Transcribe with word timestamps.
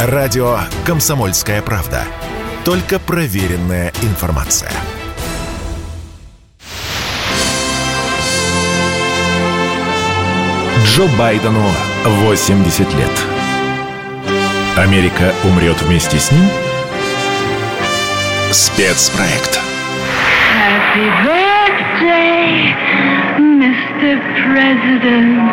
Радио 0.00 0.60
«Комсомольская 0.86 1.60
правда». 1.60 2.04
Только 2.64 3.00
проверенная 3.00 3.92
информация. 4.02 4.70
Джо 10.84 11.08
Байдену 11.18 11.64
80 12.04 12.94
лет. 12.94 13.10
Америка 14.76 15.34
умрет 15.42 15.82
вместе 15.82 16.20
с 16.20 16.30
ним? 16.30 16.44
Спецпроект. 18.52 19.58
Happy 20.54 21.10
birthday, 21.26 22.72
Mr. 23.36 24.20
President. 24.46 25.50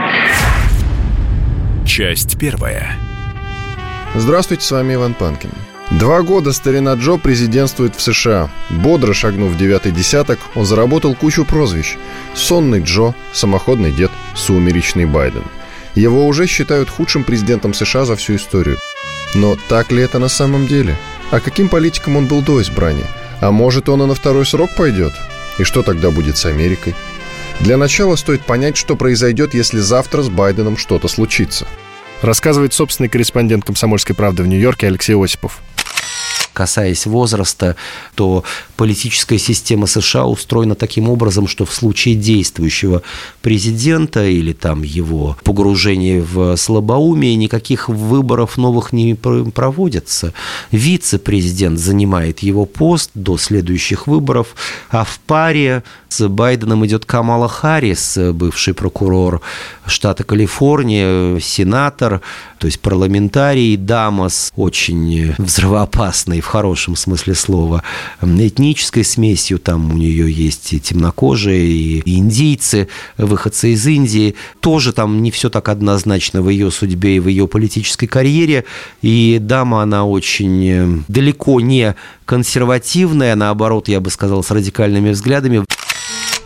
Часть 1.83 2.37
первая. 2.37 3.04
Здравствуйте, 4.17 4.63
с 4.63 4.71
вами 4.71 4.93
Иван 4.93 5.13
Панкин. 5.13 5.51
Два 5.91 6.21
года 6.21 6.53
старина 6.53 6.93
Джо 6.93 7.17
президентствует 7.17 7.97
в 7.97 8.01
США. 8.01 8.49
Бодро 8.69 9.13
шагнув 9.13 9.51
в 9.51 9.57
девятый 9.57 9.91
десяток, 9.91 10.39
он 10.55 10.65
заработал 10.65 11.15
кучу 11.15 11.43
прозвищ. 11.43 11.97
Сонный 12.33 12.79
Джо, 12.79 13.13
самоходный 13.33 13.91
дед, 13.91 14.11
сумеречный 14.33 15.05
Байден. 15.05 15.43
Его 15.95 16.27
уже 16.27 16.47
считают 16.47 16.89
худшим 16.89 17.25
президентом 17.25 17.73
США 17.73 18.05
за 18.05 18.15
всю 18.15 18.37
историю. 18.37 18.77
Но 19.33 19.57
так 19.67 19.91
ли 19.91 20.01
это 20.01 20.17
на 20.17 20.29
самом 20.29 20.65
деле? 20.65 20.95
А 21.29 21.41
каким 21.41 21.67
политиком 21.67 22.15
он 22.15 22.25
был 22.25 22.41
до 22.41 22.61
избрания? 22.61 23.07
А 23.41 23.51
может, 23.51 23.89
он 23.89 24.01
и 24.01 24.05
на 24.05 24.15
второй 24.15 24.45
срок 24.45 24.69
пойдет? 24.77 25.11
И 25.59 25.63
что 25.65 25.83
тогда 25.83 26.09
будет 26.09 26.37
с 26.37 26.45
Америкой? 26.45 26.95
Для 27.59 27.75
начала 27.75 28.15
стоит 28.15 28.45
понять, 28.45 28.77
что 28.77 28.95
произойдет, 28.95 29.53
если 29.53 29.79
завтра 29.79 30.21
с 30.21 30.29
Байденом 30.29 30.77
что-то 30.77 31.09
случится. 31.09 31.67
Рассказывает 32.25 32.73
собственный 32.73 33.07
корреспондент 33.07 33.65
«Комсомольской 33.65 34.15
правды» 34.15 34.41
в 34.41 34.47
Нью-Йорке 34.47 34.87
Алексей 34.87 35.13
Осипов 35.15 35.61
касаясь 36.55 37.05
возраста, 37.05 37.75
то 38.15 38.43
политическая 38.77 39.37
система 39.37 39.85
США 39.85 40.25
устроена 40.25 40.73
таким 40.75 41.09
образом, 41.09 41.47
что 41.47 41.65
в 41.65 41.73
случае 41.73 42.15
действующего 42.15 43.03
президента 43.41 44.25
или 44.25 44.53
там 44.53 44.81
его 44.81 45.37
погружения 45.43 46.21
в 46.21 46.55
слабоумие 46.55 47.35
никаких 47.35 47.89
выборов 47.89 48.57
новых 48.57 48.93
не 48.93 49.15
проводятся. 49.15 50.33
Вице-президент 50.71 51.77
занимает 51.77 52.39
его 52.39 52.65
пост 52.65 53.11
до 53.13 53.37
следующих 53.37 54.07
выборов, 54.07 54.55
а 54.89 55.03
в 55.03 55.19
паре 55.27 55.83
с 56.09 56.27
Байденом 56.27 56.85
идет 56.85 57.05
Камала 57.05 57.49
Харрис, 57.49 58.17
бывший 58.33 58.73
прокурор 58.73 59.41
штата 59.85 60.23
Калифорния, 60.23 61.39
сенатор, 61.39 62.21
то 62.57 62.67
есть 62.67 62.79
парламентарий, 62.79 63.75
дама 63.75 64.29
с 64.29 64.51
очень 64.55 65.33
взрывоопасной 65.37 66.41
в 66.45 66.47
хорошем 66.47 66.95
смысле 66.95 67.33
слова 67.33 67.83
этнической 68.21 69.03
смесью, 69.03 69.57
там 69.57 69.91
у 69.91 69.97
нее 69.97 70.31
есть 70.31 70.73
и 70.73 70.79
темнокожие, 70.79 71.65
и 71.65 72.17
индийцы, 72.17 72.87
выходцы 73.17 73.73
из 73.73 73.85
Индии, 73.87 74.35
тоже 74.59 74.93
там 74.93 75.23
не 75.23 75.31
все 75.31 75.49
так 75.49 75.69
однозначно 75.69 76.43
в 76.43 76.49
ее 76.49 76.69
судьбе 76.69 77.15
и 77.15 77.19
в 77.19 77.27
ее 77.27 77.47
политической 77.47 78.05
карьере, 78.05 78.65
и 79.01 79.39
дама, 79.41 79.81
она 79.81 80.05
очень 80.05 81.03
далеко 81.07 81.59
не 81.59 81.95
консервативная, 82.25 83.35
наоборот, 83.35 83.87
я 83.87 83.99
бы 83.99 84.11
сказал, 84.11 84.43
с 84.43 84.51
радикальными 84.51 85.09
взглядами. 85.09 85.65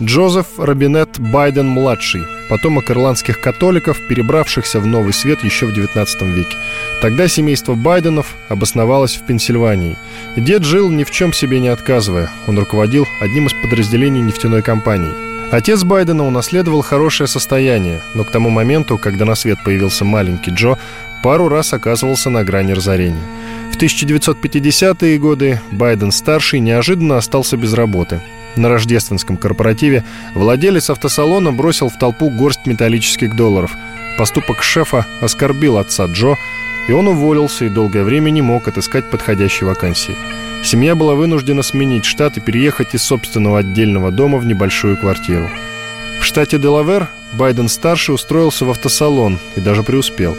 Джозеф 0.02 0.46
Робинет 0.58 1.20
Байден-младший, 1.20 2.22
потомок 2.48 2.90
ирландских 2.90 3.42
католиков, 3.42 4.00
перебравшихся 4.08 4.80
в 4.80 4.88
Новый 4.88 5.12
Свет 5.12 5.44
еще 5.44 5.66
в 5.66 5.78
XIX 5.78 6.08
веке. 6.32 6.56
Тогда 7.02 7.28
семейство 7.28 7.74
Байденов 7.74 8.34
обосновалось 8.48 9.18
в 9.18 9.26
Пенсильвании. 9.26 9.98
Дед 10.38 10.64
жил 10.64 10.90
ни 10.90 11.04
в 11.04 11.12
чем 11.12 11.34
себе 11.34 11.60
не 11.60 11.68
отказывая. 11.68 12.30
Он 12.48 12.58
руководил 12.58 13.06
одним 13.20 13.48
из 13.48 13.54
подразделений 13.62 14.22
нефтяной 14.22 14.62
компании. 14.62 15.12
Отец 15.52 15.84
Байдена 15.84 16.26
унаследовал 16.26 16.82
хорошее 16.82 17.28
состояние, 17.28 18.02
но 18.14 18.24
к 18.24 18.32
тому 18.32 18.50
моменту, 18.50 18.98
когда 18.98 19.26
на 19.26 19.36
свет 19.36 19.58
появился 19.66 20.06
маленький 20.06 20.52
Джо, 20.52 20.78
пару 21.24 21.50
раз 21.50 21.74
оказывался 21.74 22.30
на 22.30 22.46
грани 22.46 22.72
разорения. 22.72 23.20
В 23.74 23.78
1950-е 23.78 25.18
годы 25.18 25.60
Байден-старший 25.72 26.62
неожиданно 26.62 27.18
остался 27.18 27.58
без 27.58 27.74
работы. 27.74 28.22
На 28.56 28.70
рождественском 28.70 29.38
корпоративе 29.38 30.04
владелец 30.34 30.90
автосалона 30.90 31.52
бросил 31.52 31.90
в 31.90 31.98
толпу 31.98 32.30
горсть 32.30 32.66
металлических 32.66 33.36
долларов. 33.36 33.72
Поступок 34.18 34.64
шефа 34.64 35.06
оскорбил 35.22 35.78
отца 35.78 36.06
Джо, 36.06 36.36
и 36.88 36.92
он 36.92 37.08
уволился 37.08 37.66
и 37.66 37.70
долгое 37.70 38.04
время 38.04 38.32
не 38.32 38.42
мог 38.42 38.68
отыскать 38.68 39.10
подходящей 39.10 39.66
вакансии. 39.66 40.16
Семья 40.64 40.96
была 40.96 41.16
вынуждена 41.16 41.64
сменить 41.64 42.04
штат 42.04 42.38
и 42.38 42.42
переехать 42.42 42.94
из 42.94 43.04
собственного 43.04 43.60
отдельного 43.60 44.12
дома 44.12 44.38
в 44.38 44.46
небольшую 44.46 44.98
квартиру. 44.98 45.50
В 46.20 46.26
штате 46.26 46.58
Делавер 46.58 47.08
Байден-старший 47.34 48.16
устроился 48.16 48.66
в 48.66 48.70
автосалон 48.72 49.40
и 49.56 49.62
даже 49.62 49.84
преуспел. 49.84 50.38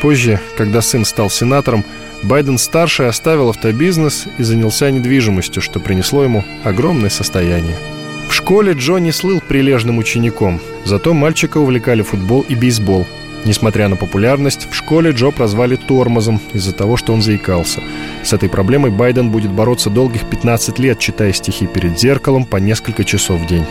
Позже, 0.00 0.40
когда 0.56 0.80
сын 0.80 1.04
стал 1.04 1.28
сенатором, 1.30 1.84
Байден-старший 2.22 3.08
оставил 3.08 3.50
автобизнес 3.50 4.26
и 4.38 4.42
занялся 4.42 4.90
недвижимостью, 4.90 5.62
что 5.62 5.80
принесло 5.80 6.24
ему 6.24 6.44
огромное 6.64 7.10
состояние. 7.10 7.76
В 8.28 8.34
школе 8.34 8.72
Джо 8.72 8.98
не 8.98 9.12
слыл 9.12 9.40
прилежным 9.40 9.98
учеником, 9.98 10.60
зато 10.84 11.12
мальчика 11.14 11.58
увлекали 11.58 12.02
футбол 12.02 12.42
и 12.48 12.54
бейсбол. 12.54 13.06
Несмотря 13.44 13.88
на 13.88 13.96
популярность, 13.96 14.68
в 14.70 14.74
школе 14.74 15.12
Джо 15.12 15.30
прозвали 15.30 15.76
тормозом 15.76 16.40
из-за 16.52 16.72
того, 16.72 16.96
что 16.96 17.12
он 17.14 17.22
заикался. 17.22 17.80
С 18.22 18.32
этой 18.32 18.48
проблемой 18.50 18.90
Байден 18.90 19.30
будет 19.30 19.50
бороться 19.50 19.88
долгих 19.88 20.28
15 20.28 20.78
лет, 20.78 20.98
читая 20.98 21.32
стихи 21.32 21.66
перед 21.66 21.98
зеркалом 21.98 22.44
по 22.44 22.58
несколько 22.58 23.04
часов 23.04 23.40
в 23.40 23.46
день. 23.46 23.64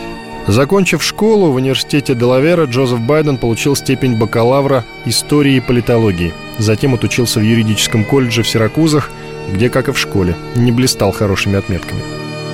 Закончив 0.50 1.00
школу 1.00 1.52
в 1.52 1.54
университете 1.54 2.16
Делавера, 2.16 2.64
Джозеф 2.64 2.98
Байден 2.98 3.38
получил 3.38 3.76
степень 3.76 4.16
бакалавра 4.16 4.84
истории 5.04 5.54
и 5.54 5.60
политологии. 5.60 6.34
Затем 6.58 6.92
отучился 6.92 7.38
в 7.38 7.44
юридическом 7.44 8.04
колледже 8.04 8.42
в 8.42 8.48
Сиракузах, 8.48 9.12
где, 9.52 9.70
как 9.70 9.88
и 9.88 9.92
в 9.92 9.98
школе, 9.98 10.34
не 10.56 10.72
блистал 10.72 11.12
хорошими 11.12 11.56
отметками. 11.56 12.02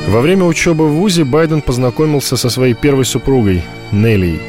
Во 0.08 0.20
время 0.20 0.44
учебы 0.44 0.86
в 0.86 0.92
ВУЗе 0.92 1.24
Байден 1.24 1.62
познакомился 1.62 2.36
со 2.36 2.50
своей 2.50 2.74
первой 2.74 3.06
супругой, 3.06 3.62
Неллией. 3.92 4.42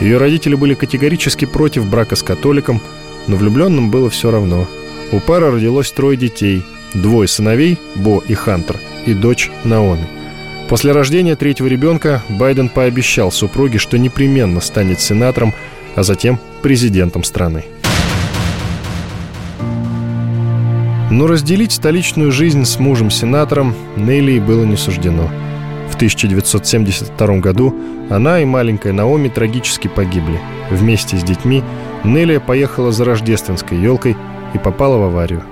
Ее 0.00 0.18
родители 0.18 0.54
были 0.54 0.74
категорически 0.74 1.44
против 1.44 1.90
брака 1.90 2.14
с 2.14 2.22
католиком, 2.22 2.80
но 3.26 3.34
влюбленным 3.34 3.90
было 3.90 4.10
все 4.10 4.30
равно. 4.30 4.68
У 5.10 5.18
пары 5.18 5.50
родилось 5.50 5.90
трое 5.90 6.16
детей, 6.16 6.62
двое 6.94 7.26
сыновей, 7.26 7.78
Бо 7.96 8.22
и 8.28 8.34
Хантер, 8.34 8.78
и 9.06 9.12
дочь 9.12 9.50
Наоми. 9.64 10.15
После 10.68 10.90
рождения 10.90 11.36
третьего 11.36 11.68
ребенка 11.68 12.22
Байден 12.28 12.68
пообещал 12.68 13.30
супруге, 13.30 13.78
что 13.78 13.98
непременно 13.98 14.60
станет 14.60 15.00
сенатором, 15.00 15.54
а 15.94 16.02
затем 16.02 16.40
президентом 16.62 17.22
страны. 17.22 17.64
Но 21.08 21.28
разделить 21.28 21.70
столичную 21.70 22.32
жизнь 22.32 22.64
с 22.64 22.80
мужем-сенатором 22.80 23.76
Нелли 23.96 24.40
было 24.40 24.64
не 24.64 24.76
суждено. 24.76 25.30
В 25.88 25.94
1972 25.94 27.38
году 27.38 27.72
она 28.10 28.40
и 28.40 28.44
маленькая 28.44 28.92
Наоми 28.92 29.28
трагически 29.28 29.86
погибли. 29.86 30.40
Вместе 30.68 31.16
с 31.16 31.22
детьми 31.22 31.62
Нелли 32.02 32.38
поехала 32.38 32.90
за 32.90 33.04
рождественской 33.04 33.78
елкой 33.78 34.16
и 34.52 34.58
попала 34.58 34.96
в 34.96 35.02
аварию. 35.04 35.44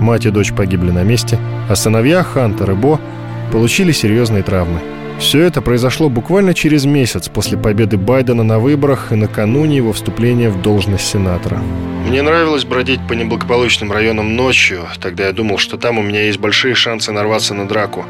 Мать 0.00 0.26
и 0.26 0.30
дочь 0.30 0.52
погибли 0.52 0.90
на 0.90 1.04
месте, 1.04 1.38
а 1.70 1.76
сыновья 1.76 2.24
Хантер 2.24 2.72
и 2.72 2.74
Бо– 2.74 3.00
получили 3.50 3.92
серьезные 3.92 4.42
травмы. 4.42 4.80
Все 5.18 5.40
это 5.42 5.60
произошло 5.60 6.08
буквально 6.08 6.54
через 6.54 6.84
месяц 6.84 7.28
после 7.28 7.58
победы 7.58 7.96
Байдена 7.96 8.44
на 8.44 8.60
выборах 8.60 9.10
и 9.10 9.16
накануне 9.16 9.76
его 9.76 9.92
вступления 9.92 10.48
в 10.48 10.62
должность 10.62 11.08
сенатора. 11.08 11.60
Мне 12.06 12.22
нравилось 12.22 12.64
бродить 12.64 13.00
по 13.08 13.14
неблагополучным 13.14 13.90
районам 13.90 14.36
ночью. 14.36 14.82
Тогда 15.00 15.26
я 15.26 15.32
думал, 15.32 15.58
что 15.58 15.76
там 15.76 15.98
у 15.98 16.02
меня 16.02 16.22
есть 16.22 16.38
большие 16.38 16.74
шансы 16.74 17.10
нарваться 17.10 17.52
на 17.52 17.66
драку. 17.66 18.04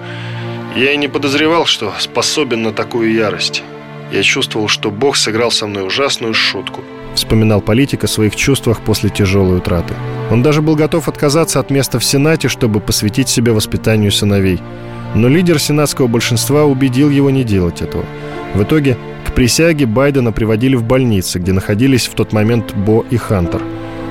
Я 0.77 0.93
и 0.93 0.99
не 0.99 1.09
подозревал, 1.09 1.65
что 1.65 1.93
способен 1.99 2.63
на 2.63 2.73
такую 2.73 3.13
ярость. 3.13 3.63
Я 4.13 4.23
чувствовал, 4.23 4.69
что 4.69 4.91
Бог 4.91 5.17
сыграл 5.17 5.51
со 5.51 5.67
мной 5.67 5.87
ужасную 5.87 6.35
шутку. 6.35 6.83
Вспоминал 7.15 7.61
политик 7.63 8.05
о 8.05 8.07
своих 8.07 8.37
чувствах 8.37 8.81
после 8.81 9.11
тяжелой 9.11 9.59
утраты. 9.59 9.95
Он 10.31 10.43
даже 10.43 10.63
был 10.63 10.77
готов 10.77 11.09
отказаться 11.09 11.59
от 11.59 11.71
места 11.71 11.99
в 11.99 12.05
Сенате, 12.05 12.49
чтобы 12.49 12.81
посвятить 12.81 13.29
себя 13.29 13.53
воспитанию 13.53 14.13
сыновей. 14.13 14.61
Но 15.15 15.29
лидер 15.29 15.59
сенатского 15.59 16.07
большинства 16.07 16.65
убедил 16.65 17.11
его 17.11 17.31
не 17.31 17.45
делать 17.45 17.83
этого. 17.83 18.05
В 18.55 18.63
итоге 18.63 18.97
к 19.27 19.33
присяге 19.33 19.87
Байдена 19.87 20.33
приводили 20.33 20.77
в 20.77 20.85
больницы, 20.85 21.39
где 21.39 21.53
находились 21.53 22.07
в 22.07 22.15
тот 22.15 22.33
момент 22.33 22.75
Бо 22.75 23.05
и 23.11 23.17
Хантер. 23.17 23.63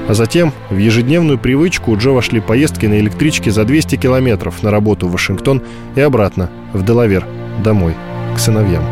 А 0.07 0.13
затем 0.13 0.53
в 0.69 0.77
ежедневную 0.77 1.37
привычку 1.37 1.91
у 1.91 1.97
Джо 1.97 2.11
вошли 2.11 2.39
поездки 2.39 2.85
на 2.85 2.99
электричке 2.99 3.51
за 3.51 3.65
200 3.65 3.97
километров 3.97 4.63
на 4.63 4.71
работу 4.71 5.07
в 5.07 5.11
Вашингтон 5.11 5.61
и 5.95 6.01
обратно, 6.01 6.49
в 6.73 6.85
Делавер, 6.85 7.25
домой, 7.63 7.93
к 8.33 8.39
сыновьям. 8.39 8.83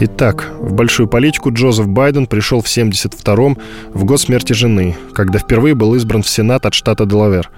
Итак, 0.00 0.52
в 0.58 0.74
большую 0.74 1.08
политику 1.08 1.52
Джозеф 1.52 1.86
Байден 1.86 2.26
пришел 2.26 2.60
в 2.60 2.66
72-м, 2.66 3.56
в 3.94 4.04
год 4.04 4.20
смерти 4.20 4.52
жены, 4.52 4.96
когда 5.14 5.38
впервые 5.38 5.74
был 5.76 5.94
избран 5.94 6.22
в 6.22 6.28
Сенат 6.28 6.66
от 6.66 6.74
штата 6.74 7.06
Делавер. 7.06 7.48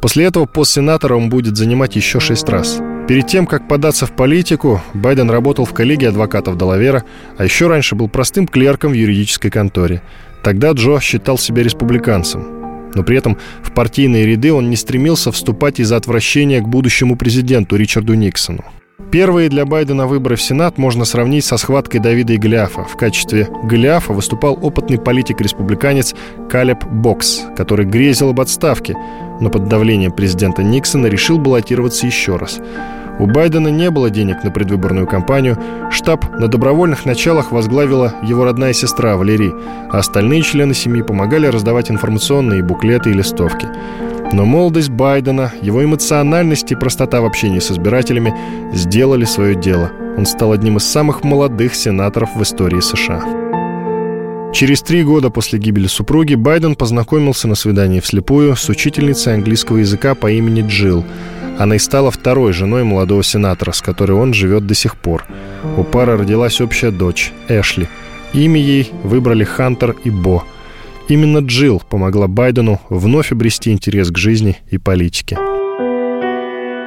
После 0.00 0.24
этого 0.24 0.46
пост 0.46 0.72
сенатора 0.72 1.16
он 1.16 1.28
будет 1.28 1.56
занимать 1.56 1.96
еще 1.96 2.20
шесть 2.20 2.48
раз. 2.48 2.80
Перед 3.08 3.28
тем, 3.28 3.46
как 3.46 3.68
податься 3.68 4.04
в 4.06 4.12
политику, 4.12 4.82
Байден 4.92 5.30
работал 5.30 5.64
в 5.64 5.72
коллегии 5.72 6.06
адвокатов 6.06 6.58
Делавера, 6.58 7.04
а 7.38 7.44
еще 7.44 7.68
раньше 7.68 7.94
был 7.94 8.08
простым 8.08 8.48
клерком 8.48 8.92
в 8.92 8.94
юридической 8.94 9.50
конторе. 9.50 10.02
Тогда 10.42 10.72
Джо 10.72 11.00
считал 11.00 11.38
себя 11.38 11.62
республиканцем. 11.62 12.90
Но 12.94 13.02
при 13.02 13.16
этом 13.16 13.38
в 13.62 13.72
партийные 13.72 14.26
ряды 14.26 14.52
он 14.52 14.70
не 14.70 14.76
стремился 14.76 15.30
вступать 15.30 15.80
из-за 15.80 15.96
отвращения 15.96 16.60
к 16.60 16.68
будущему 16.68 17.16
президенту 17.16 17.76
Ричарду 17.76 18.14
Никсону. 18.14 18.64
Первые 19.12 19.50
для 19.50 19.66
Байдена 19.66 20.06
выборы 20.06 20.36
в 20.36 20.42
Сенат 20.42 20.78
можно 20.78 21.04
сравнить 21.04 21.44
со 21.44 21.58
схваткой 21.58 22.00
Давида 22.00 22.32
и 22.32 22.38
Голиафа. 22.38 22.84
В 22.84 22.96
качестве 22.96 23.46
Голиафа 23.64 24.14
выступал 24.14 24.58
опытный 24.62 24.98
политик-республиканец 24.98 26.14
Калеб 26.48 26.82
Бокс, 26.84 27.42
который 27.56 27.84
грезил 27.84 28.30
об 28.30 28.40
отставке, 28.40 28.96
но 29.38 29.50
под 29.50 29.68
давлением 29.68 30.12
президента 30.12 30.62
Никсона 30.62 31.08
решил 31.08 31.38
баллотироваться 31.38 32.06
еще 32.06 32.36
раз. 32.36 32.58
У 33.18 33.26
Байдена 33.26 33.68
не 33.68 33.90
было 33.90 34.08
денег 34.08 34.42
на 34.44 34.50
предвыборную 34.50 35.06
кампанию, 35.06 35.58
штаб 35.90 36.30
на 36.38 36.48
добровольных 36.48 37.04
началах 37.04 37.52
возглавила 37.52 38.14
его 38.22 38.44
родная 38.44 38.72
сестра 38.72 39.16
Валерий, 39.16 39.52
а 39.90 39.98
остальные 39.98 40.42
члены 40.42 40.72
семьи 40.72 41.02
помогали 41.02 41.46
раздавать 41.46 41.90
информационные 41.90 42.62
буклеты 42.62 43.10
и 43.10 43.14
листовки. 43.14 43.68
Но 44.32 44.44
молодость 44.44 44.90
Байдена, 44.90 45.52
его 45.62 45.84
эмоциональность 45.84 46.72
и 46.72 46.74
простота 46.74 47.20
в 47.20 47.24
общении 47.24 47.60
с 47.60 47.70
избирателями 47.70 48.34
сделали 48.72 49.24
свое 49.24 49.54
дело. 49.54 49.92
Он 50.18 50.26
стал 50.26 50.52
одним 50.52 50.78
из 50.78 50.84
самых 50.84 51.22
молодых 51.22 51.74
сенаторов 51.74 52.34
в 52.34 52.42
истории 52.42 52.80
США. 52.80 53.22
Через 54.52 54.82
три 54.82 55.04
года 55.04 55.30
после 55.30 55.58
гибели 55.58 55.86
супруги 55.86 56.34
Байден 56.34 56.74
познакомился 56.76 57.46
на 57.46 57.54
свидании 57.54 58.00
вслепую 58.00 58.56
с 58.56 58.68
учительницей 58.68 59.34
английского 59.34 59.78
языка 59.78 60.14
по 60.14 60.30
имени 60.30 60.62
Джилл. 60.66 61.04
Она 61.58 61.76
и 61.76 61.78
стала 61.78 62.10
второй 62.10 62.52
женой 62.52 62.84
молодого 62.84 63.22
сенатора, 63.22 63.72
с 63.72 63.80
которой 63.80 64.12
он 64.12 64.34
живет 64.34 64.66
до 64.66 64.74
сих 64.74 64.96
пор. 64.96 65.24
У 65.76 65.84
пары 65.84 66.16
родилась 66.16 66.60
общая 66.60 66.90
дочь, 66.90 67.32
Эшли. 67.48 67.88
Имя 68.32 68.60
ей 68.60 68.90
выбрали 69.02 69.44
Хантер 69.44 69.94
и 70.04 70.10
Бо– 70.10 70.44
Именно 71.08 71.38
Джилл 71.38 71.80
помогла 71.88 72.26
Байдену 72.26 72.80
вновь 72.88 73.30
обрести 73.30 73.70
интерес 73.70 74.10
к 74.10 74.18
жизни 74.18 74.58
и 74.70 74.78
политике. 74.78 75.38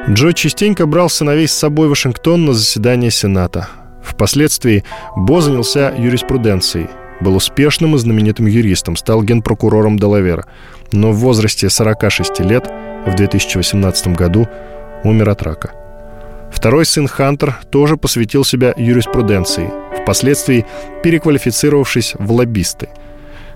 Джо 0.09 0.33
частенько 0.33 0.85
брал 0.85 1.09
сыновей 1.09 1.47
с 1.47 1.53
собой 1.53 1.87
в 1.87 1.91
Вашингтон 1.91 2.45
на 2.45 2.53
заседание 2.53 3.11
Сената. 3.11 3.69
Впоследствии 4.03 4.83
Бо 5.15 5.39
занялся 5.39 5.93
юриспруденцией, 5.97 6.87
был 7.21 7.35
успешным 7.35 7.95
и 7.95 7.97
знаменитым 7.97 8.47
юристом, 8.47 8.97
стал 8.97 9.23
генпрокурором 9.23 9.97
Делавера, 9.97 10.45
но 10.91 11.11
в 11.11 11.17
возрасте 11.17 11.69
46 11.69 12.39
лет 12.41 12.69
в 13.05 13.15
2018 13.15 14.07
году 14.09 14.47
умер 15.03 15.29
от 15.29 15.43
рака. 15.43 15.71
Второй 16.51 16.85
сын 16.85 17.07
Хантер 17.07 17.55
тоже 17.71 17.95
посвятил 17.95 18.43
себя 18.43 18.73
юриспруденции, 18.75 19.69
впоследствии 20.01 20.65
переквалифицировавшись 21.03 22.15
в 22.17 22.31
лоббисты– 22.33 22.89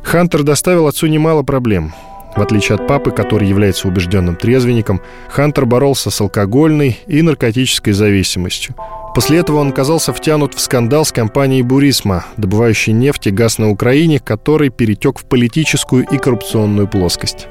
Хантер 0.03 0.43
доставил 0.43 0.87
отцу 0.87 1.07
немало 1.07 1.43
проблем. 1.43 1.93
В 2.35 2.41
отличие 2.41 2.75
от 2.75 2.87
папы, 2.87 3.11
который 3.11 3.47
является 3.47 3.87
убежденным 3.87 4.35
трезвенником, 4.35 5.01
Хантер 5.29 5.65
боролся 5.65 6.09
с 6.09 6.19
алкогольной 6.19 6.99
и 7.05 7.21
наркотической 7.21 7.93
зависимостью. 7.93 8.75
После 9.13 9.37
этого 9.37 9.57
он 9.57 9.69
оказался 9.69 10.11
втянут 10.13 10.55
в 10.55 10.59
скандал 10.59 11.05
с 11.05 11.11
компанией 11.11 11.61
«Бурисма», 11.61 12.25
добывающей 12.37 12.91
нефть 12.91 13.27
и 13.27 13.31
газ 13.31 13.59
на 13.59 13.69
Украине, 13.69 14.19
который 14.19 14.69
перетек 14.69 15.19
в 15.19 15.25
политическую 15.25 16.05
и 16.05 16.17
коррупционную 16.17 16.87
плоскость. 16.87 17.47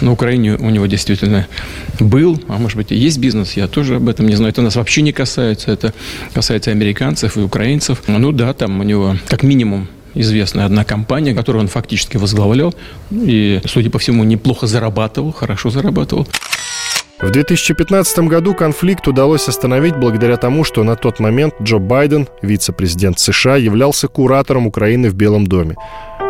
На 0.00 0.10
Украине 0.10 0.56
у 0.56 0.70
него 0.70 0.86
действительно 0.86 1.46
был, 2.00 2.40
а 2.48 2.58
может 2.58 2.76
быть 2.76 2.90
и 2.90 2.96
есть 2.96 3.18
бизнес, 3.18 3.52
я 3.52 3.68
тоже 3.68 3.96
об 3.96 4.08
этом 4.08 4.26
не 4.26 4.34
знаю. 4.34 4.50
Это 4.50 4.62
нас 4.62 4.74
вообще 4.74 5.02
не 5.02 5.12
касается, 5.12 5.70
это 5.70 5.94
касается 6.32 6.72
американцев 6.72 7.36
и 7.36 7.40
украинцев. 7.40 8.02
Ну 8.08 8.32
да, 8.32 8.52
там 8.54 8.80
у 8.80 8.82
него 8.82 9.16
как 9.28 9.44
минимум 9.44 9.86
известная 10.14 10.66
одна 10.66 10.84
компания, 10.84 11.34
которую 11.34 11.62
он 11.62 11.68
фактически 11.68 12.16
возглавлял. 12.16 12.74
И, 13.10 13.60
судя 13.66 13.90
по 13.90 13.98
всему, 13.98 14.24
неплохо 14.24 14.66
зарабатывал, 14.66 15.32
хорошо 15.32 15.70
зарабатывал. 15.70 16.26
В 17.20 17.30
2015 17.30 18.18
году 18.20 18.54
конфликт 18.54 19.06
удалось 19.06 19.48
остановить 19.48 19.96
благодаря 19.96 20.36
тому, 20.36 20.64
что 20.64 20.82
на 20.82 20.96
тот 20.96 21.20
момент 21.20 21.54
Джо 21.62 21.78
Байден, 21.78 22.28
вице-президент 22.42 23.18
США, 23.18 23.56
являлся 23.56 24.08
куратором 24.08 24.66
Украины 24.66 25.08
в 25.08 25.14
Белом 25.14 25.46
доме. 25.46 25.76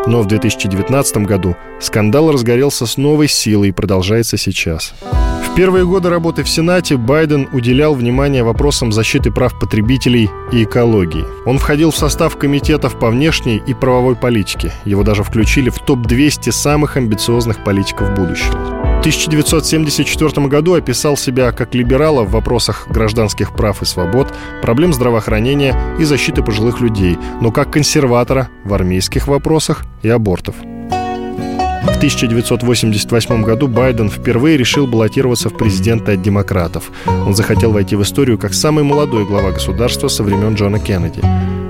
Но 0.07 0.23
в 0.23 0.27
2019 0.27 1.19
году 1.19 1.57
скандал 1.81 2.31
разгорелся 2.31 2.87
с 2.87 2.97
новой 2.97 3.29
силой 3.29 3.69
и 3.69 3.73
продолжается 3.73 4.37
сейчас. 4.37 4.95
В 5.55 5.57
первые 5.57 5.87
годы 5.87 6.09
работы 6.09 6.43
в 6.43 6.49
Сенате 6.49 6.97
Байден 6.97 7.49
уделял 7.53 7.95
внимание 7.95 8.43
вопросам 8.43 8.91
защиты 8.91 9.31
прав 9.31 9.57
потребителей 9.57 10.29
и 10.51 10.65
экологии. 10.65 11.25
Он 11.47 11.59
входил 11.59 11.93
в 11.93 11.97
состав 11.97 12.37
комитетов 12.37 12.99
по 12.99 13.09
внешней 13.09 13.63
и 13.65 13.73
правовой 13.73 14.17
политике. 14.17 14.73
Его 14.85 15.05
даже 15.05 15.23
включили 15.23 15.71
в 15.71 15.79
топ-200 15.79 16.51
самых 16.51 16.97
амбициозных 16.97 17.63
политиков 17.63 18.15
будущего. 18.15 18.85
В 18.97 19.07
1974 19.07 20.47
году 20.47 20.75
описал 20.75 21.17
себя 21.19 21.53
как 21.53 21.75
либерала 21.75 22.23
в 22.23 22.31
вопросах 22.31 22.89
гражданских 22.89 23.55
прав 23.55 23.83
и 23.83 23.85
свобод, 23.85 24.33
проблем 24.63 24.95
здравоохранения 24.95 25.77
и 26.01 26.05
защиты 26.05 26.43
пожилых 26.43 26.81
людей, 26.81 27.19
но 27.43 27.53
как 27.53 27.71
консерватора 27.71 28.49
в 28.65 28.73
армейских 28.73 29.29
вопросах 29.29 29.74
и 30.03 30.09
абортов. 30.09 30.57
В 31.85 31.97
1988 31.97 33.43
году 33.43 33.69
Байден 33.69 34.09
впервые 34.09 34.57
решил 34.57 34.87
баллотироваться 34.87 35.51
в 35.51 35.57
президенты 35.57 36.13
от 36.13 36.23
демократов. 36.23 36.91
Он 37.07 37.35
захотел 37.35 37.73
войти 37.73 37.95
в 37.95 38.03
историю 38.03 38.39
как 38.39 38.55
самый 38.55 38.85
молодой 38.85 39.27
глава 39.27 39.51
государства 39.51 40.09
со 40.09 40.23
времен 40.23 40.55
Джона 40.55 40.79
Кеннеди. 40.79 41.21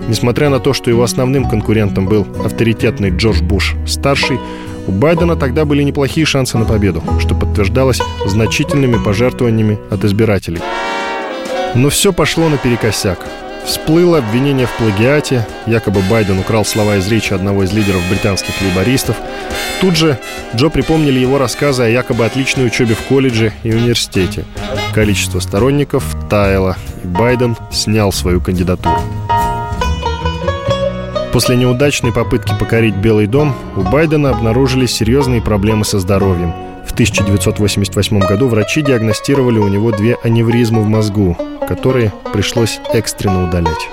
Несмотря 0.09 0.51
на 0.51 0.61
то, 0.61 0.73
что 0.73 0.91
его 0.91 1.03
основным 1.03 1.49
конкурентом 1.49 2.07
был 2.07 2.27
авторитетный 2.45 3.11
Джордж 3.11 3.43
Буш 3.43 3.75
старший, 3.87 4.39
у 4.87 4.93
Байдена 4.93 5.35
тогда 5.35 5.65
были 5.65 5.83
неплохие 5.83 6.27
шансы 6.27 6.59
на 6.59 6.65
победу, 6.65 7.03
что 7.19 7.35
подтверждалось 7.35 8.01
значительными 8.27 9.03
пожертвованиями 9.03 9.79
от 9.91 10.05
избирателей. 10.05 10.61
Но 11.75 11.89
все 11.89 12.13
пошло 12.13 12.49
наперекосяк. 12.49 13.19
Всплыло 13.65 14.19
обвинение 14.19 14.67
в 14.67 14.77
плагиате, 14.77 15.47
якобы 15.67 16.01
Байден 16.11 16.39
украл 16.39 16.65
слова 16.65 16.97
из 16.97 17.09
речи 17.09 17.33
одного 17.33 17.65
из 17.65 17.73
лидеров 17.73 18.03
британских 18.11 18.55
лейбористов. 18.61 19.17
Тут 19.81 19.97
же 19.97 20.19
Джо 20.55 20.69
припомнили 20.69 21.19
его 21.19 21.39
рассказы 21.39 21.83
о 21.83 21.89
якобы 21.89 22.25
отличной 22.25 22.67
учебе 22.67 22.95
в 22.95 23.03
колледже 23.03 23.53
и 23.63 23.73
университете. 23.73 24.45
Количество 24.95 25.41
сторонников 25.41 26.05
таяло, 26.29 26.77
и 27.03 27.07
Байден 27.07 27.57
снял 27.71 28.13
свою 28.13 28.41
кандидатуру. 28.41 29.01
После 31.33 31.57
неудачной 31.57 32.13
попытки 32.13 32.55
покорить 32.61 32.95
Белый 32.95 33.27
дом 33.27 33.57
у 33.77 33.81
Байдена 33.83 34.31
обнаружились 34.31 34.93
серьезные 34.93 35.43
проблемы 35.43 35.85
со 35.85 35.99
здоровьем. 35.99 36.55
В 36.95 36.97
1988 36.97 38.21
году 38.21 38.47
врачи 38.47 38.81
диагностировали 38.81 39.59
у 39.59 39.67
него 39.67 39.91
две 39.91 40.17
аневризмы 40.23 40.81
в 40.81 40.87
мозгу, 40.87 41.37
которые 41.67 42.13
пришлось 42.33 42.79
экстренно 42.93 43.49
удалять. 43.49 43.89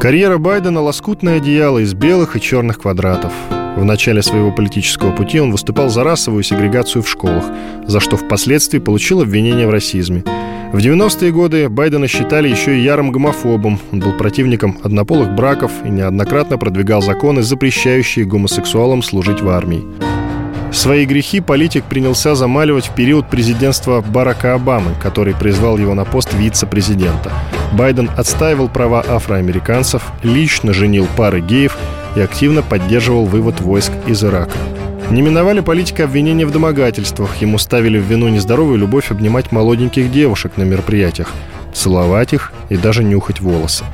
Карьера 0.00 0.38
Байдена– 0.38 0.80
лоскутное 0.82 1.36
одеяло 1.36 1.80
из 1.80 1.92
белых 1.92 2.36
и 2.36 2.40
черных 2.40 2.80
квадратов. 2.80 3.34
В 3.76 3.84
начале 3.84 4.22
своего 4.22 4.50
политического 4.50 5.12
пути 5.14 5.40
он 5.40 5.52
выступал 5.52 5.90
за 5.90 6.04
расовую 6.04 6.42
сегрегацию 6.42 7.02
в 7.02 7.08
школах, 7.10 7.44
за 7.86 8.00
что 8.00 8.16
впоследствии 8.16 8.78
получил 8.78 9.20
обвинение 9.20 9.66
в 9.66 9.70
расизме. 9.70 10.24
В 10.72 10.78
90-е 10.78 11.32
годы 11.32 11.68
Байдена 11.68 12.08
считали 12.08 12.48
еще 12.48 12.78
и 12.78 12.82
ярым 12.82 13.12
гомофобом. 13.12 13.78
Он 13.92 14.00
был 14.00 14.14
противником 14.14 14.78
однополых 14.82 15.34
браков 15.34 15.70
и 15.84 15.90
неоднократно 15.90 16.56
продвигал 16.56 17.02
законы, 17.02 17.42
запрещающие 17.42 18.24
гомосексуалам 18.24 19.02
служить 19.02 19.42
в 19.42 19.50
армии. 19.50 19.84
Свои 20.74 21.06
грехи 21.06 21.40
политик 21.40 21.84
принялся 21.84 22.34
замаливать 22.34 22.88
в 22.88 22.94
период 22.94 23.30
президентства 23.30 24.00
Барака 24.00 24.54
Обамы, 24.54 24.90
который 25.00 25.32
призвал 25.32 25.78
его 25.78 25.94
на 25.94 26.04
пост 26.04 26.34
вице-президента. 26.34 27.30
Байден 27.72 28.10
отстаивал 28.16 28.68
права 28.68 29.04
афроамериканцев, 29.06 30.02
лично 30.24 30.72
женил 30.72 31.06
пары 31.16 31.40
геев 31.40 31.78
и 32.16 32.20
активно 32.20 32.62
поддерживал 32.62 33.24
вывод 33.24 33.60
войск 33.60 33.92
из 34.08 34.24
Ирака. 34.24 34.58
Не 35.10 35.22
миновали 35.22 35.60
политика 35.60 36.04
обвинения 36.04 36.44
в 36.44 36.50
домогательствах. 36.50 37.36
Ему 37.36 37.58
ставили 37.58 37.98
в 37.98 38.04
вину 38.04 38.28
нездоровую 38.28 38.76
любовь 38.76 39.12
обнимать 39.12 39.52
молоденьких 39.52 40.10
девушек 40.10 40.56
на 40.56 40.64
мероприятиях, 40.64 41.30
целовать 41.72 42.32
их 42.32 42.52
и 42.68 42.76
даже 42.76 43.04
нюхать 43.04 43.40
волосы. 43.40 43.84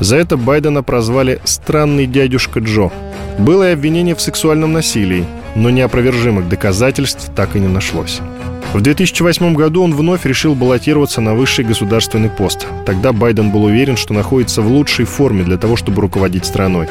За 0.00 0.16
это 0.16 0.36
Байдена 0.36 0.82
прозвали 0.82 1.40
«странный 1.44 2.06
дядюшка 2.06 2.60
Джо». 2.60 2.90
Было 3.38 3.70
и 3.70 3.72
обвинение 3.72 4.14
в 4.14 4.20
сексуальном 4.20 4.72
насилии, 4.72 5.26
но 5.56 5.70
неопровержимых 5.70 6.48
доказательств 6.48 7.30
так 7.34 7.56
и 7.56 7.60
не 7.60 7.68
нашлось. 7.68 8.20
В 8.72 8.80
2008 8.80 9.54
году 9.54 9.82
он 9.82 9.94
вновь 9.94 10.26
решил 10.26 10.54
баллотироваться 10.54 11.22
на 11.22 11.34
высший 11.34 11.64
государственный 11.64 12.28
пост. 12.28 12.66
Тогда 12.84 13.12
Байден 13.12 13.50
был 13.50 13.64
уверен, 13.64 13.96
что 13.96 14.12
находится 14.12 14.60
в 14.60 14.70
лучшей 14.70 15.06
форме 15.06 15.44
для 15.44 15.56
того, 15.56 15.76
чтобы 15.76 16.02
руководить 16.02 16.44
страной. 16.44 16.88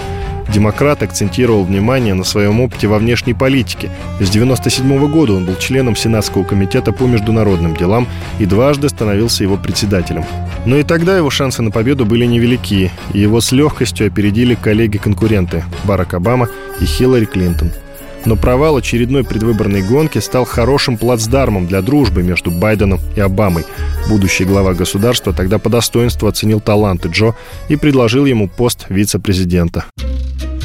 Демократ 0.51 1.03
акцентировал 1.03 1.63
внимание 1.63 2.13
на 2.13 2.24
своем 2.24 2.60
опыте 2.62 2.88
во 2.88 2.98
внешней 2.98 3.34
политике. 3.34 3.89
С 4.19 4.29
1997 4.29 5.12
года 5.12 5.34
он 5.34 5.45
был 5.45 5.55
членом 5.57 5.95
Сенатского 5.95 6.43
комитета 6.43 6.91
по 6.91 7.03
международным 7.03 7.75
делам 7.75 8.07
и 8.39 8.45
дважды 8.45 8.89
становился 8.89 9.43
его 9.43 9.57
председателем. 9.57 10.25
Но 10.65 10.77
и 10.77 10.84
тогда 10.84 11.17
его 11.17 11.29
шансы 11.29 11.62
на 11.62 11.72
победу 11.72 12.05
были 12.05 12.25
невелики, 12.25 12.91
и 13.13 13.19
его 13.19 13.41
с 13.41 13.51
легкостью 13.51 14.07
опередили 14.07 14.55
коллеги-конкуренты 14.55 15.63
Барак 15.84 16.15
Обама 16.15 16.48
и 16.79 16.86
Хиллари 16.86 17.25
Клинтон– 17.25 17.72
но 18.25 18.36
провал 18.36 18.77
очередной 18.77 19.24
предвыборной 19.24 19.82
гонки 19.82 20.20
стал 20.20 20.46
хорошим 20.46 20.98
плацдармом 20.98 21.67
для 21.67 21.82
дружбы 21.82 22.24
между 22.24 22.51
Байденом 22.51 23.00
и 23.15 23.20
Обамой. 23.20 23.65
Будущий 24.10 24.46
глава 24.46 24.74
государства 24.74 25.34
тогда 25.34 25.60
по 25.60 25.70
достоинству 25.70 26.27
оценил 26.27 26.60
таланты 26.60 27.10
Джо 27.10 27.36
и 27.70 27.75
предложил 27.75 28.25
ему 28.25 28.48
пост 28.48 28.86
вице-президента. 28.89 29.86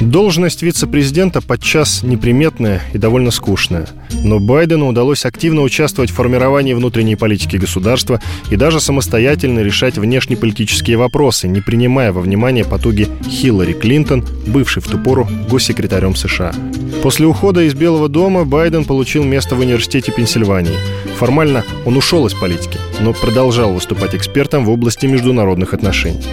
Должность 0.00 0.62
вице-президента 0.62 1.42
подчас 1.42 2.02
неприметная 2.02 2.80
и 2.94 2.98
довольно 2.98 3.30
скучная. 3.30 3.86
Но 4.24 4.40
Байдену 4.40 4.88
удалось 4.88 5.26
активно 5.26 5.60
участвовать 5.60 6.10
в 6.10 6.14
формировании 6.14 6.72
внутренней 6.72 7.16
политики 7.16 7.56
государства 7.56 8.18
и 8.50 8.56
даже 8.56 8.80
самостоятельно 8.80 9.60
решать 9.60 9.98
внешнеполитические 9.98 10.96
вопросы, 10.96 11.48
не 11.48 11.60
принимая 11.60 12.12
во 12.12 12.22
внимание 12.22 12.64
потуги 12.64 13.08
Хиллари 13.28 13.74
Клинтон, 13.74 14.24
бывшей 14.46 14.82
в 14.82 14.86
ту 14.88 14.98
пору 14.98 15.28
госсекретарем 15.50 16.16
США. 16.16 16.54
После 17.02 17.26
ухода 17.26 17.62
из 17.62 17.74
Белого 17.74 18.08
дома 18.08 18.46
Байден 18.46 18.86
получил 18.86 19.24
место 19.24 19.54
в 19.54 19.60
университете 19.60 20.12
Пенсильвании. 20.12 20.78
Формально 21.18 21.62
он 21.84 21.98
ушел 21.98 22.26
из 22.26 22.32
политики, 22.32 22.78
но 23.00 23.12
продолжал 23.12 23.74
выступать 23.74 24.14
экспертом 24.14 24.64
в 24.64 24.70
области 24.70 25.04
международных 25.04 25.74
отношений. 25.74 26.24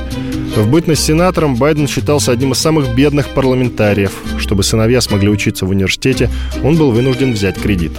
В 0.58 0.68
бытность 0.68 1.06
сенатором 1.06 1.56
Байден 1.56 1.88
считался 1.88 2.32
одним 2.32 2.54
из 2.54 2.58
самых 2.58 2.96
бедных 2.96 3.30
парламентариев. 3.36 4.12
Чтобы 4.40 4.64
сыновья 4.64 5.02
смогли 5.02 5.30
учиться 5.30 5.68
в 5.68 5.70
университете, 5.70 6.32
он 6.64 6.78
был 6.78 6.92
вынужден 6.92 7.32
взять 7.32 7.62
кредит. 7.62 7.92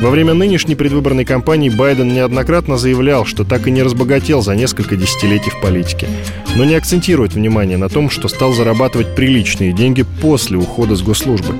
Во 0.00 0.10
время 0.10 0.34
нынешней 0.34 0.74
предвыборной 0.74 1.24
кампании 1.24 1.70
Байден 1.70 2.12
неоднократно 2.12 2.76
заявлял, 2.76 3.24
что 3.24 3.44
так 3.44 3.68
и 3.68 3.70
не 3.70 3.84
разбогател 3.84 4.42
за 4.42 4.56
несколько 4.56 4.96
десятилетий 4.96 5.50
в 5.50 5.60
политике, 5.60 6.08
но 6.56 6.64
не 6.64 6.74
акцентирует 6.74 7.34
внимание 7.34 7.76
на 7.76 7.88
том, 7.88 8.10
что 8.10 8.26
стал 8.26 8.52
зарабатывать 8.52 9.14
приличные 9.14 9.72
деньги 9.72 10.04
после 10.20 10.58
ухода 10.58 10.96
с 10.96 11.02
госслужбы. 11.02 11.54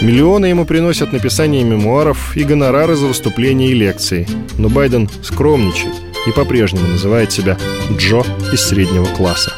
Миллионы 0.00 0.46
ему 0.46 0.64
приносят 0.64 1.12
написание 1.12 1.64
мемуаров 1.64 2.34
и 2.34 2.44
гонорары 2.44 2.96
за 2.96 3.08
выступления 3.08 3.68
и 3.68 3.74
лекции. 3.74 4.26
Но 4.56 4.70
Байден 4.70 5.10
скромничает 5.22 5.92
и 6.26 6.30
по-прежнему 6.30 6.88
называет 6.88 7.30
себя 7.30 7.58
Джо 7.98 8.22
из 8.52 8.62
среднего 8.62 9.04
класса. 9.04 9.52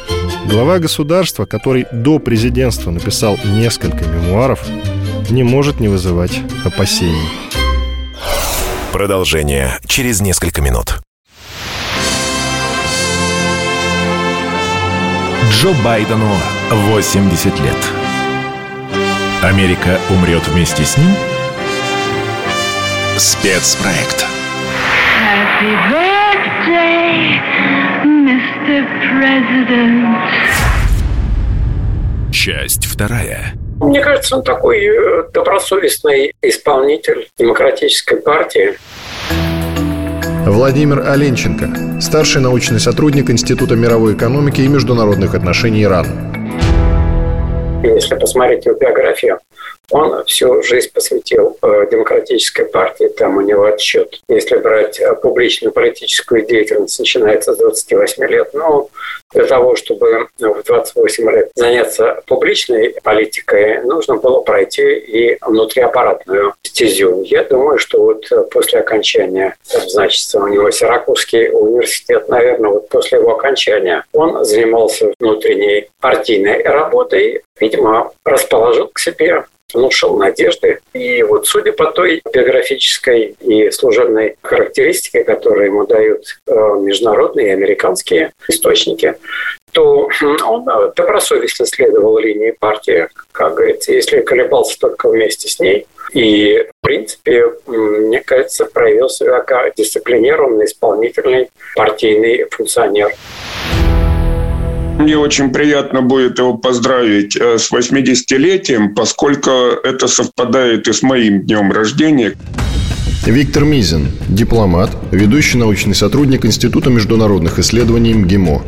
Глава 0.47 0.79
государства, 0.79 1.47
который 1.47 1.87
до 1.91 2.19
президентства 2.19 2.91
написал 2.91 3.39
несколько 3.45 4.05
мемуаров, 4.05 4.63
не 5.31 5.43
может 5.43 5.81
не 5.81 5.89
вызывать 5.89 6.39
опасений. 6.65 7.29
Продолжение 8.93 9.79
через 9.87 10.21
несколько 10.21 10.61
минут. 10.61 11.01
Джо 15.51 15.73
Байдену 15.83 16.31
80 16.71 17.61
лет. 17.61 17.77
Америка 19.43 19.99
умрет 20.11 20.47
вместе 20.49 20.85
с 20.85 20.97
ним? 20.99 21.11
Спецпроект. 23.17 24.27
Happy 25.21 25.73
birthday, 25.91 27.74
Mr. 28.65 28.83
President. 29.21 30.07
Часть 32.33 32.87
вторая. 32.87 33.53
Мне 33.81 34.01
кажется, 34.01 34.37
он 34.37 34.43
такой 34.43 34.87
э, 34.87 35.25
добросовестный 35.35 36.33
исполнитель 36.41 37.29
демократической 37.39 38.17
партии. 38.23 38.79
Владимир 40.47 41.01
Оленченко, 41.07 42.01
старший 42.01 42.41
научный 42.41 42.81
сотрудник 42.81 43.29
Института 43.29 43.77
мировой 43.77 44.15
экономики 44.15 44.63
и 44.63 44.69
международных 44.69 45.35
отношений 45.35 45.83
ИРАН. 45.83 46.07
Если 47.83 48.15
посмотреть 48.15 48.65
его 48.65 48.79
биографию, 48.79 49.41
он 49.91 50.25
всю 50.25 50.63
жизнь 50.63 50.91
посвятил 50.93 51.57
э, 51.63 51.87
демократической 51.91 52.65
партии, 52.65 53.09
там 53.09 53.37
у 53.37 53.41
него 53.41 53.65
отчет. 53.65 54.21
Если 54.29 54.57
брать 54.57 55.01
э, 55.01 55.15
публичную 55.15 55.73
политическую 55.73 56.47
деятельность, 56.47 56.99
начинается 56.99 57.55
с 57.55 57.59
28 57.59 58.25
лет. 58.25 58.51
Но 58.55 58.89
для 59.33 59.47
того, 59.47 59.77
чтобы 59.77 60.29
в 60.39 60.63
28 60.63 61.31
лет 61.31 61.51
заняться 61.55 62.23
публичной 62.27 62.95
политикой, 63.03 63.83
нужно 63.83 64.17
было 64.17 64.41
пройти 64.41 64.95
и 64.95 65.39
внутриаппаратную 65.41 66.55
стезю. 66.63 67.23
Я 67.23 67.45
думаю, 67.45 67.79
что 67.79 68.01
вот 68.01 68.51
после 68.51 68.81
окончания, 68.81 69.57
значит, 69.65 70.35
у 70.35 70.47
него 70.47 70.71
Сиракузский 70.71 71.51
университет, 71.51 72.29
наверное, 72.29 72.71
вот 72.71 72.89
после 72.89 73.19
его 73.19 73.35
окончания 73.35 74.05
он 74.13 74.45
занимался 74.45 75.13
внутренней 75.19 75.89
партийной 76.01 76.63
работой, 76.63 77.43
видимо, 77.61 78.13
расположил 78.25 78.89
к 78.89 78.99
себе 78.99 79.45
внушил 79.75 80.17
надежды. 80.17 80.81
И 80.93 81.23
вот 81.23 81.47
судя 81.47 81.73
по 81.73 81.91
той 81.91 82.23
биографической 82.33 83.37
и 83.41 83.71
служебной 83.71 84.37
характеристике, 84.43 85.25
которые 85.25 85.67
ему 85.67 85.87
дают 85.87 86.25
э, 86.47 86.53
международные 86.81 87.49
и 87.49 87.53
американские 87.53 88.33
источники, 88.49 89.15
то 89.73 90.09
он 90.45 90.69
э, 90.69 90.93
добросовестно 90.95 91.67
следовал 91.67 92.19
линии 92.19 92.53
партии, 92.53 93.09
как 93.33 93.55
говорится, 93.55 93.93
если 93.93 94.21
колебался 94.21 94.79
только 94.79 95.09
вместе 95.09 95.49
с 95.49 95.59
ней. 95.59 95.87
И, 96.13 96.67
в 96.69 96.87
принципе, 96.87 97.53
мне 97.67 98.21
кажется, 98.21 98.67
проявил 98.67 99.09
себя 99.09 99.41
как 99.41 99.75
дисциплинированный, 99.75 100.67
исполнительный 100.67 101.51
партийный 101.75 102.47
функционер. 102.51 103.13
Мне 104.99 105.19
очень 105.19 105.51
приятно 105.51 106.03
будет 106.03 106.39
его 106.39 106.55
поздравить 106.55 107.37
э, 107.37 107.59
с 107.59 107.73
80-летием, 107.73 108.95
поскольку 108.95 109.51
это 109.51 110.07
совпадает 110.07 110.87
и 110.87 110.93
с 110.93 111.03
моим 111.03 111.43
днем 111.43 111.73
рождения. 111.73 112.35
Виктор 113.27 113.65
Мизин, 113.65 114.09
дипломат, 114.29 114.91
ведущий 115.11 115.59
научный 115.59 115.95
сотрудник 115.95 116.45
Института 116.45 116.91
международных 116.91 117.59
исследований 117.59 118.15
МГИМО. 118.15 118.63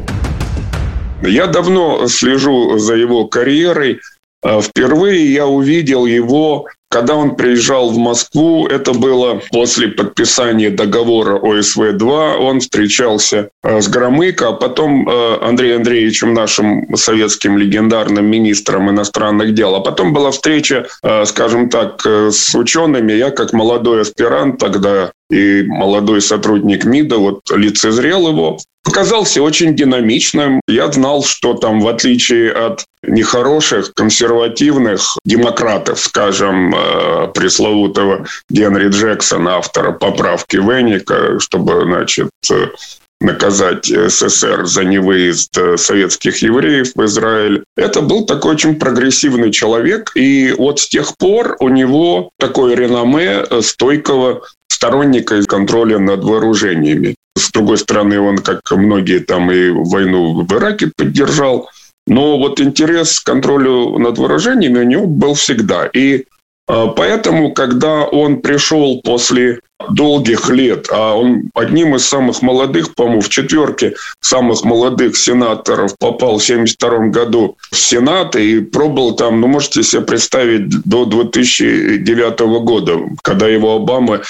Я 1.23 1.47
давно 1.47 2.09
слежу 2.09 2.79
за 2.79 2.95
его 2.95 3.27
карьерой. 3.27 4.01
Э, 4.47 4.61
впервые 4.61 5.33
я 5.33 5.47
увидел 5.47 6.07
его 6.07 6.67
когда 6.89 7.17
он 7.17 7.35
приезжал 7.35 7.91
в 7.91 7.99
Москву, 7.99 8.69
это 8.69 8.93
было 8.93 9.43
после 9.51 9.89
подписания 9.89 10.71
договора 10.71 11.37
ОСВ-2, 11.37 12.37
он 12.37 12.61
встречался 12.61 13.51
э, 13.65 13.81
с 13.81 13.89
Громыко, 13.89 14.49
а 14.49 14.53
потом 14.53 15.07
э, 15.07 15.39
Андреем 15.43 15.79
Андреевичем, 15.79 16.33
нашим 16.33 16.97
советским 16.97 17.59
легендарным 17.59 18.25
министром 18.25 18.89
иностранных 18.89 19.53
дел. 19.53 19.75
А 19.75 19.81
потом 19.81 20.15
была 20.15 20.31
встреча, 20.31 20.87
скажем 21.25 21.69
так, 21.69 22.07
с 22.07 22.55
учеными. 22.55 23.13
Я 23.13 23.31
как 23.31 23.53
молодой 23.53 24.03
аспирант 24.03 24.59
тогда 24.59 25.11
и 25.31 25.63
молодой 25.65 26.21
сотрудник 26.21 26.85
МИДа 26.85 27.19
вот 27.19 27.41
лицезрел 27.51 28.29
его. 28.29 28.59
Показался 28.85 29.43
очень 29.43 29.75
динамичным. 29.75 30.61
Я 30.69 30.91
знал, 30.93 31.25
что 31.25 31.55
там, 31.55 31.81
в 31.81 31.89
отличие 31.89 32.53
от 32.53 32.85
нехороших, 33.03 33.93
консервативных 33.95 35.17
демократов, 35.25 35.99
скажем, 35.99 36.73
э, 36.73 37.29
пресловутого 37.35 38.27
Генри 38.49 38.89
Джексона, 38.89 39.57
автора 39.57 39.91
поправки 39.91 40.57
Венника, 40.57 41.41
чтобы, 41.41 41.83
значит, 41.83 42.31
э, 42.53 42.69
наказать 43.21 43.87
СССР 43.87 44.67
за 44.67 44.85
невыезд 44.85 45.57
э, 45.59 45.77
советских 45.79 46.39
евреев 46.43 46.93
в 46.95 47.05
Израиль. 47.07 47.65
Это 47.77 48.03
был 48.03 48.25
такой 48.25 48.53
очень 48.53 48.77
прогрессивный 48.77 49.51
человек, 49.51 50.13
и 50.15 50.55
вот 50.57 50.79
с 50.79 50.89
тех 50.89 51.17
пор 51.17 51.57
у 51.59 51.69
него 51.69 52.31
такое 52.39 52.77
реноме 52.77 53.45
стойкого 53.63 54.43
сторонника 54.77 55.43
контроля 55.47 55.99
над 55.99 56.23
вооружениями. 56.23 57.17
С 57.35 57.51
другой 57.51 57.79
стороны, 57.79 58.21
он, 58.21 58.39
как 58.39 58.61
многие 58.71 59.21
там 59.21 59.51
и 59.51 59.71
войну 59.71 60.45
в 60.45 60.53
Ираке 60.53 60.93
поддержал. 60.95 61.71
Но 62.07 62.39
вот 62.39 62.61
интерес 62.61 63.21
к 63.21 63.25
контролю 63.25 63.99
над 63.99 64.19
вооружениями 64.19 64.81
у 64.81 64.85
него 64.85 65.07
был 65.07 65.33
всегда. 65.33 65.87
И 65.87 66.27
а, 66.69 66.89
Поэтому, 66.89 67.53
когда 67.53 68.05
он 68.05 68.43
пришел 68.43 69.01
после 69.03 69.61
долгих 69.91 70.51
лет, 70.51 70.89
а 70.91 71.15
он 71.15 71.51
одним 71.55 71.97
из 71.97 72.07
самых 72.07 72.43
молодых, 72.43 72.95
по-моему, 72.95 73.21
в 73.21 73.29
четверке 73.29 73.95
самых 74.21 74.65
молодых 74.65 75.17
сенаторов 75.17 75.97
попал 75.99 76.39
в 76.39 76.45
1972 76.45 77.09
году 77.09 77.57
в 77.71 77.77
Сенат 77.77 78.37
и 78.37 78.61
пробовал 78.61 79.17
там, 79.17 79.41
ну, 79.41 79.47
можете 79.47 79.83
себе 79.83 80.03
представить, 80.03 80.69
до 80.85 81.05
2009 81.05 82.41
года, 82.63 82.99
когда 83.23 83.47
его 83.47 83.77
Обама 83.77 84.21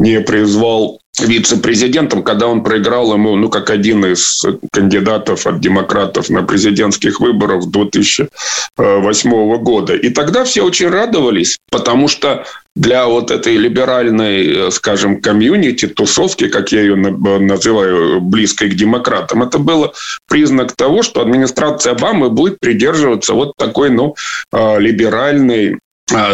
не 0.00 0.20
призвал 0.20 0.98
вице-президентом, 1.20 2.22
когда 2.22 2.46
он 2.48 2.62
проиграл 2.62 3.12
ему, 3.12 3.36
ну, 3.36 3.48
как 3.50 3.70
один 3.70 4.04
из 4.04 4.42
кандидатов 4.72 5.46
от 5.46 5.60
демократов 5.60 6.30
на 6.30 6.42
президентских 6.42 7.20
выборах 7.20 7.66
2008 7.68 9.56
года. 9.58 9.94
И 9.94 10.08
тогда 10.10 10.44
все 10.44 10.62
очень 10.62 10.88
радовались, 10.88 11.58
потому 11.70 12.08
что 12.08 12.46
для 12.74 13.06
вот 13.06 13.30
этой 13.30 13.56
либеральной, 13.56 14.72
скажем, 14.72 15.20
комьюнити, 15.20 15.88
тусовки, 15.88 16.48
как 16.48 16.72
я 16.72 16.80
ее 16.80 16.96
называю, 16.96 18.20
близкой 18.20 18.70
к 18.70 18.74
демократам, 18.74 19.42
это 19.42 19.58
было 19.58 19.92
признак 20.28 20.74
того, 20.74 21.02
что 21.02 21.20
администрация 21.20 21.92
Обамы 21.92 22.30
будет 22.30 22.58
придерживаться 22.60 23.34
вот 23.34 23.52
такой, 23.58 23.90
ну, 23.90 24.14
а, 24.52 24.78
либеральной 24.78 25.78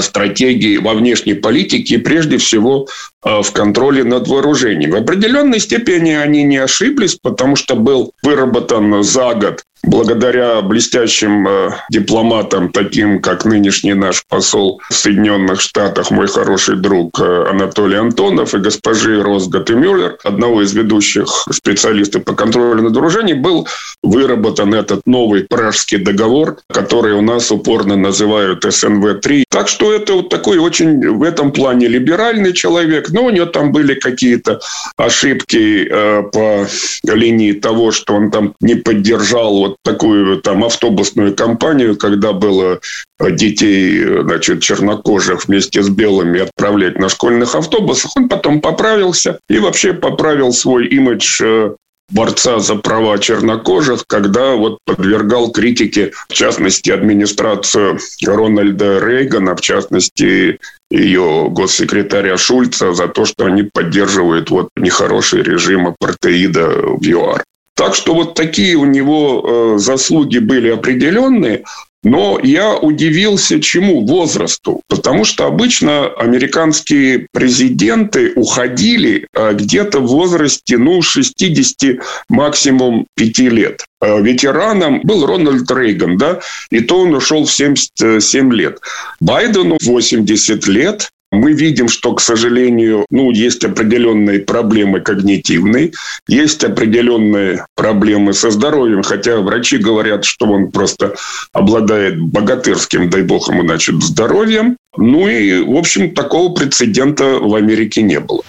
стратегии 0.00 0.78
во 0.78 0.94
внешней 0.94 1.34
политике 1.34 1.98
прежде 1.98 2.38
всего 2.38 2.88
а, 3.22 3.42
в 3.42 3.52
контроле 3.52 4.04
над 4.04 4.28
вооружением. 4.28 4.90
В 4.90 4.96
определенной 4.96 5.60
степени 5.60 6.12
они 6.12 6.42
не 6.42 6.58
ошиблись, 6.58 7.16
потому 7.20 7.56
что 7.56 7.76
был 7.76 8.12
выработан 8.22 9.02
за 9.02 9.34
год 9.34 9.62
благодаря 9.82 10.60
блестящим 10.62 11.46
э, 11.46 11.70
дипломатам, 11.90 12.70
таким 12.70 13.20
как 13.20 13.44
нынешний 13.44 13.94
наш 13.94 14.24
посол 14.26 14.80
в 14.88 14.94
Соединенных 14.94 15.60
Штатах, 15.60 16.10
мой 16.10 16.26
хороший 16.26 16.76
друг 16.76 17.20
э, 17.20 17.46
Анатолий 17.50 17.96
Антонов 17.96 18.54
и 18.54 18.58
госпожи 18.58 19.22
Росгат 19.22 19.70
и 19.70 19.74
Мюллер, 19.74 20.18
одного 20.24 20.62
из 20.62 20.72
ведущих 20.74 21.46
специалистов 21.50 22.24
по 22.24 22.34
контролю 22.34 22.82
над 22.82 22.94
вооружением, 22.94 23.42
был 23.42 23.68
выработан 24.02 24.74
этот 24.74 25.06
новый 25.06 25.44
пражский 25.44 25.98
договор, 25.98 26.58
который 26.68 27.12
у 27.12 27.20
нас 27.20 27.50
упорно 27.50 27.96
называют 27.96 28.64
СНВ-3. 28.64 29.44
Так 29.48 29.68
что 29.68 29.92
это 29.92 30.14
вот 30.14 30.28
такой 30.28 30.58
очень 30.58 31.16
в 31.16 31.22
этом 31.22 31.52
плане 31.52 31.88
либеральный 31.88 32.52
человек, 32.52 33.10
но 33.10 33.24
у 33.24 33.30
него 33.30 33.46
там 33.46 33.72
были 33.72 33.94
какие-то 33.94 34.60
ошибки 34.96 35.88
э, 35.88 36.22
по 36.32 36.66
линии 37.04 37.52
того, 37.52 37.92
что 37.92 38.14
он 38.14 38.30
там 38.30 38.54
не 38.60 38.74
поддержал 38.74 39.54
вот 39.66 39.76
такую 39.82 40.40
там 40.42 40.64
автобусную 40.64 41.34
компанию, 41.34 41.96
когда 41.96 42.32
было 42.32 42.80
детей, 43.20 44.22
значит, 44.22 44.62
чернокожих 44.62 45.46
вместе 45.46 45.82
с 45.82 45.88
белыми 45.88 46.40
отправлять 46.40 46.98
на 46.98 47.08
школьных 47.08 47.54
автобусах, 47.54 48.12
он 48.16 48.28
потом 48.28 48.60
поправился 48.60 49.38
и 49.48 49.58
вообще 49.58 49.92
поправил 49.92 50.52
свой 50.52 50.86
имидж 50.86 51.40
э, 51.42 51.74
борца 52.10 52.58
за 52.58 52.76
права 52.76 53.18
чернокожих, 53.18 54.04
когда 54.06 54.54
вот 54.54 54.78
подвергал 54.84 55.50
критике, 55.50 56.12
в 56.28 56.32
частности, 56.32 56.90
администрацию 56.90 57.98
Рональда 58.24 58.98
Рейгана, 59.00 59.56
в 59.56 59.60
частности, 59.60 60.60
ее 60.90 61.48
госсекретаря 61.50 62.36
Шульца 62.36 62.92
за 62.92 63.08
то, 63.08 63.24
что 63.24 63.46
они 63.46 63.64
поддерживают 63.64 64.50
вот 64.50 64.68
нехороший 64.76 65.42
режим 65.42 65.88
апартеида 65.88 66.68
в 66.68 67.02
ЮАР. 67.02 67.42
Так 67.76 67.94
что 67.94 68.14
вот 68.14 68.34
такие 68.34 68.74
у 68.76 68.86
него 68.86 69.44
э, 69.44 69.78
заслуги 69.78 70.38
были 70.38 70.70
определенные. 70.70 71.62
Но 72.02 72.38
я 72.42 72.76
удивился 72.76 73.60
чему? 73.60 74.06
Возрасту. 74.06 74.80
Потому 74.88 75.24
что 75.24 75.46
обычно 75.46 76.06
американские 76.06 77.26
президенты 77.32 78.32
уходили 78.34 79.26
э, 79.34 79.52
где-то 79.52 80.00
в 80.00 80.06
возрасте 80.06 80.78
ну, 80.78 81.02
60, 81.02 81.98
максимум 82.30 83.06
5 83.16 83.38
лет. 83.38 83.84
Э, 84.00 84.22
ветераном 84.22 85.00
был 85.02 85.26
Рональд 85.26 85.70
Рейган, 85.70 86.16
да, 86.16 86.40
и 86.70 86.80
то 86.80 87.00
он 87.00 87.14
ушел 87.14 87.44
в 87.44 87.52
77 87.52 88.52
лет. 88.54 88.78
Байдену 89.20 89.76
80 89.82 90.66
лет, 90.68 91.10
мы 91.32 91.52
видим, 91.52 91.88
что, 91.88 92.14
к 92.14 92.20
сожалению, 92.20 93.04
ну, 93.10 93.30
есть 93.30 93.64
определенные 93.64 94.40
проблемы 94.40 95.00
когнитивные, 95.00 95.92
есть 96.28 96.64
определенные 96.64 97.66
проблемы 97.74 98.32
со 98.32 98.50
здоровьем, 98.50 99.02
хотя 99.02 99.38
врачи 99.38 99.78
говорят, 99.78 100.24
что 100.24 100.46
он 100.46 100.70
просто 100.70 101.14
обладает 101.52 102.20
богатырским, 102.20 103.10
дай 103.10 103.22
бог 103.22 103.48
ему, 103.48 103.62
значит, 103.62 104.02
здоровьем. 104.02 104.76
Ну 104.96 105.28
и, 105.28 105.60
в 105.62 105.76
общем, 105.76 106.14
такого 106.14 106.54
прецедента 106.54 107.38
в 107.38 107.54
Америке 107.54 108.02
не 108.02 108.20
было. 108.20 108.42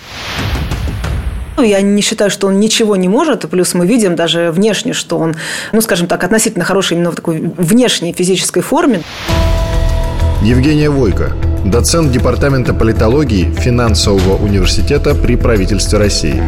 Ну, 1.57 1.63
я 1.63 1.81
не 1.81 2.03
считаю, 2.03 2.29
что 2.29 2.47
он 2.47 2.59
ничего 2.59 2.95
не 2.95 3.09
может. 3.09 3.49
Плюс 3.49 3.73
мы 3.73 3.87
видим 3.87 4.15
даже 4.15 4.51
внешне, 4.51 4.93
что 4.93 5.17
он, 5.17 5.35
ну, 5.71 5.81
скажем 5.81 6.05
так, 6.05 6.23
относительно 6.23 6.63
хороший 6.63 6.93
именно 6.93 7.11
в 7.11 7.15
такой 7.15 7.39
внешней 7.57 8.13
физической 8.13 8.61
форме. 8.61 9.01
Евгения 10.43 10.89
Войко, 10.89 11.31
доцент 11.65 12.11
Департамента 12.11 12.73
политологии 12.73 13.51
финансового 13.51 14.35
университета 14.41 15.15
при 15.15 15.35
правительстве 15.35 15.97
России 15.97 16.41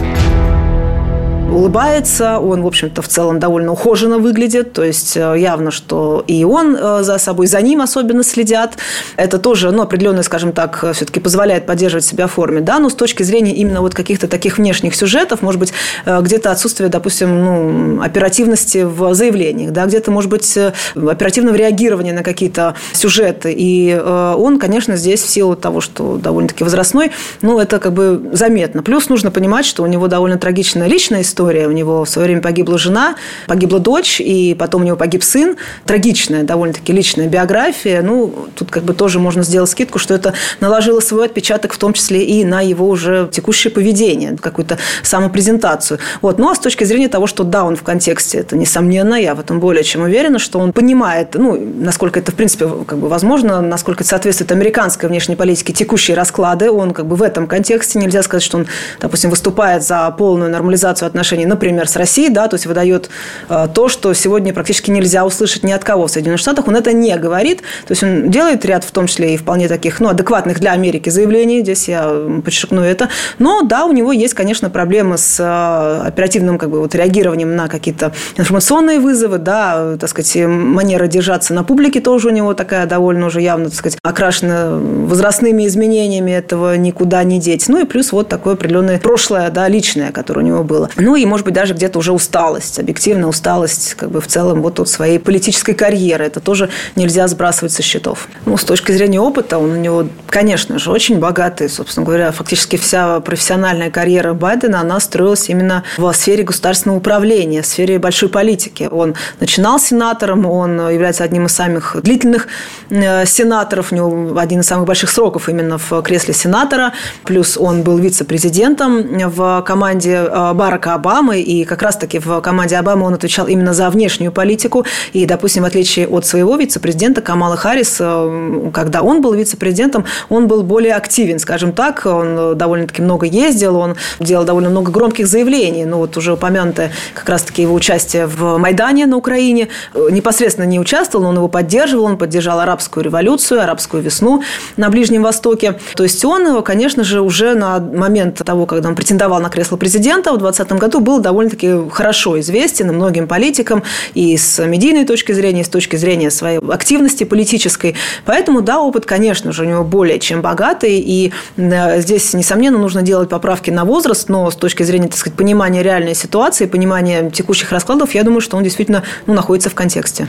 улыбается, 1.52 2.40
он, 2.40 2.62
в 2.62 2.68
общем-то, 2.68 3.02
в 3.02 3.08
целом 3.08 3.40
довольно 3.40 3.72
ухоженно 3.72 4.18
выглядит, 4.18 4.74
то 4.74 4.84
есть 4.84 5.18
э, 5.18 5.36
явно, 5.38 5.72
что 5.72 6.24
и 6.28 6.44
он 6.44 6.76
э, 6.76 7.04
за 7.04 7.18
собой, 7.18 7.48
за 7.48 7.62
ним 7.62 7.82
особенно 7.82 8.24
следят. 8.24 8.78
Это 9.16 9.38
тоже, 9.38 9.72
ну, 9.72 9.82
определенно, 9.82 10.24
скажем 10.24 10.52
так, 10.52 10.86
все-таки 10.94 11.20
позволяет 11.20 11.66
поддерживать 11.66 12.06
себя 12.06 12.28
в 12.28 12.32
форме, 12.32 12.62
да, 12.62 12.80
но 12.80 12.90
с 12.90 12.96
точки 12.96 13.24
зрения 13.24 13.54
именно 13.54 13.82
вот 13.82 13.94
каких-то 13.94 14.28
таких 14.28 14.58
внешних 14.58 14.96
сюжетов, 14.96 15.42
может 15.42 15.60
быть, 15.60 15.74
э, 16.06 16.22
где-то 16.22 16.52
отсутствие, 16.52 16.90
допустим, 16.90 17.44
ну, 17.44 18.02
оперативности 18.02 18.84
в 18.84 19.14
заявлениях, 19.14 19.72
да, 19.72 19.86
где-то, 19.86 20.12
может 20.12 20.30
быть, 20.30 20.58
оперативного 20.96 21.56
реагирования 21.56 22.14
на 22.14 22.24
какие-то 22.24 22.76
сюжеты, 22.94 23.54
и 23.56 23.98
он, 24.00 24.60
конечно, 24.60 24.96
здесь 24.96 25.22
в 25.22 25.30
силу 25.30 25.56
того, 25.56 25.82
что 25.82 26.18
довольно-таки 26.18 26.64
возрастной, 26.64 27.12
ну, 27.42 27.60
это 27.60 27.80
как 27.80 27.94
бы 27.94 28.30
заметно. 28.34 28.84
Плюс 28.84 29.10
нужно 29.10 29.32
понимать, 29.32 29.66
что 29.66 29.84
у 29.84 29.88
него 29.88 30.08
довольно 30.08 30.38
трагичная 30.38 30.88
личная 30.88 31.22
история, 31.22 31.39
история. 31.40 31.68
У 31.68 31.72
него 31.72 32.04
в 32.04 32.10
свое 32.10 32.28
время 32.28 32.42
погибла 32.42 32.78
жена, 32.78 33.16
погибла 33.48 33.80
дочь, 33.80 34.20
и 34.20 34.56
потом 34.60 34.82
у 34.82 34.86
него 34.86 34.98
погиб 34.98 35.24
сын. 35.24 35.56
Трагичная, 35.86 36.44
довольно-таки 36.44 36.92
личная 36.92 37.28
биография. 37.28 38.02
Ну, 38.02 38.34
тут 38.56 38.70
как 38.70 38.84
бы 38.84 38.94
тоже 38.94 39.20
можно 39.20 39.44
сделать 39.44 39.70
скидку, 39.70 40.00
что 40.00 40.14
это 40.14 40.34
наложило 40.60 41.00
свой 41.00 41.26
отпечаток, 41.26 41.74
в 41.74 41.78
том 41.78 41.94
числе 41.94 42.26
и 42.26 42.44
на 42.44 42.60
его 42.60 42.90
уже 42.90 43.30
текущее 43.32 43.72
поведение, 43.72 44.36
какую-то 44.36 44.80
самопрезентацию. 45.02 46.00
Вот. 46.22 46.40
Ну, 46.40 46.50
а 46.50 46.56
с 46.56 46.60
точки 46.60 46.84
зрения 46.84 47.08
того, 47.08 47.26
что 47.26 47.44
да, 47.46 47.64
он 47.64 47.78
в 47.78 47.84
контексте, 47.84 48.40
это 48.40 48.58
несомненно, 48.58 49.16
я 49.16 49.34
в 49.34 49.40
этом 49.40 49.62
более 49.62 49.86
чем 49.86 50.02
уверена, 50.02 50.40
что 50.40 50.60
он 50.60 50.74
понимает, 50.74 51.36
ну, 51.36 51.58
насколько 51.80 52.20
это, 52.20 52.34
в 52.34 52.36
принципе, 52.36 52.68
как 52.86 52.98
бы 52.98 53.08
возможно, 53.08 53.62
насколько 53.62 54.04
это 54.04 54.10
соответствует 54.10 54.52
американской 54.52 55.08
внешней 55.08 55.38
политике, 55.38 55.72
текущие 55.72 56.18
расклады, 56.18 56.70
он 56.70 56.92
как 56.92 57.06
бы 57.06 57.16
в 57.16 57.24
этом 57.24 57.48
контексте, 57.48 57.98
нельзя 57.98 58.24
сказать, 58.24 58.44
что 58.44 58.58
он, 58.58 58.68
допустим, 59.00 59.30
выступает 59.30 59.84
за 59.84 60.10
полную 60.12 60.52
нормализацию 60.52 61.08
отношений 61.08 61.29
отношений, 61.30 61.46
например, 61.46 61.88
с 61.88 61.96
Россией, 61.96 62.30
да, 62.30 62.48
то 62.48 62.56
есть 62.56 62.66
выдает 62.66 63.10
э, 63.50 63.68
то, 63.74 63.88
что 63.88 64.14
сегодня 64.14 64.52
практически 64.52 64.90
нельзя 64.90 65.26
услышать 65.26 65.64
ни 65.64 65.72
от 65.72 65.84
кого 65.84 66.08
в 66.08 66.12
Соединенных 66.12 66.40
Штатах, 66.40 66.68
он 66.68 66.76
это 66.76 66.92
не 66.92 67.16
говорит, 67.18 67.60
то 67.88 67.92
есть 67.92 68.04
он 68.04 68.32
делает 68.32 68.66
ряд, 68.66 68.84
в 68.84 68.92
том 68.92 69.06
числе 69.06 69.36
и 69.36 69.38
вполне 69.38 69.68
таких, 69.68 70.00
ну, 70.00 70.10
адекватных 70.10 70.60
для 70.60 70.72
Америки 70.72 71.10
заявлений, 71.10 71.62
здесь 71.62 71.88
я 71.88 72.10
подчеркну 72.44 72.82
это, 72.82 73.10
но, 73.38 73.62
да, 73.62 73.86
у 73.86 73.92
него 73.92 74.12
есть, 74.12 74.34
конечно, 74.34 74.70
проблемы 74.72 75.18
с 75.20 75.40
э, 75.40 76.08
оперативным, 76.08 76.58
как 76.58 76.72
бы, 76.72 76.80
вот 76.80 76.96
реагированием 76.96 77.56
на 77.56 77.68
какие-то 77.68 78.12
информационные 78.38 79.00
вызовы, 79.00 79.38
да, 79.38 79.98
так 80.00 80.10
сказать, 80.10 80.36
манера 80.48 81.06
держаться 81.06 81.54
на 81.54 81.64
публике 81.64 82.02
тоже 82.02 82.30
у 82.30 82.32
него 82.32 82.56
такая 82.56 82.88
довольно 82.88 83.28
уже 83.28 83.42
явно, 83.42 83.66
так 83.66 83.76
сказать, 83.76 84.00
окрашена 84.02 84.72
возрастными 84.72 85.68
изменениями, 85.68 86.32
этого 86.32 86.76
никуда 86.76 87.24
не 87.24 87.40
деть. 87.40 87.68
Ну 87.68 87.82
и 87.82 87.86
плюс 87.86 88.12
вот 88.12 88.30
такое 88.30 88.56
определенное 88.56 89.00
прошлое, 89.00 89.50
да, 89.52 89.68
личное, 89.68 90.12
которое 90.12 90.42
у 90.42 90.46
него 90.46 90.64
было. 90.64 90.90
Ну 90.96 91.16
и, 91.22 91.26
может 91.26 91.46
быть, 91.46 91.54
даже 91.54 91.74
где-то 91.74 92.00
уже 92.00 92.12
усталость, 92.12 92.80
объективная 92.80 93.28
усталость 93.28 93.96
как 93.96 94.12
бы 94.12 94.22
в 94.22 94.28
целом 94.28 94.62
вот 94.62 94.80
от 94.80 94.90
своей 94.90 95.20
политической 95.20 95.74
карьеры. 95.74 96.26
Это 96.26 96.40
тоже 96.40 96.70
нельзя 96.96 97.28
сбрасывать 97.28 97.74
со 97.74 97.82
счетов. 97.82 98.28
Ну, 98.46 98.58
с 98.58 98.64
точки 98.64 98.92
зрения 98.92 99.20
опыта, 99.20 99.58
он 99.58 99.72
у 99.72 99.76
него, 99.76 100.08
конечно 100.28 100.80
же, 100.80 100.92
очень 100.92 101.20
богатый. 101.20 101.70
Собственно 101.70 102.06
говоря, 102.06 102.32
фактически 102.32 102.78
вся 102.78 103.20
профессиональная 103.20 103.92
карьера 103.92 104.34
Байдена, 104.34 104.82
она 104.82 105.00
строилась 105.00 105.50
именно 105.50 105.84
в 105.98 106.12
сфере 106.14 106.44
государственного 106.44 106.98
управления, 106.98 107.62
в 107.62 107.66
сфере 107.66 108.00
большой 108.00 108.30
политики. 108.30 108.88
Он 108.92 109.16
начинал 109.40 109.80
сенатором, 109.80 110.46
он 110.46 110.90
является 110.90 111.24
одним 111.24 111.46
из 111.46 111.54
самых 111.54 111.96
длительных 112.02 112.48
э, 112.90 113.26
сенаторов, 113.26 113.92
у 113.92 113.96
него 113.96 114.40
один 114.40 114.62
из 114.62 114.68
самых 114.68 114.86
больших 114.86 115.10
сроков 115.10 115.50
именно 115.50 115.78
в 115.78 116.02
кресле 116.02 116.34
сенатора, 116.34 116.94
плюс 117.26 117.58
он 117.58 117.84
был 117.84 117.98
вице-президентом 117.98 119.04
в 119.30 119.64
команде 119.66 120.16
э, 120.16 120.54
Барака 120.54 120.94
Обамы, 120.94 121.09
Обамы, 121.10 121.42
и 121.42 121.66
как 121.66 121.82
раз-таки 121.82 122.20
в 122.20 122.40
команде 122.42 122.78
Обамы 122.78 123.08
он 123.08 123.16
отвечал 123.16 123.48
именно 123.48 123.74
за 123.74 123.90
внешнюю 123.90 124.32
политику. 124.32 124.86
И, 125.12 125.26
допустим, 125.26 125.64
в 125.64 125.66
отличие 125.66 126.08
от 126.08 126.26
своего 126.26 126.56
вице-президента 126.56 127.22
Камала 127.22 127.58
Харрис, 127.58 127.98
э, 128.00 128.70
когда 128.72 129.02
он 129.02 129.22
был 129.22 129.34
вице-президентом, 129.34 130.06
он 130.30 130.48
был 130.48 130.62
более 130.62 130.94
активен, 130.94 131.40
скажем 131.40 131.72
так. 131.72 132.06
Он 132.06 132.56
довольно-таки 132.56 133.02
много 133.02 133.26
ездил, 133.26 133.78
он 133.78 133.96
делал 134.20 134.46
довольно 134.46 134.70
много 134.70 134.92
громких 134.92 135.26
заявлений. 135.26 135.86
Ну, 135.86 135.98
вот 135.98 136.16
уже 136.16 136.34
упомянутое 136.34 136.92
как 137.16 137.28
раз-таки 137.28 137.64
его 137.64 137.74
участие 137.74 138.28
в 138.28 138.58
Майдане 138.58 139.08
на 139.08 139.18
Украине. 139.18 139.70
Непосредственно 139.96 140.66
не 140.66 140.80
участвовал, 140.80 141.24
но 141.24 141.30
он 141.30 141.38
его 141.38 141.48
поддерживал. 141.48 142.06
Он 142.06 142.18
поддержал 142.18 142.60
арабскую 142.60 143.04
революцию, 143.04 143.64
арабскую 143.64 144.04
весну 144.04 144.44
на 144.78 144.90
Ближнем 144.90 145.24
Востоке. 145.24 145.80
То 145.96 146.04
есть 146.04 146.24
он, 146.24 146.62
конечно 146.62 147.04
же, 147.04 147.22
уже 147.22 147.56
на 147.56 147.80
момент 147.80 148.44
того, 148.46 148.68
когда 148.68 148.90
он 148.90 148.96
претендовал 148.96 149.40
на 149.42 149.50
кресло 149.50 149.76
президента 149.76 150.32
в 150.34 150.38
2020 150.38 150.80
году, 150.80 150.99
был 151.00 151.20
довольно-таки 151.20 151.90
хорошо 151.92 152.40
известен 152.40 152.88
многим 152.94 153.28
политикам 153.28 153.84
и 154.14 154.38
с 154.38 154.64
медийной 154.66 155.06
точки 155.06 155.32
зрения, 155.32 155.62
и 155.62 155.64
с 155.64 155.70
точки 155.70 155.96
зрения 155.96 156.32
своей 156.32 156.60
активности 156.60 157.24
политической. 157.24 157.96
Поэтому, 158.26 158.62
да, 158.62 158.80
опыт, 158.80 159.06
конечно 159.06 159.52
же, 159.52 159.64
у 159.64 159.66
него 159.66 159.84
более 159.84 160.20
чем 160.20 160.42
богатый. 160.42 161.00
И 161.00 161.32
э, 161.58 162.02
здесь, 162.02 162.34
несомненно, 162.34 162.78
нужно 162.78 163.02
делать 163.02 163.30
поправки 163.30 163.70
на 163.70 163.86
возраст, 163.86 164.30
но 164.30 164.50
с 164.50 164.56
точки 164.56 164.84
зрения, 164.84 165.08
так 165.08 165.18
сказать, 165.18 165.38
понимания 165.38 165.84
реальной 165.84 166.16
ситуации, 166.16 166.66
понимания 166.66 167.30
текущих 167.30 167.72
раскладов, 167.72 168.14
я 168.16 168.24
думаю, 168.24 168.42
что 168.42 168.58
он 168.58 168.64
действительно 168.64 169.04
ну, 169.26 169.34
находится 169.34 169.70
в 169.70 169.76
контексте. 169.76 170.28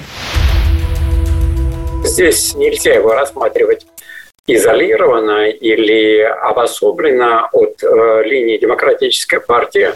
Здесь 2.05 2.55
нельзя 2.55 2.95
его 2.95 3.15
рассматривать 3.15 3.87
изолирована 4.55 5.49
или 5.49 6.21
обособлена 6.21 7.49
от 7.53 7.83
э, 7.83 8.23
линии 8.25 8.59
Демократической 8.59 9.41
партии. 9.41 9.91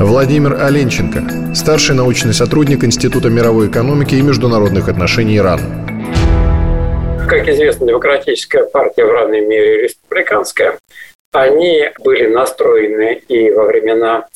Владимир 0.00 0.54
Оленченко, 0.54 1.54
старший 1.54 1.94
научный 1.94 2.32
сотрудник 2.32 2.84
Института 2.84 3.28
мировой 3.28 3.68
экономики 3.68 4.14
и 4.14 4.22
международных 4.22 4.88
отношений 4.88 5.36
Ирана. 5.36 5.86
Как 7.28 7.46
известно, 7.48 7.86
Демократическая 7.86 8.64
партия 8.64 9.04
в 9.04 9.12
равной 9.12 9.46
мере 9.46 9.82
республиканская. 9.82 10.78
Они 11.32 11.90
были 11.98 12.26
настроены 12.26 13.22
и 13.28 13.50
во 13.50 13.66
времена 13.66 14.26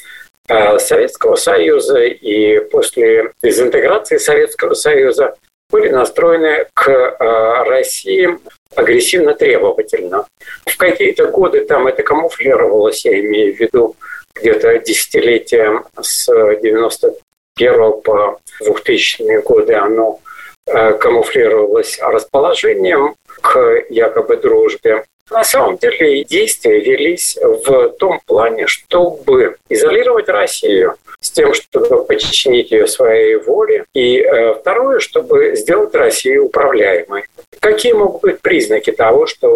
э, 0.49 0.79
Советского 0.79 1.37
Союза, 1.37 2.03
и 2.03 2.61
после 2.71 3.33
дезинтеграции 3.43 4.19
Советского 4.19 4.75
Союза 4.75 5.35
были 5.75 5.89
настроены 5.89 6.67
к 6.73 6.89
э, 6.89 7.65
России 7.69 8.39
агрессивно 8.77 9.35
требовательно. 9.35 10.25
В 10.67 10.77
какие-то 10.77 11.27
годы 11.27 11.65
там 11.65 11.89
это 11.89 12.05
камуфлировалось, 12.05 13.05
я 13.05 13.19
имею 13.19 13.57
в 13.57 13.59
виду 13.59 13.97
где-то 14.37 14.79
десятилетия 14.79 15.83
с 16.01 16.27
91 16.27 18.03
по 18.03 18.39
2000 18.61 19.43
годы 19.43 19.75
оно 19.75 20.21
э, 20.67 20.93
камуфлировалось 20.93 21.99
расположением 22.01 23.17
к 23.41 23.59
якобы 23.91 24.37
дружбе. 24.37 25.05
На 25.29 25.43
самом 25.43 25.79
деле 25.79 26.23
действия 26.23 26.79
велись 26.79 27.37
в 27.43 27.89
том 27.99 28.21
плане, 28.27 28.69
чтобы 28.69 29.57
изолировать 29.69 30.29
Россию 30.29 30.95
с 31.25 31.31
тем, 31.31 31.55
чтобы 31.55 32.05
подчинить 32.05 32.71
ее 32.71 32.87
своей 32.87 33.37
воле. 33.37 33.87
И 33.95 34.21
э, 34.21 34.55
второе, 34.55 35.01
чтобы 35.01 35.57
сделать 35.57 35.95
Россию 35.95 36.47
управляемой. 36.47 37.25
Какие 37.61 37.95
могут 37.95 38.21
быть 38.21 38.41
признаки 38.43 38.93
того, 38.93 39.27
что 39.27 39.47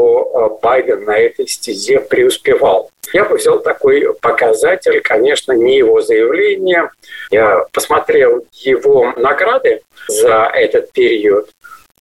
э, 0.56 0.62
Байден 0.62 1.04
на 1.04 1.18
этой 1.18 1.46
стезе 1.46 2.00
преуспевал? 2.00 2.90
Я 3.12 3.26
бы 3.26 3.36
взял 3.36 3.60
такой 3.60 4.14
показатель, 4.14 5.00
конечно, 5.02 5.52
не 5.52 5.76
его 5.76 6.00
заявление. 6.00 6.90
Я 7.30 7.64
посмотрел 7.72 8.46
его 8.52 9.12
награды 9.18 9.82
за 10.08 10.50
этот 10.54 10.90
период. 10.92 11.50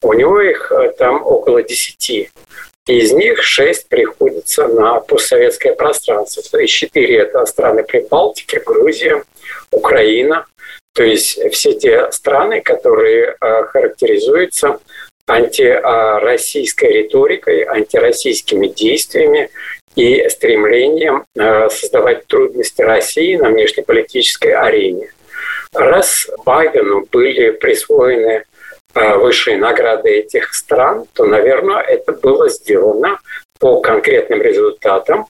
У 0.00 0.12
него 0.12 0.40
их 0.40 0.70
э, 0.70 0.92
там 0.96 1.26
около 1.26 1.64
десяти. 1.64 2.30
Из 2.86 3.12
них 3.12 3.42
шесть 3.42 3.88
приходится 3.88 4.68
на 4.68 5.00
постсоветское 5.00 5.74
пространство. 5.74 6.42
То 6.50 6.58
есть 6.58 6.72
четыре– 6.72 7.18
это 7.18 7.44
страны 7.44 7.82
Прибалтики, 7.82 8.62
Грузия, 8.64 9.24
Украина. 9.72 10.46
То 10.94 11.02
есть 11.02 11.38
все 11.52 11.74
те 11.74 12.10
страны, 12.12 12.60
которые 12.60 13.36
э, 13.40 13.62
характеризуются 13.64 14.78
антироссийской 15.26 17.02
риторикой, 17.02 17.64
антироссийскими 17.64 18.68
действиями 18.68 19.50
и 19.96 20.28
стремлением 20.28 21.24
э, 21.34 21.68
создавать 21.70 22.26
трудности 22.28 22.82
России 22.82 23.34
на 23.34 23.50
внешнеполитической 23.50 24.52
арене. 24.52 25.10
Раз 25.72 26.28
Байдену 26.44 27.04
были 27.10 27.50
присвоены 27.50 28.44
высшие 29.18 29.58
награды 29.58 30.10
этих 30.10 30.54
стран, 30.54 31.06
то, 31.12 31.24
наверное, 31.24 31.80
это 31.82 32.12
было 32.12 32.48
сделано 32.48 33.18
по 33.58 33.80
конкретным 33.80 34.42
результатам 34.42 35.26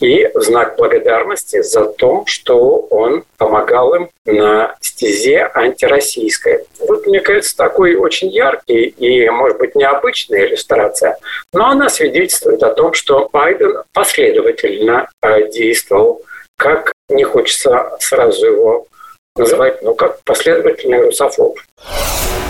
и 0.00 0.28
в 0.34 0.42
знак 0.42 0.76
благодарности 0.76 1.62
за 1.62 1.86
то, 1.86 2.24
что 2.26 2.58
он 2.90 3.24
помогал 3.38 3.94
им 3.94 4.10
на 4.26 4.76
стезе 4.80 5.50
антироссийской. 5.54 6.64
Вот, 6.80 7.06
мне 7.06 7.20
кажется, 7.20 7.56
такой 7.56 7.94
очень 7.94 8.28
яркий 8.28 8.86
и, 8.86 9.28
может 9.30 9.58
быть, 9.58 9.74
необычная 9.74 10.46
иллюстрация, 10.46 11.16
но 11.52 11.70
она 11.70 11.88
свидетельствует 11.88 12.62
о 12.62 12.74
том, 12.74 12.92
что 12.92 13.28
Байден 13.32 13.82
последовательно 13.92 15.08
э, 15.22 15.48
действовал, 15.48 16.22
как 16.58 16.92
не 17.08 17.24
хочется 17.24 17.96
сразу 18.00 18.46
его 18.46 18.86
называть, 19.36 19.82
ну, 19.82 19.94
как 19.94 20.22
последовательный 20.24 21.02
русофоб. 21.02 21.58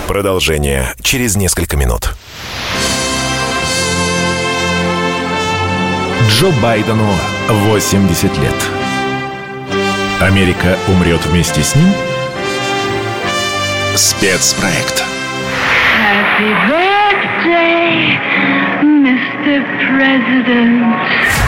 Продолжение 0.07 0.93
через 1.01 1.35
несколько 1.35 1.75
минут. 1.75 2.15
Джо 6.29 6.49
Байдену 6.61 7.13
80 7.49 8.37
лет. 8.37 8.55
Америка 10.21 10.77
умрет 10.87 11.25
вместе 11.25 11.61
с 11.61 11.75
ним? 11.75 11.93
Спецпроект. 13.95 15.03
Happy 15.99 16.53
birthday, 16.69 18.17
Mr. 18.81 19.61
President. 19.91 21.46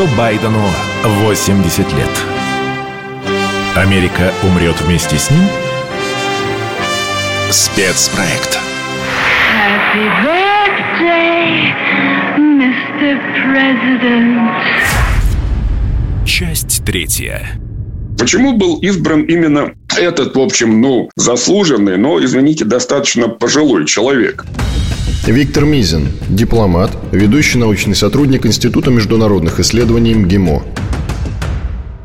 Джо 0.00 0.06
Байдену 0.16 0.64
80 1.04 1.78
лет. 1.92 2.08
Америка 3.76 4.32
умрет 4.42 4.80
вместе 4.80 5.18
с 5.18 5.30
ним? 5.30 5.42
Спецпроект. 7.50 8.58
Happy 9.54 10.08
birthday, 10.24 11.74
Mr. 12.38 13.20
President. 13.44 14.50
Часть 16.24 16.82
третья. 16.86 17.50
Почему 18.18 18.56
был 18.56 18.78
избран 18.78 19.24
именно 19.24 19.74
этот, 19.98 20.34
в 20.34 20.40
общем, 20.40 20.80
ну, 20.80 21.10
заслуженный, 21.16 21.98
но, 21.98 22.24
извините, 22.24 22.64
достаточно 22.64 23.28
пожилой 23.28 23.84
человек? 23.86 24.46
Виктор 25.26 25.64
Мизин, 25.64 26.08
дипломат, 26.30 26.90
ведущий 27.12 27.58
научный 27.58 27.94
сотрудник 27.94 28.46
Института 28.46 28.90
международных 28.90 29.60
исследований 29.60 30.14
МГИМО. 30.14 30.79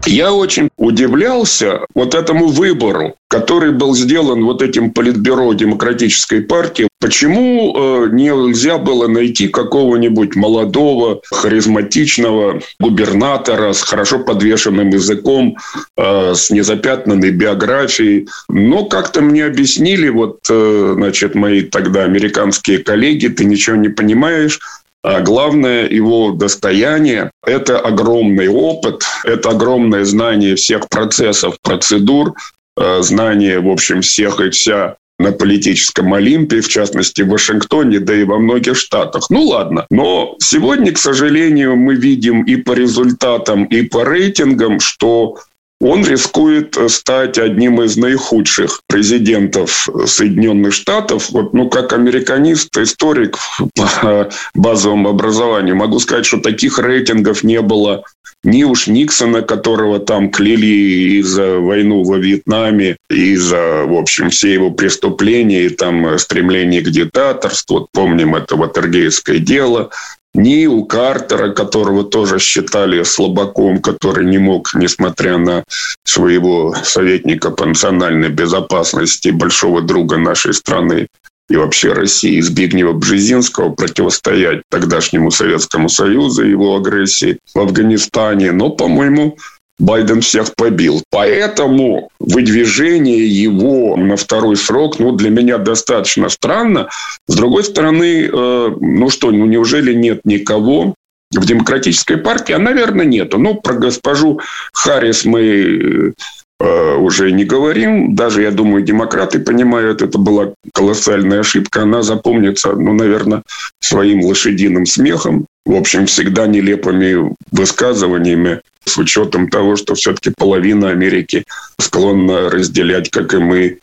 Я 0.05 0.33
очень 0.33 0.69
удивлялся 0.77 1.81
вот 1.95 2.13
этому 2.13 2.47
выбору, 2.47 3.15
который 3.27 3.71
был 3.71 3.95
сделан 3.95 4.45
вот 4.45 4.61
этим 4.61 4.91
политбюро 4.91 5.53
демократической 5.53 6.41
партии. 6.41 6.87
Почему 6.99 7.75
э, 7.75 8.09
нельзя 8.11 8.77
было 8.77 9.07
найти 9.07 9.47
какого-нибудь 9.47 10.35
молодого, 10.35 11.21
харизматичного 11.31 12.61
губернатора 12.79 13.73
с 13.73 13.81
хорошо 13.81 14.19
подвешенным 14.19 14.89
языком, 14.89 15.57
э, 15.97 16.33
с 16.35 16.51
незапятнанной 16.51 17.31
биографией? 17.31 18.27
Но 18.47 18.85
как-то 18.85 19.21
мне 19.21 19.43
объяснили, 19.45 20.09
вот, 20.09 20.39
э, 20.49 20.93
значит, 20.95 21.33
мои 21.33 21.61
тогда 21.61 22.03
американские 22.03 22.77
коллеги, 22.77 23.27
ты 23.27 23.45
ничего 23.45 23.75
не 23.75 23.89
понимаешь, 23.89 24.59
а 25.05 25.21
главное 25.21 25.87
его 25.87 26.31
достояние– 26.31 27.29
это 27.45 27.79
огромный 27.79 28.47
опыт, 28.47 29.03
это 29.23 29.49
огромное 29.49 30.03
знание 30.03 30.55
всех 30.55 30.89
процессов, 30.89 31.57
процедур, 31.61 32.33
э, 32.75 33.01
знание, 33.01 33.59
в 33.59 33.69
общем, 33.69 34.01
всех 34.01 34.39
и 34.39 34.49
вся 34.49 34.95
на 35.19 35.31
политическом 35.31 36.13
Олимпе, 36.15 36.59
в 36.61 36.67
частности 36.67 37.21
в 37.21 37.29
Вашингтоне, 37.29 37.99
да 37.99 38.15
и 38.15 38.23
во 38.23 38.39
многих 38.39 38.75
штатах. 38.77 39.29
Ну 39.29 39.43
ладно. 39.43 39.85
Но 39.91 40.35
сегодня, 40.39 40.91
к 40.91 40.97
сожалению, 40.97 41.75
мы 41.75 41.93
видим 41.93 42.41
и 42.41 42.55
по 42.55 42.73
результатам, 42.73 43.65
и 43.65 43.83
по 43.83 44.03
рейтингам, 44.03 44.79
что 44.79 45.37
он 45.81 46.05
рискует 46.05 46.77
стать 46.87 47.37
одним 47.37 47.81
из 47.81 47.97
наихудших 47.97 48.81
президентов 48.87 49.87
Соединенных 50.05 50.73
Штатов. 50.73 51.29
Вот, 51.31 51.53
ну, 51.53 51.69
как 51.69 51.93
американист, 51.93 52.75
историк 52.77 53.37
по 53.75 54.29
базовому 54.53 55.09
образованию, 55.09 55.75
могу 55.75 55.99
сказать, 55.99 56.25
что 56.25 56.37
таких 56.37 56.79
рейтингов 56.79 57.43
не 57.43 57.61
было 57.61 58.03
ни 58.43 58.63
уж 58.63 58.87
Никсона, 58.87 59.41
которого 59.41 59.99
там 59.99 60.29
клели 60.29 60.65
и 60.65 61.21
за 61.23 61.59
войну 61.59 62.03
во 62.03 62.17
Вьетнаме, 62.17 62.97
и 63.09 63.35
за, 63.35 63.85
в 63.85 63.93
общем, 63.97 64.29
все 64.29 64.53
его 64.53 64.71
преступления, 64.71 65.63
и 65.63 65.69
там 65.69 66.17
стремление 66.19 66.81
к 66.81 66.89
диктаторству. 66.89 67.79
Вот 67.79 67.87
помним 67.91 68.35
это 68.35 68.55
Ватергейское 68.55 69.39
дело 69.39 69.89
ни 70.35 70.65
у 70.65 70.85
Картера, 70.85 71.51
которого 71.51 72.03
тоже 72.03 72.39
считали 72.39 73.03
слабаком, 73.03 73.79
который 73.79 74.25
не 74.25 74.37
мог, 74.37 74.73
несмотря 74.73 75.37
на 75.37 75.63
своего 76.03 76.75
советника 76.83 77.51
по 77.51 77.65
национальной 77.65 78.29
безопасности, 78.29 79.29
большого 79.29 79.81
друга 79.81 80.17
нашей 80.17 80.53
страны 80.53 81.07
и 81.49 81.55
вообще 81.55 81.93
России, 81.93 82.41
Збигнева 82.41 82.93
Бжезинского, 82.93 83.69
противостоять 83.69 84.63
тогдашнему 84.69 85.31
Советскому 85.31 85.89
Союзу 85.89 86.43
и 86.43 86.49
его 86.49 86.75
агрессии 86.75 87.37
в 87.53 87.59
Афганистане. 87.59 88.51
Но, 88.51 88.71
по-моему, 88.71 89.37
Байден 89.77 90.21
всех 90.21 90.55
побил. 90.55 91.03
Поэтому 91.09 92.09
выдвижение 92.19 93.27
его 93.27 93.97
на 93.97 94.15
второй 94.15 94.55
срок, 94.55 94.99
ну, 94.99 95.11
для 95.11 95.29
меня 95.29 95.57
достаточно 95.57 96.29
странно. 96.29 96.89
С 97.27 97.35
другой 97.35 97.63
стороны, 97.63 98.23
э, 98.25 98.75
ну 98.79 99.09
что, 99.09 99.31
ну 99.31 99.45
неужели 99.45 99.93
нет 99.93 100.21
никого 100.23 100.95
в 101.31 101.45
демократической 101.45 102.17
партии? 102.17 102.53
А, 102.53 102.59
наверное, 102.59 103.05
нету. 103.05 103.37
Ну, 103.37 103.55
про 103.55 103.73
госпожу 103.73 104.39
Харрис 104.71 105.25
мы 105.25 105.41
э, 105.41 106.11
уже 106.59 107.31
не 107.31 107.43
говорим. 107.43 108.15
Даже, 108.15 108.41
я 108.41 108.51
думаю, 108.51 108.83
демократы 108.83 109.39
понимают, 109.39 110.01
это 110.01 110.17
была 110.17 110.53
колоссальная 110.73 111.41
ошибка. 111.41 111.81
Она 111.81 112.01
запомнится, 112.01 112.71
ну, 112.73 112.93
наверное, 112.93 113.43
своим 113.79 114.23
лошадиным 114.23 114.85
смехом. 114.85 115.47
В 115.65 115.75
общем, 115.75 116.05
всегда 116.05 116.47
нелепыми 116.47 117.35
высказываниями 117.51 118.61
с 118.85 118.97
учетом 118.97 119.49
того, 119.49 119.75
что 119.75 119.95
все-таки 119.95 120.31
половина 120.35 120.89
Америки 120.89 121.43
склонна 121.79 122.49
разделять, 122.49 123.09
как 123.09 123.33
и 123.33 123.37
мы, 123.37 123.79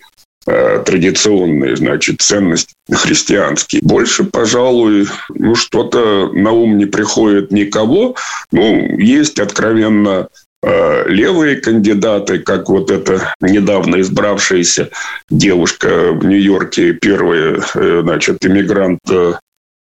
э, 0.46 0.82
традиционные, 0.86 1.76
значит, 1.76 2.20
ценности 2.20 2.74
христианские. 2.90 3.82
Больше, 3.82 4.24
пожалуй, 4.24 5.08
ну, 5.30 5.54
что-то 5.54 6.30
на 6.32 6.52
ум 6.52 6.78
не 6.78 6.86
приходит 6.86 7.50
никого. 7.50 8.14
Ну, 8.52 8.96
есть 8.98 9.40
откровенно 9.40 10.08
э, 10.08 10.26
левые 10.62 11.56
кандидаты, 11.56 12.38
как 12.38 12.68
вот 12.68 12.90
эта 12.90 13.34
недавно 13.40 14.00
избравшаяся 14.00 14.90
девушка 15.30 16.12
в 16.12 16.24
Нью-Йорке, 16.24 16.92
первая, 16.92 17.60
э, 17.74 18.00
значит, 18.02 18.44
иммигрант 18.46 19.00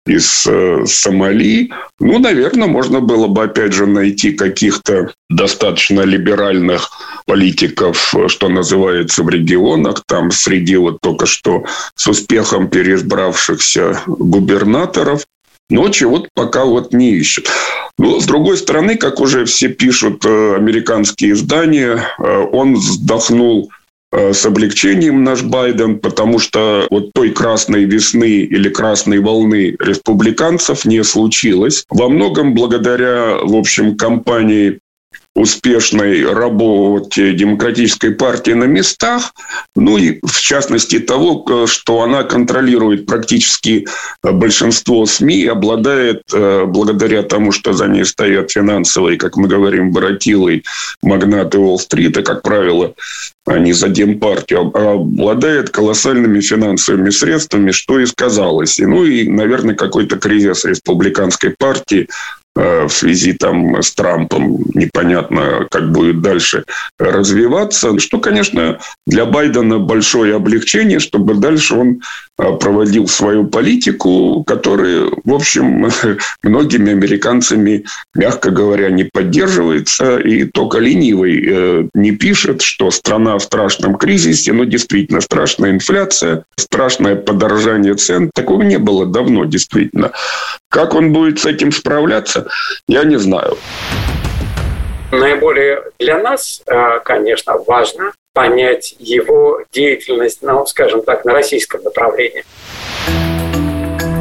из 0.09 0.47
э, 0.47 0.85
Сомали, 0.87 1.71
ну, 2.01 2.19
наверное, 2.19 2.67
можно 2.67 3.01
было 3.01 3.27
бы, 3.27 3.45
опять 3.45 3.73
же, 3.73 3.87
найти 3.87 4.33
каких-то 4.33 5.13
достаточно 5.29 6.01
либеральных 6.01 6.91
политиков, 7.27 8.15
что 8.29 8.49
называется, 8.49 9.23
в 9.23 9.29
регионах, 9.29 10.03
там 10.07 10.31
среди 10.31 10.77
вот 10.77 11.01
только 11.03 11.27
что 11.27 11.65
с 11.95 12.07
успехом 12.07 12.69
переизбравшихся 12.69 14.03
губернаторов, 14.07 15.25
но 15.71 15.89
чего-то 15.89 16.29
пока 16.35 16.65
вот 16.65 16.93
не 16.93 17.13
ищут. 17.13 17.49
Но, 17.99 18.21
с 18.21 18.27
другой 18.27 18.57
стороны, 18.57 18.97
как 18.97 19.21
уже 19.21 19.45
все 19.45 19.69
пишут 19.69 20.25
э, 20.25 20.57
американские 20.57 21.33
издания, 21.33 22.05
э, 22.19 22.47
он 22.53 22.75
вздохнул 22.75 23.71
Э, 24.11 24.33
с 24.33 24.47
облегчением 24.47 25.23
наш 25.23 25.43
Байден, 25.43 25.99
потому 25.99 26.39
что 26.39 26.87
вот 26.91 27.13
той 27.13 27.31
красной 27.31 27.85
весны 27.85 28.39
или 28.41 28.71
красной 28.71 29.19
волны 29.19 29.77
республиканцев 29.79 30.87
не 30.87 31.05
случилось. 31.05 31.85
Во 31.91 32.09
многом 32.09 32.55
благодаря, 32.55 33.37
в 33.43 33.55
общем, 33.55 33.99
кампании 33.99 34.79
успешной 35.39 36.25
работе 36.33 37.33
демократической 37.33 38.11
партии 38.11 38.51
на 38.53 38.65
местах, 38.65 39.33
ну 39.77 39.97
и 39.97 40.19
в 40.27 40.41
частности 40.41 40.99
того, 40.99 41.67
что 41.67 42.03
она 42.03 42.25
контролирует 42.25 43.07
практически 43.07 43.87
большинство 44.23 45.07
СМИ, 45.07 45.47
обладает, 45.47 46.23
э, 46.33 46.65
благодаря 46.67 47.23
тому, 47.23 47.53
что 47.53 47.73
за 47.73 47.87
ней 47.87 48.05
стоят 48.05 48.51
финансовые, 48.51 49.17
как 49.17 49.37
мы 49.37 49.49
говорим, 49.49 49.93
воротилы, 49.93 50.63
магнаты 51.03 51.59
Уолл-стрита, 51.59 52.23
как 52.23 52.43
правило, 52.43 52.95
они 53.47 53.73
за 53.73 53.89
Демпартию, 53.89 54.77
обладает 54.77 55.71
колоссальными 55.71 56.41
финансовыми 56.41 57.11
средствами, 57.11 57.71
что 57.71 58.01
и 58.01 58.07
сказалось. 58.07 58.79
И, 58.79 58.87
ну 58.87 59.05
и, 59.05 59.29
наверное, 59.29 59.75
какой-то 59.75 60.17
кризис 60.17 60.65
республиканской 60.65 61.55
партии 61.57 62.09
Э, 62.09 62.38
в 62.59 62.89
связи 62.89 63.33
там 63.35 63.81
с 63.81 63.95
Трампом. 63.95 64.59
Непонятно, 64.75 65.67
как 65.71 65.93
будет 65.93 66.21
дальше 66.21 66.65
развиваться. 66.99 67.99
Что, 67.99 68.19
конечно, 68.19 68.81
для 69.07 69.27
Байдена 69.27 69.79
большое 69.79 70.35
облегчение, 70.35 70.99
чтобы 70.99 71.35
дальше 71.35 71.75
он 71.75 71.89
э, 71.89 72.01
проводил 72.39 73.09
свою 73.09 73.47
политику, 73.47 74.45
которая, 74.47 75.11
в 75.25 75.35
общем, 75.35 75.91
многими 76.43 76.93
американцами, 76.93 77.85
мягко 78.15 78.51
говоря, 78.51 78.91
не 78.91 79.05
поддерживается. 79.05 80.19
И 80.19 80.45
только 80.45 80.79
ленивый 80.79 81.45
э, 81.45 81.89
не 81.95 82.13
пишет, 82.13 82.63
что 82.63 82.91
страна 82.91 83.39
в 83.39 83.43
страшном 83.43 83.97
кризисе, 83.97 84.53
но 84.53 84.65
действительно 84.65 85.21
страшная 85.21 85.71
инфляция, 85.71 86.45
страшное 86.57 87.17
подорожание 87.17 87.95
цен. 87.95 88.31
Такого 88.33 88.63
не 88.63 88.79
было 88.79 89.05
давно, 89.05 89.45
действительно. 89.45 90.13
Как 90.69 90.95
он 90.95 91.13
будет 91.13 91.41
с 91.41 91.47
этим 91.47 91.73
справляться, 91.73 92.47
я 92.87 93.03
не 93.05 93.19
знаю. 93.19 93.57
Наиболее 95.11 95.85
для 95.99 96.19
нас, 96.19 96.63
э, 96.67 97.01
конечно, 97.03 97.57
важно 97.67 98.13
понять 98.35 98.95
его 98.99 99.63
деятельность, 99.73 100.43
ну, 100.43 100.67
скажем 100.67 101.03
так, 101.03 101.25
на 101.25 101.33
российском 101.33 101.83
направлении. 101.83 102.45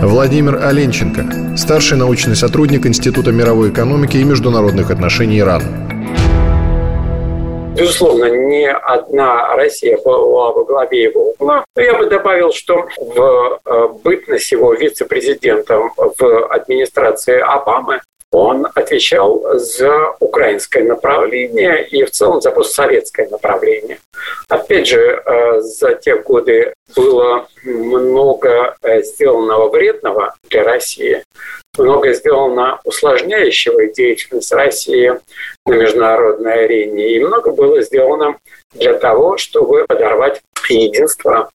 Владимир 0.02 0.64
Оленченко, 0.64 1.58
старший 1.58 1.98
научный 1.98 2.36
сотрудник 2.36 2.86
Института 2.86 3.32
мировой 3.32 3.72
экономики 3.72 4.18
и 4.18 4.24
международных 4.24 4.90
отношений 4.90 5.40
Ирана. 5.40 5.66
Безусловно, 7.78 8.26
не 8.26 8.72
одна 8.72 9.56
Россия 9.56 9.98
была 9.98 10.52
во 10.52 10.64
главе 10.64 11.04
его 11.04 11.32
угла. 11.32 11.64
Но 11.76 11.82
я 11.82 11.94
бы 11.94 12.08
добавил, 12.08 12.52
что 12.52 12.88
в 12.98 13.60
э, 13.66 13.88
бытность 14.04 14.52
его 14.52 14.74
вице-президентом 14.74 15.92
в 15.96 16.48
администрации 16.48 17.40
Обамы 17.40 18.00
он 18.32 18.68
отвечал 18.76 19.58
за 19.58 20.16
украинское 20.20 20.84
направление 20.84 21.88
и 21.88 22.04
в 22.04 22.12
целом 22.12 22.42
за 22.42 22.52
постсоветское 22.52 23.30
направление. 23.30 24.00
Опять 24.50 24.88
же, 24.88 25.00
э, 25.00 25.62
за 25.62 25.96
те 25.96 26.18
годы 26.18 26.74
было 26.96 27.48
много 27.64 28.76
э, 28.82 29.02
сделанного 29.04 29.70
вредного 29.70 30.36
для 30.50 30.64
России, 30.64 31.24
много 31.78 32.14
сделано 32.14 32.80
усложняющего 32.84 33.88
деятельность 33.88 34.52
России 34.52 35.14
на 35.66 35.74
международной 35.74 36.66
арене, 36.66 37.12
и 37.12 37.24
много 37.24 37.52
было 37.52 37.82
сделано 37.82 38.38
для 38.74 38.96
того, 38.96 39.38
чтобы 39.38 39.86
подорвать 39.88 40.42
единство 40.68 41.50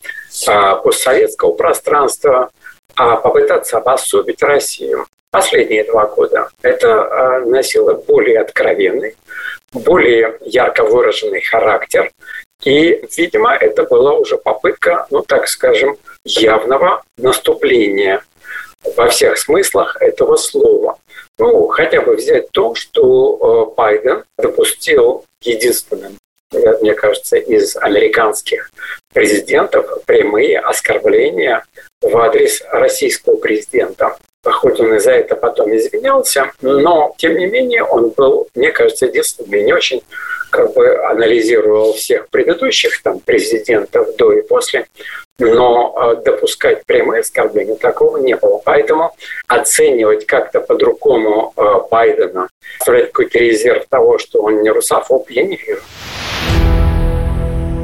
э, 0.49 0.77
постсоветского 0.83 1.53
пространства, 1.53 2.51
а 2.95 3.17
попытаться 3.17 3.79
обособить 3.79 4.43
Россию 4.43 5.07
последние 5.33 5.85
два 5.85 6.07
года. 6.07 6.51
Это 6.61 6.89
э, 6.89 7.41
носило 7.47 7.95
более 7.95 8.41
откровенный, 8.41 9.17
более 9.73 10.39
ярко 10.43 10.85
выраженный 10.85 11.41
характер. 11.41 12.13
И, 12.63 13.03
видимо, 13.17 13.55
это 13.55 13.85
была 13.85 14.13
уже 14.13 14.37
попытка, 14.37 15.07
ну, 15.11 15.23
так 15.23 15.49
скажем, 15.49 15.97
явного 16.25 17.03
наступления 17.17 18.23
во 18.97 19.09
всех 19.09 19.39
смыслах 19.39 19.97
этого 20.01 20.37
слова. 20.37 20.99
Ну, 21.39 21.67
хотя 21.69 22.03
бы 22.03 22.15
взять 22.15 22.51
то, 22.51 22.75
что 22.75 23.71
э, 23.73 23.75
Байден 23.75 24.25
допустил 24.37 25.25
единственным, 25.41 26.19
мне 26.53 26.93
кажется, 26.93 27.39
из 27.39 27.75
американских 27.77 28.71
президентов 29.15 30.05
прямые 30.05 30.61
оскорбления 30.61 31.65
в 32.03 32.15
адрес 32.19 32.63
российского 32.71 33.37
президента. 33.37 34.19
Хоть 34.51 34.81
он 34.81 34.95
и 34.95 34.99
за 34.99 35.13
это 35.13 35.37
потом 35.37 35.75
извинялся, 35.75 36.51
но, 36.61 37.15
тем 37.17 37.37
не 37.37 37.47
менее, 37.47 37.85
он 37.85 38.11
был, 38.11 38.49
мне 38.55 38.73
кажется, 38.73 39.07
единственным 39.07 39.55
и 39.55 39.63
не 39.63 39.73
очень 39.73 40.03
как 40.51 40.75
бы 40.75 41.03
анализировал 41.07 41.95
всех 41.95 42.29
предыдущих 42.29 43.03
там 43.03 43.21
президентов 43.21 44.15
до 44.17 44.33
и 44.33 44.43
после, 44.43 44.87
но 45.39 45.95
э, 45.97 46.23
допускать 46.23 46.85
прямые 46.85 47.21
оскорбления 47.21 47.77
такого 47.77 48.19
не 48.19 48.37
было. 48.37 48.61
Поэтому 48.65 49.17
оценивать 49.47 50.27
как-то 50.27 50.61
по-другому 50.61 51.55
э, 51.57 51.63
Байдена, 51.91 52.49
строить 52.81 53.07
какой-то 53.07 53.39
резерв 53.39 53.87
того, 53.89 54.19
что 54.19 54.43
он 54.43 54.63
не 54.63 54.71
русофоб, 54.71 55.31
я 55.31 55.45
не 55.45 55.57
вижу. 55.57 55.81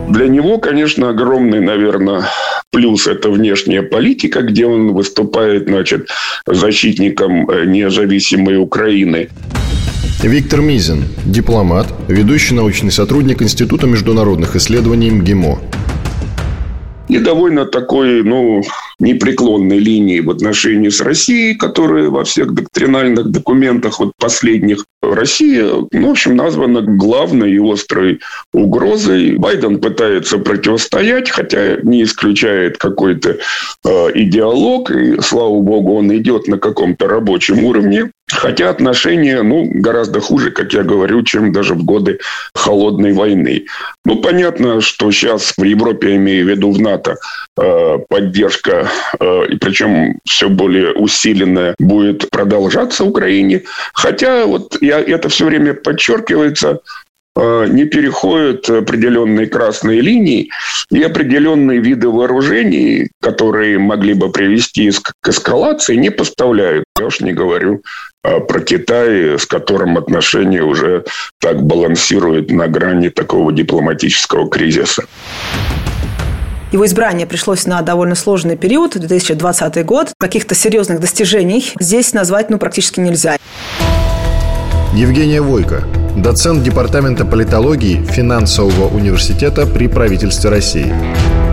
Для 0.09 0.27
него, 0.27 0.59
конечно, 0.59 1.11
огромный, 1.11 1.61
наверное, 1.61 2.29
плюс– 2.71 3.07
это 3.07 3.31
внешняя 3.31 3.83
политика, 3.83 4.43
где 4.43 4.67
он 4.67 4.93
выступает, 4.93 5.65
значит, 5.69 6.09
защитником 6.47 7.49
э, 7.51 7.67
независимой 7.67 8.57
Украины. 8.57 9.29
Виктор 10.23 10.61
Мизин, 10.61 11.05
дипломат, 11.25 11.87
ведущий 12.09 12.55
научный 12.55 12.91
сотрудник 12.91 13.43
Института 13.43 13.87
международных 13.87 14.57
исследований 14.57 15.11
МГИМО 15.11 15.61
и 17.09 17.19
довольно 17.19 17.65
такой, 17.65 18.23
ну, 18.23 18.63
непреклонной 18.99 19.79
линии 19.79 20.21
в 20.21 20.31
отношении 20.31 20.89
с 20.89 21.01
Россией, 21.01 21.55
которая 21.55 22.11
во 22.11 22.25
всех 22.25 22.55
доктринальных 22.55 23.31
документах 23.31 24.01
вот 24.01 24.13
последних 24.19 24.85
Россия, 25.03 25.67
ну, 25.93 26.09
в 26.09 26.11
общем, 26.11 26.37
названа 26.37 26.83
главной 26.83 27.53
и 27.53 27.73
острой 27.73 28.21
угрозой. 28.53 29.37
Байден 29.37 29.81
пытается 29.81 30.39
противостоять, 30.39 31.31
хотя 31.31 31.77
не 31.83 32.03
исключает 32.03 32.79
какой-то 32.79 33.39
э, 33.85 34.09
идеолог, 34.15 34.91
и, 34.91 35.21
слава 35.21 35.61
богу, 35.61 35.95
он 35.95 36.15
идет 36.17 36.49
на 36.49 36.59
каком-то 36.59 37.09
рабочем 37.09 37.65
уровне. 37.65 38.11
Хотя 38.31 38.71
отношения, 38.71 39.43
ну, 39.43 39.69
гораздо 39.73 40.21
хуже, 40.21 40.51
как 40.51 40.73
я 40.73 40.83
говорю, 40.83 41.23
чем 41.23 41.53
даже 41.53 41.75
в 41.75 41.85
годы 41.85 42.19
холодной 42.55 43.13
войны. 43.13 43.67
Ну, 44.05 44.21
понятно, 44.21 44.81
что 44.81 45.11
сейчас 45.11 45.55
в 45.57 45.63
Европе, 45.63 46.11
я 46.11 46.17
имею 46.17 46.45
в 46.45 46.49
виду 46.49 46.71
в 46.71 46.81
НАТО, 46.81 47.17
э, 47.57 47.99
поддержка, 48.09 48.89
э, 49.19 49.47
и 49.49 49.57
причем 49.57 50.19
все 50.25 50.49
более 50.49 50.93
усиленная, 50.93 51.75
будет 51.79 52.29
продолжаться 52.31 53.05
Украине. 53.05 53.63
Хотя 53.95 54.47
вот 54.47 54.77
я, 54.81 55.01
это 55.01 55.29
все 55.29 55.47
время 55.47 55.75
подчеркивается, 55.75 56.81
не 57.39 57.85
переходят 57.85 58.69
определенные 58.69 59.47
красные 59.47 60.01
линии 60.01 60.51
и 60.91 61.03
определенные 61.03 61.79
виды 61.81 62.09
вооружений, 62.09 63.11
которые 63.21 63.79
могли 63.79 64.15
бы 64.15 64.31
привести 64.33 64.91
к 64.91 65.29
эскалации, 65.29 65.97
не 65.97 66.11
поставляют. 66.11 66.85
Я 66.99 67.07
уж 67.07 67.21
не 67.21 67.33
говорю 67.33 67.83
а 68.25 68.41
про 68.41 68.61
Китай, 68.61 69.39
с 69.39 69.47
которым 69.47 69.97
отношения 69.97 70.63
уже 70.63 71.05
так 71.41 71.63
балансируют 71.63 72.51
на 72.51 72.67
грани 72.67 73.09
такого 73.09 73.53
дипломатического 73.53 74.51
кризиса. 74.51 75.05
Его 76.73 76.85
избрание 76.85 77.27
пришлось 77.27 77.67
на 77.67 77.81
довольно 77.81 78.15
сложный 78.15 78.57
период, 78.57 78.99
2020 78.99 79.87
год. 79.87 80.09
Каких-то 80.19 80.55
серьезных 80.55 81.01
достижений 81.01 81.73
здесь 81.81 82.13
назвать 82.13 82.51
ну, 82.51 82.59
практически 82.59 83.01
нельзя. 83.01 83.39
Евгения 84.95 85.41
Войко, 85.41 85.85
доцент 86.23 86.63
Департамента 86.63 87.25
политологии 87.25 88.03
Финансового 88.05 88.95
университета 88.95 89.67
при 89.67 89.89
правительстве 89.89 90.51
России. 90.51 91.48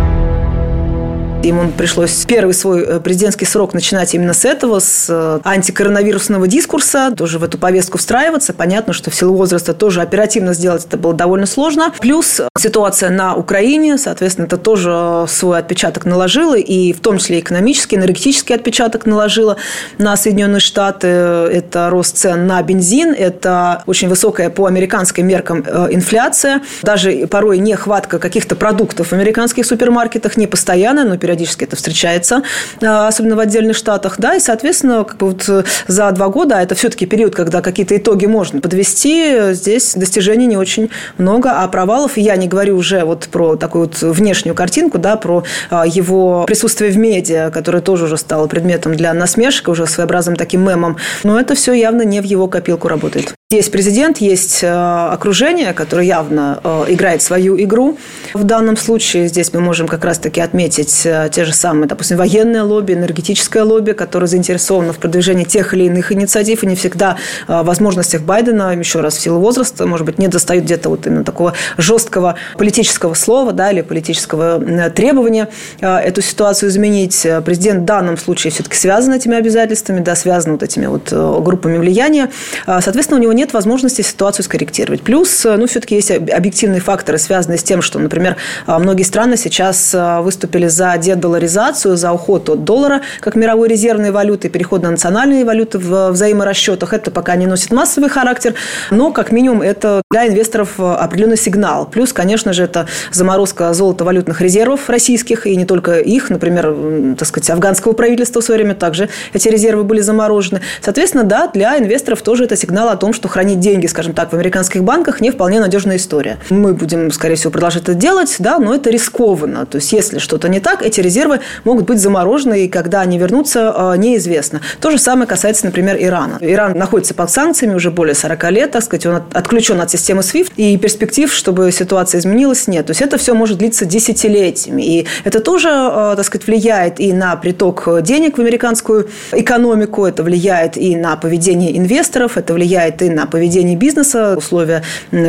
Ему 1.45 1.69
пришлось 1.69 2.25
первый 2.25 2.53
свой 2.53 2.83
э, 2.83 2.99
президентский 2.99 3.45
срок 3.45 3.75
начинать 3.75 4.15
именно 4.15 4.33
с 4.33 4.45
этого, 4.45 4.79
с 4.79 5.05
э, 5.09 5.39
антикоронавирусного 5.43 6.47
дискурса, 6.47 7.13
тоже 7.15 7.37
в 7.37 7.43
эту 7.43 7.59
повестку 7.59 7.99
встраиваться. 7.99 8.51
Понятно, 8.51 8.93
что 8.93 9.11
в 9.11 9.15
силу 9.15 9.35
возраста 9.35 9.75
тоже 9.75 10.01
оперативно 10.01 10.55
сделать 10.55 10.85
это 10.85 10.97
было 10.97 11.13
довольно 11.13 11.45
сложно. 11.45 11.93
Плюс 11.99 12.41
ситуация 12.57 13.11
на 13.11 13.35
Украине, 13.35 13.99
соответственно, 13.99 14.45
это 14.45 14.57
тоже 14.57 15.25
свой 15.27 15.59
отпечаток 15.59 16.05
наложило, 16.05 16.57
и 16.57 16.93
в 16.93 16.99
том 16.99 17.19
числе 17.19 17.39
экономический, 17.39 17.95
энергетический 17.95 18.55
отпечаток 18.55 19.05
наложило 19.05 19.57
на 19.99 20.17
Соединенные 20.17 20.59
Штаты. 20.59 21.07
Это 21.07 21.91
рост 21.91 22.17
цен 22.17 22.47
на 22.47 22.61
бензин, 22.63 23.13
это 23.15 23.83
очень 23.85 24.09
высокая 24.09 24.49
по 24.49 24.65
американским 24.65 25.27
меркам 25.27 25.63
э, 25.65 25.89
инфляция, 25.91 26.61
даже 26.81 27.27
порой 27.27 27.59
нехватка 27.59 28.17
каких-то 28.17 28.55
продуктов 28.55 29.09
в 29.09 29.13
американских 29.13 29.67
супермаркетах, 29.67 30.37
не 30.37 30.47
постоянно, 30.47 31.05
но 31.05 31.17
периодически 31.17 31.34
периодически 31.35 31.65
это 31.65 31.75
встречается, 31.75 32.43
э, 32.81 32.85
особенно 32.85 33.35
в 33.35 33.39
отдельных 33.39 33.75
штатах, 33.75 34.15
да, 34.17 34.35
и, 34.35 34.39
соответственно, 34.39 35.03
как 35.03 35.17
бы 35.17 35.27
вот 35.27 35.43
э, 35.49 35.63
за 35.87 36.09
два 36.11 36.29
года, 36.29 36.57
а 36.57 36.61
это 36.61 36.75
все-таки 36.75 37.05
период, 37.05 37.35
когда 37.35 37.61
какие-то 37.61 37.95
итоги 37.97 38.25
можно 38.25 38.61
подвести, 38.61 39.53
здесь 39.53 39.93
достижений 39.95 40.47
не 40.47 40.57
очень 40.57 40.89
много, 41.17 41.51
а 41.51 41.67
провалов, 41.67 42.17
я 42.17 42.37
не 42.37 42.47
говорю 42.47 42.77
уже 42.77 43.03
вот 43.03 43.27
про 43.31 43.57
такую 43.57 43.85
вот 43.85 44.01
внешнюю 44.01 44.55
картинку, 44.55 44.97
да, 44.97 45.17
про 45.17 45.43
э, 45.69 45.83
его 45.85 46.45
присутствие 46.45 46.91
в 46.91 46.97
медиа, 46.97 47.51
которое 47.51 47.81
тоже 47.81 48.05
уже 48.05 48.17
стало 48.17 48.47
предметом 48.47 48.95
для 48.95 49.13
насмешек, 49.13 49.67
уже 49.67 49.85
своеобразным 49.87 50.37
таким 50.37 50.61
мемом, 50.61 50.97
но 51.23 51.39
это 51.39 51.55
все 51.55 51.73
явно 51.73 52.03
не 52.03 52.21
в 52.21 52.23
его 52.23 52.47
копилку 52.47 52.87
работает. 52.87 53.33
Есть 53.51 53.71
президент, 53.71 54.17
есть 54.17 54.63
окружение, 54.63 55.73
которое 55.73 56.05
явно 56.05 56.59
играет 56.87 57.21
свою 57.21 57.61
игру. 57.61 57.97
В 58.33 58.43
данном 58.43 58.75
случае 58.75 59.27
здесь 59.27 59.53
мы 59.53 59.61
можем 59.61 59.87
как 59.87 60.03
раз-таки 60.03 60.41
отметить 60.41 61.05
те 61.29 61.45
же 61.45 61.53
самые, 61.53 61.87
допустим, 61.87 62.17
военное 62.17 62.63
лобби, 62.63 62.93
энергетическое 62.93 63.63
лобби, 63.63 63.91
которое 63.91 64.27
заинтересовано 64.27 64.93
в 64.93 64.97
продвижении 64.97 65.43
тех 65.43 65.73
или 65.73 65.85
иных 65.85 66.11
инициатив, 66.11 66.63
и 66.63 66.67
не 66.67 66.75
всегда 66.75 67.17
в 67.47 67.63
возможностях 67.63 68.21
Байдена, 68.21 68.75
еще 68.75 69.01
раз, 69.01 69.15
в 69.15 69.19
силу 69.19 69.39
возраста, 69.39 69.85
может 69.85 70.05
быть, 70.05 70.17
не 70.17 70.27
достают 70.27 70.65
где-то 70.65 70.89
вот 70.89 71.07
именно 71.07 71.23
такого 71.23 71.53
жесткого 71.77 72.35
политического 72.57 73.13
слова, 73.13 73.51
да, 73.51 73.71
или 73.71 73.81
политического 73.81 74.89
требования 74.89 75.49
эту 75.79 76.21
ситуацию 76.21 76.69
изменить. 76.69 77.25
Президент 77.45 77.81
в 77.81 77.85
данном 77.85 78.17
случае 78.17 78.51
все-таки 78.51 78.75
связан 78.75 79.13
этими 79.13 79.37
обязательствами, 79.37 79.99
да, 79.99 80.15
связан 80.15 80.53
вот 80.53 80.63
этими 80.63 80.85
вот 80.85 81.09
э, 81.11 81.39
группами 81.41 81.77
влияния. 81.77 82.31
Соответственно, 82.65 83.19
у 83.19 83.21
него 83.21 83.33
нет 83.33 83.53
возможности 83.53 84.01
ситуацию 84.01 84.43
скорректировать. 84.43 85.01
Плюс, 85.01 85.45
э, 85.45 85.55
ну, 85.57 85.67
все-таки 85.67 85.95
есть 85.95 86.11
объективные 86.11 86.81
факторы, 86.81 87.17
связанные 87.17 87.57
с 87.57 87.63
тем, 87.63 87.81
что, 87.81 87.99
например, 87.99 88.37
многие 88.67 89.03
страны 89.03 89.37
сейчас 89.37 89.95
выступили 90.21 90.67
за 90.67 90.97
дедоларизацию, 91.15 91.97
за 91.97 92.11
уход 92.11 92.49
от 92.49 92.63
доллара 92.63 93.01
как 93.19 93.35
мировой 93.35 93.67
резервной 93.67 94.11
валюты, 94.11 94.49
переход 94.49 94.83
на 94.83 94.91
национальные 94.91 95.45
валюты 95.45 95.79
в 95.79 96.11
взаиморасчетах. 96.11 96.93
Это 96.93 97.11
пока 97.11 97.35
не 97.35 97.47
носит 97.47 97.71
массовый 97.71 98.09
характер, 98.09 98.53
но 98.91 99.11
как 99.11 99.31
минимум 99.31 99.61
это 99.61 100.01
для 100.11 100.27
инвесторов 100.27 100.79
определенный 100.79 101.37
сигнал. 101.37 101.85
Плюс, 101.87 102.13
конечно 102.13 102.53
же, 102.53 102.63
это 102.63 102.87
заморозка 103.11 103.73
золотовалютных 103.73 104.41
резервов 104.41 104.89
российских, 104.89 105.47
и 105.47 105.55
не 105.55 105.65
только 105.65 105.99
их, 105.99 106.29
например, 106.29 107.15
так 107.17 107.27
сказать, 107.27 107.49
афганского 107.49 107.93
правительства 107.93 108.41
в 108.41 108.43
свое 108.43 108.61
время 108.61 108.75
также 108.75 109.09
эти 109.33 109.47
резервы 109.47 109.83
были 109.83 110.01
заморожены. 110.01 110.61
Соответственно, 110.81 111.23
да, 111.23 111.47
для 111.47 111.77
инвесторов 111.77 112.21
тоже 112.21 112.45
это 112.45 112.55
сигнал 112.55 112.89
о 112.89 112.95
том, 112.95 113.13
что 113.13 113.27
хранить 113.27 113.59
деньги, 113.59 113.87
скажем 113.87 114.13
так, 114.13 114.31
в 114.31 114.33
американских 114.35 114.83
банках 114.83 115.21
не 115.21 115.31
вполне 115.31 115.59
надежная 115.59 115.97
история. 115.97 116.37
Мы 116.49 116.73
будем, 116.73 117.11
скорее 117.11 117.35
всего, 117.35 117.51
продолжать 117.51 117.83
это 117.83 117.93
делать, 117.93 118.35
да, 118.39 118.59
но 118.59 118.73
это 118.73 118.89
рискованно. 118.89 119.65
То 119.65 119.77
есть, 119.77 119.91
если 119.93 120.19
что-то 120.19 120.49
не 120.49 120.59
так, 120.59 120.81
эти 120.81 120.94
резервы 121.01 121.39
могут 121.63 121.85
быть 121.85 121.99
заморожены, 121.99 122.65
и 122.65 122.67
когда 122.67 123.01
они 123.01 123.17
вернутся, 123.17 123.73
а, 123.75 123.95
неизвестно. 123.95 124.61
То 124.79 124.91
же 124.91 124.97
самое 124.97 125.27
касается, 125.27 125.65
например, 125.65 125.97
Ирана. 125.99 126.37
Иран 126.41 126.77
находится 126.77 127.13
под 127.13 127.29
санкциями 127.29 127.75
уже 127.75 127.91
более 127.91 128.15
40 128.15 128.51
лет, 128.51 128.71
так 128.71 128.83
сказать, 128.83 129.05
он 129.05 129.21
отключен 129.33 129.79
от 129.81 129.91
системы 129.91 130.21
SWIFT, 130.21 130.53
и 130.55 130.77
перспектив, 130.77 131.31
чтобы 131.33 131.71
ситуация 131.71 132.19
изменилась, 132.19 132.67
нет. 132.67 132.85
То 132.85 132.91
есть 132.91 133.01
это 133.01 133.17
все 133.17 133.33
может 133.33 133.57
длиться 133.57 133.85
десятилетиями. 133.85 134.81
И 134.81 135.07
это 135.23 135.39
тоже, 135.39 135.69
а, 135.71 136.15
так 136.15 136.25
сказать, 136.25 136.47
влияет 136.47 136.99
и 136.99 137.13
на 137.13 137.35
приток 137.35 137.87
денег 138.01 138.37
в 138.37 138.41
американскую 138.41 139.09
экономику, 139.31 140.05
это 140.05 140.23
влияет 140.23 140.77
и 140.77 140.95
на 140.95 141.15
поведение 141.15 141.77
инвесторов, 141.77 142.37
это 142.37 142.53
влияет 142.53 143.01
и 143.01 143.09
на 143.09 143.25
поведение 143.25 143.75
бизнеса. 143.75 144.35
Условия 144.37 144.83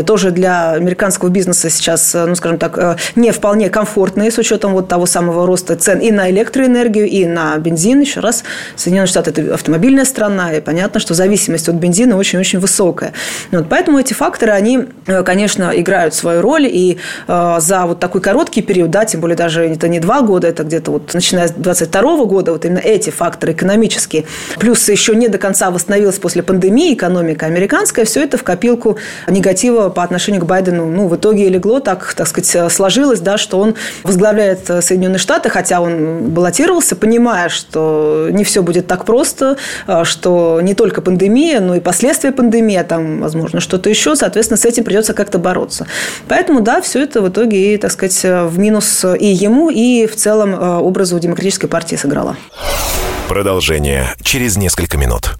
тоже 0.06 0.30
для 0.30 0.72
американского 0.72 1.28
бизнеса 1.28 1.70
сейчас, 1.70 2.14
ну, 2.14 2.34
скажем 2.34 2.58
так, 2.58 2.78
э, 2.78 2.96
не 3.14 3.30
вполне 3.32 3.70
комфортные 3.70 4.30
с 4.30 4.38
учетом 4.38 4.72
вот 4.72 4.88
того 4.88 5.06
самого 5.06 5.46
роста 5.46 5.55
цен 5.56 5.98
и 5.98 6.10
на 6.10 6.30
электроэнергию, 6.30 7.06
и 7.06 7.24
на 7.26 7.56
бензин. 7.58 8.00
Еще 8.00 8.20
раз, 8.20 8.44
Соединенные 8.76 9.08
Штаты– 9.08 9.30
это 9.36 9.54
автомобильная 9.54 10.04
страна, 10.04 10.52
и 10.52 10.60
понятно, 10.60 11.00
что 11.00 11.14
зависимость 11.14 11.68
от 11.68 11.76
бензина 11.76 12.16
очень-очень 12.16 12.58
высокая. 12.58 13.12
Вот, 13.50 13.68
поэтому 13.68 13.98
эти 13.98 14.14
факторы, 14.14 14.52
они, 14.52 14.86
э, 15.06 15.22
конечно, 15.22 15.72
играют 15.74 16.14
свою 16.14 16.40
роль, 16.42 16.66
и 16.66 16.98
э, 17.28 17.56
за 17.60 17.86
вот 17.86 18.00
такой 18.00 18.20
короткий 18.20 18.62
период, 18.62 18.90
да, 18.90 19.04
тем 19.04 19.20
более 19.20 19.36
даже 19.36 19.64
это 19.64 19.88
не 19.88 20.00
два 20.00 20.22
года, 20.22 20.48
это 20.48 20.64
где-то 20.64 20.90
вот 20.90 21.14
начиная 21.14 21.48
с 21.48 21.52
22 21.52 22.24
года, 22.24 22.52
вот 22.52 22.64
именно 22.64 22.78
эти 22.78 23.10
факторы 23.10 23.52
экономические, 23.52 24.24
плюс 24.58 24.88
еще 24.88 25.14
не 25.14 25.28
до 25.28 25.38
конца 25.38 25.70
восстановилась 25.70 26.18
после 26.18 26.42
пандемии 26.42 26.94
экономика 26.94 27.46
американская, 27.46 28.04
все 28.04 28.22
это 28.22 28.38
в 28.38 28.42
копилку 28.42 28.98
негатива 29.28 29.88
по 29.88 30.02
отношению 30.02 30.42
к 30.42 30.46
Байдену, 30.46 30.86
ну, 30.86 31.08
в 31.08 31.16
итоге 31.16 31.46
и 31.46 31.48
легло, 31.48 31.80
так, 31.80 32.14
так 32.14 32.26
сказать, 32.26 32.72
сложилось, 32.72 33.20
да, 33.20 33.38
что 33.38 33.58
он 33.58 33.74
возглавляет 34.02 34.66
Соединенные 34.66 35.18
Штаты, 35.18 35.45
хотя 35.48 35.80
он 35.80 36.30
баллотировался, 36.30 36.96
понимая, 36.96 37.48
что 37.48 38.28
не 38.30 38.44
все 38.44 38.62
будет 38.62 38.86
так 38.86 39.04
просто, 39.04 39.56
что 40.04 40.60
не 40.62 40.74
только 40.74 41.00
пандемия, 41.02 41.60
но 41.60 41.74
и 41.74 41.80
последствия 41.80 42.32
пандемии, 42.32 42.76
а 42.76 42.84
там, 42.84 43.20
возможно, 43.20 43.60
что-то 43.60 43.88
еще, 43.90 44.16
соответственно, 44.16 44.58
с 44.58 44.64
этим 44.64 44.84
придется 44.84 45.14
как-то 45.14 45.38
бороться. 45.38 45.86
Поэтому, 46.28 46.60
да, 46.60 46.80
все 46.80 47.02
это 47.02 47.20
в 47.20 47.28
итоге, 47.28 47.74
и, 47.74 47.76
так 47.76 47.90
сказать, 47.92 48.20
в 48.22 48.58
минус 48.58 49.04
и 49.04 49.26
ему, 49.26 49.70
и 49.70 50.06
в 50.06 50.16
целом 50.16 50.54
образу 50.82 51.18
демократической 51.18 51.66
партии 51.66 51.96
сыграла. 51.96 52.36
Продолжение 53.28 54.14
через 54.22 54.56
несколько 54.56 54.96
минут. 54.96 55.34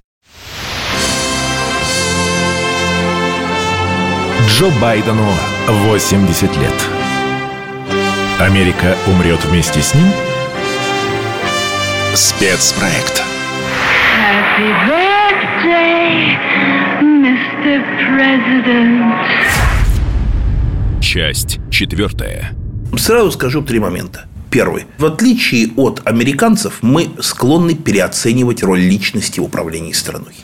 Джо 4.49 4.71
Байдену 4.81 5.27
80 5.67 6.41
лет. 6.57 6.96
Америка 8.39 8.95
умрет 9.07 9.43
вместе 9.45 9.81
с 9.81 9.95
ним? 9.95 10.05
Спецпроект. 12.13 13.23
Happy 14.15 14.69
birthday, 14.85 16.37
Mr. 17.01 17.81
President. 18.11 19.15
Часть 21.01 21.59
четвертая. 21.71 22.51
Сразу 22.95 23.31
скажу 23.31 23.63
три 23.63 23.79
момента. 23.79 24.25
Первый. 24.51 24.85
В 24.99 25.05
отличие 25.05 25.71
от 25.75 26.03
американцев, 26.05 26.83
мы 26.83 27.09
склонны 27.19 27.73
переоценивать 27.73 28.61
роль 28.61 28.81
личности 28.81 29.39
в 29.39 29.45
управлении 29.45 29.93
страной. 29.93 30.35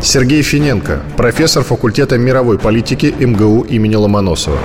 Сергей 0.00 0.40
Финенко, 0.40 1.02
профессор 1.18 1.62
факультета 1.62 2.16
мировой 2.16 2.58
политики 2.58 3.14
МГУ 3.18 3.66
имени 3.68 3.96
Ломоносова. 3.96 4.58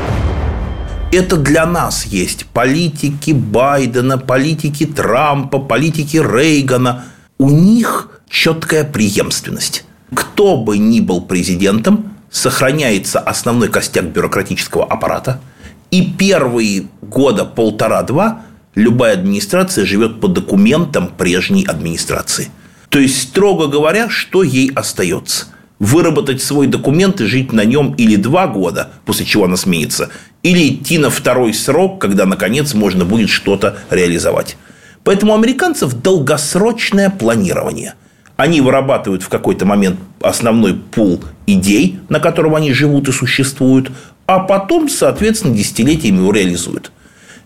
Это 1.16 1.38
для 1.38 1.66
нас 1.66 2.06
есть 2.06 2.46
политики 2.48 3.32
Байдена, 3.32 4.18
политики 4.18 4.86
Трампа, 4.86 5.60
политики 5.60 6.18
Рейгана. 6.18 7.06
У 7.38 7.50
них 7.50 8.10
четкая 8.30 8.84
преемственность. 8.84 9.86
Кто 10.14 10.58
бы 10.58 10.78
ни 10.78 11.00
был 11.00 11.22
президентом, 11.22 12.14
сохраняется 12.30 13.20
основной 13.20 13.70
костяк 13.70 14.06
бюрократического 14.06 14.86
аппарата– 14.86 15.40
и 15.92 16.02
первые 16.02 16.88
года 17.02 17.46
полтора-два 17.46 18.42
любая 18.74 19.14
администрация 19.14 19.86
живет 19.86 20.20
по 20.20 20.28
документам 20.28 21.08
прежней 21.08 21.64
администрации. 21.64 22.50
То 22.90 23.00
есть, 23.00 23.22
строго 23.22 23.68
говоря, 23.68 24.10
что 24.10 24.44
ей 24.44 24.72
остается? 24.74 25.46
Выработать 25.80 26.42
свой 26.42 26.68
документ 26.68 27.20
и 27.22 27.26
жить 27.26 27.52
на 27.52 27.66
нем 27.66 27.94
или 27.98 28.16
два 28.16 28.48
года, 28.48 28.92
после 29.06 29.26
чего 29.26 29.44
она 29.46 29.58
сменится, 29.58 30.10
или 30.42 30.70
идти 30.70 30.98
на 30.98 31.10
второй 31.10 31.54
срок, 31.54 32.00
когда, 32.00 32.26
наконец, 32.26 32.74
можно 32.74 33.04
будет 33.04 33.30
что-то 33.30 33.78
реализовать. 33.90 34.58
Поэтому 35.04 35.34
у 35.34 35.36
американцев 35.36 35.94
долгосрочное 35.94 37.10
планирование. 37.10 37.96
Они 38.38 38.62
вырабатывают 38.62 39.24
в 39.24 39.30
какой-то 39.30 39.66
момент 39.66 40.00
основной 40.22 40.74
пул 40.74 41.24
идей, 41.48 42.00
на 42.10 42.20
котором 42.20 42.56
они 42.56 42.74
живут 42.74 43.08
и 43.08 43.12
существуют, 43.12 43.92
а 44.26 44.40
потом, 44.40 44.90
соответственно, 44.90 45.56
десятилетиями 45.56 46.18
его 46.18 46.32
реализуют. 46.32 46.92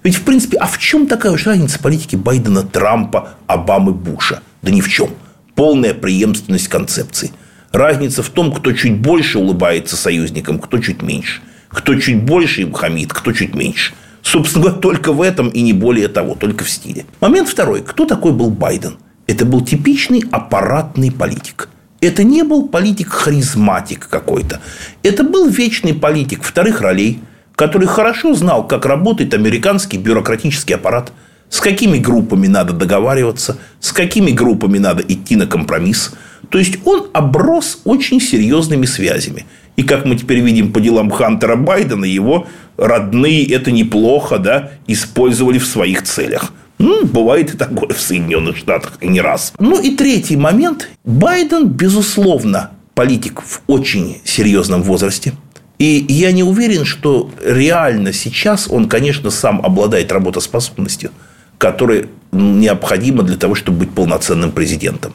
Ведь, 0.04 0.16
в 0.16 0.24
принципе, 0.24 0.58
а 0.58 0.66
в 0.66 0.78
чем 0.78 1.08
такая 1.08 1.34
уж 1.34 1.46
разница 1.46 1.80
политики 1.80 2.16
Байдена, 2.16 2.64
Трампа, 2.64 3.32
Обамы, 3.48 3.92
Буша? 3.92 4.42
Да 4.62 4.72
ни 4.72 4.82
в 4.82 4.88
чем. 4.88 5.10
Полная 5.56 5.94
преемственность 5.94 6.70
концепций. 6.70 7.32
Разница 7.72 8.24
в 8.24 8.30
том, 8.30 8.54
кто 8.54 8.72
чуть 8.74 8.98
больше 8.98 9.40
улыбается 9.40 9.96
союзникам, 9.96 10.60
кто 10.60 10.80
чуть 10.80 11.02
меньше. 11.02 11.42
Кто 11.70 11.96
чуть 11.96 12.24
больше 12.24 12.62
им 12.62 12.74
хамит, 12.74 13.14
кто 13.14 13.32
чуть 13.32 13.56
меньше. 13.56 13.94
Собственно 14.22 14.72
только 14.82 15.14
в 15.14 15.22
этом 15.22 15.50
и 15.50 15.62
не 15.62 15.74
более 15.74 16.08
того, 16.08 16.36
только 16.36 16.64
в 16.64 16.70
стиле. 16.70 17.06
Момент 17.22 17.50
второй. 17.50 17.82
Кто 17.82 18.06
такой 18.06 18.34
был 18.34 18.50
Байден? 18.50 18.98
Это 19.28 19.46
был 19.46 19.62
типичный 19.62 20.24
аппаратный 20.32 21.12
политик– 21.12 21.70
это 22.02 22.24
не 22.24 22.44
был 22.44 22.68
политик-харизматик 22.70 24.08
какой-то. 24.08 24.62
Это 25.04 25.24
был 25.24 25.50
вечный 25.50 25.94
политик 25.94 26.44
вторых 26.44 26.82
ролей, 26.82 27.22
который 27.56 27.88
хорошо 27.88 28.34
знал, 28.36 28.66
как 28.66 28.86
работает 28.86 29.34
американский 29.34 29.98
бюрократический 29.98 30.76
аппарат, 30.76 31.12
с 31.50 31.60
какими 31.60 31.98
группами 31.98 32.48
надо 32.48 32.72
договариваться, 32.72 33.58
с 33.82 33.92
какими 33.92 34.32
группами 34.32 34.78
надо 34.78 35.04
идти 35.06 35.36
на 35.36 35.46
компромисс. 35.46 36.14
То 36.50 36.58
есть 36.58 36.80
он 36.86 37.08
оброс 37.14 37.80
очень 37.86 38.20
серьезными 38.20 38.86
связями. 38.86 39.46
И 39.76 39.84
как 39.84 40.06
мы 40.06 40.16
теперь 40.16 40.40
видим 40.40 40.74
по 40.74 40.82
делам 40.82 41.10
Хантера 41.10 41.56
Байдена, 41.56 42.06
его 42.06 42.48
родные 42.78 43.46
это 43.46 43.72
неплохо 43.72 44.38
да, 44.40 44.72
использовали 44.88 45.58
в 45.58 45.66
своих 45.66 46.04
целях. 46.04 46.52
Ну, 46.80 47.06
бывает 47.06 47.54
и 47.54 47.58
такое 47.58 47.90
в 47.90 48.02
Соединенных 48.02 48.58
Штатах, 48.58 48.94
и 49.02 49.08
не 49.08 49.22
раз. 49.22 49.54
Ну, 49.60 49.80
и 49.82 49.96
третий 49.96 50.38
момент. 50.38 50.90
Байден, 51.04 51.68
безусловно, 51.68 52.72
политик 52.96 53.42
в 53.42 53.62
очень 53.68 54.18
серьезном 54.24 54.82
возрасте. 54.84 55.34
И 55.78 56.06
я 56.10 56.32
не 56.32 56.44
уверен, 56.44 56.86
что 56.86 57.32
реально 57.46 58.12
сейчас 58.12 58.70
он, 58.70 58.90
конечно, 58.90 59.30
сам 59.30 59.62
обладает 59.62 60.12
работоспособностью, 60.12 61.12
которая 61.58 62.08
необходима 62.32 63.24
для 63.24 63.38
того, 63.38 63.56
чтобы 63.56 63.80
быть 63.80 63.92
полноценным 63.92 64.52
президентом. 64.52 65.14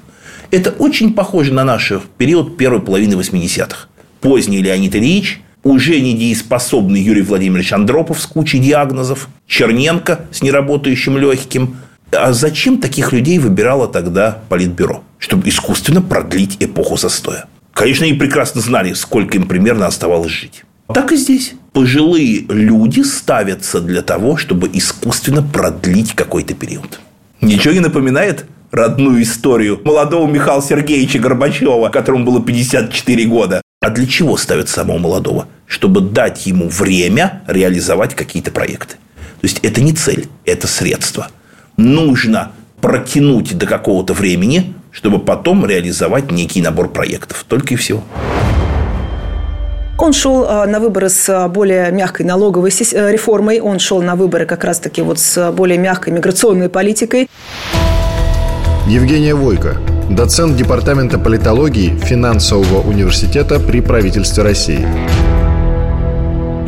Это 0.55 0.70
очень 0.70 1.14
похоже 1.14 1.52
на 1.52 1.64
наш 1.64 1.92
период 2.16 2.57
первой 2.57 2.80
половины 2.80 3.14
80-х. 3.14 3.88
Поздний 4.20 4.62
Леонид 4.62 4.94
Ильич, 4.94 5.40
уже 5.64 5.98
недееспособный 5.98 7.02
Юрий 7.02 7.22
Владимирович 7.22 7.72
Андропов 7.72 8.20
с 8.20 8.26
кучей 8.26 8.61
диагнозов, 8.61 9.26
Черненко 9.48 10.26
с 10.30 10.42
неработающим 10.42 11.18
легким. 11.18 11.78
А 12.12 12.32
зачем 12.32 12.78
таких 12.78 13.12
людей 13.12 13.40
выбирало 13.40 13.88
тогда 13.88 14.42
Политбюро? 14.48 15.02
Чтобы 15.18 15.48
искусственно 15.48 16.00
продлить 16.00 16.59
эпоху 16.61 16.96
застоя. 16.98 17.46
Конечно, 17.72 18.07
они 18.07 18.14
прекрасно 18.14 18.61
знали, 18.61 18.92
сколько 18.92 19.36
им 19.36 19.48
примерно 19.48 19.88
оставалось 19.88 20.30
жить. 20.30 20.62
Так 20.86 21.11
и 21.11 21.16
здесь. 21.16 21.55
Пожилые 21.72 22.44
люди 22.48 23.00
ставятся 23.00 23.80
для 23.80 24.02
того, 24.02 24.36
чтобы 24.36 24.70
искусственно 24.72 25.42
продлить 25.42 26.12
какой-то 26.12 26.55
период. 26.55 27.00
Ничего 27.40 27.74
не 27.74 27.80
напоминает 27.80 28.46
родную 28.75 29.22
историю 29.22 29.81
молодого 29.85 30.29
Михаила 30.29 30.61
Сергеевича 30.61 31.20
Горбачева, 31.20 31.89
которому 31.91 32.25
было 32.25 32.43
54 32.43 33.25
года. 33.27 33.62
А 33.81 33.91
для 33.91 34.07
чего 34.07 34.37
ставят 34.37 34.68
самого 34.68 34.99
молодого? 34.99 35.47
Чтобы 35.66 36.01
дать 36.01 36.47
ему 36.47 36.68
время 36.68 37.43
реализовать 37.47 38.14
какие-то 38.14 38.51
проекты. 38.51 38.97
То 39.41 39.47
есть 39.47 39.61
это 39.62 39.81
не 39.81 39.93
цель, 39.93 40.27
это 40.45 40.66
средство. 40.66 41.29
Нужно 41.77 42.51
протянуть 42.81 43.57
до 43.57 43.66
какого-то 43.66 44.12
времени, 44.12 44.75
чтобы 44.91 45.20
потом 45.20 45.64
реализовать 45.66 46.33
некий 46.33 46.61
набор 46.61 46.89
проектов. 46.89 47.45
Только 47.47 47.75
и 47.75 47.77
всего. 47.77 48.03
Он 49.99 50.12
шел 50.12 50.45
а, 50.49 50.66
на 50.66 50.81
выборы 50.81 51.09
с 51.09 51.49
более 51.49 51.93
мягкой 51.93 52.27
налоговой 52.27 52.70
э, 52.70 53.12
реформой, 53.12 53.61
он 53.61 53.79
шел 53.79 54.03
на 54.03 54.16
выборы 54.16 54.45
как 54.45 54.64
раз-таки 54.64 55.03
вот 55.03 55.20
с 55.20 55.53
более 55.53 55.79
мягкой 55.79 56.12
миграционной 56.12 56.68
политикой. 56.68 57.29
Евгения 58.87 59.35
Войко, 59.35 59.78
доцент 60.11 60.59
Департамента 60.59 61.18
политологии 61.18 61.97
финансового 61.97 62.87
университета 62.87 63.59
при 63.59 63.80
правительстве 63.80 64.43
России. 64.43 64.87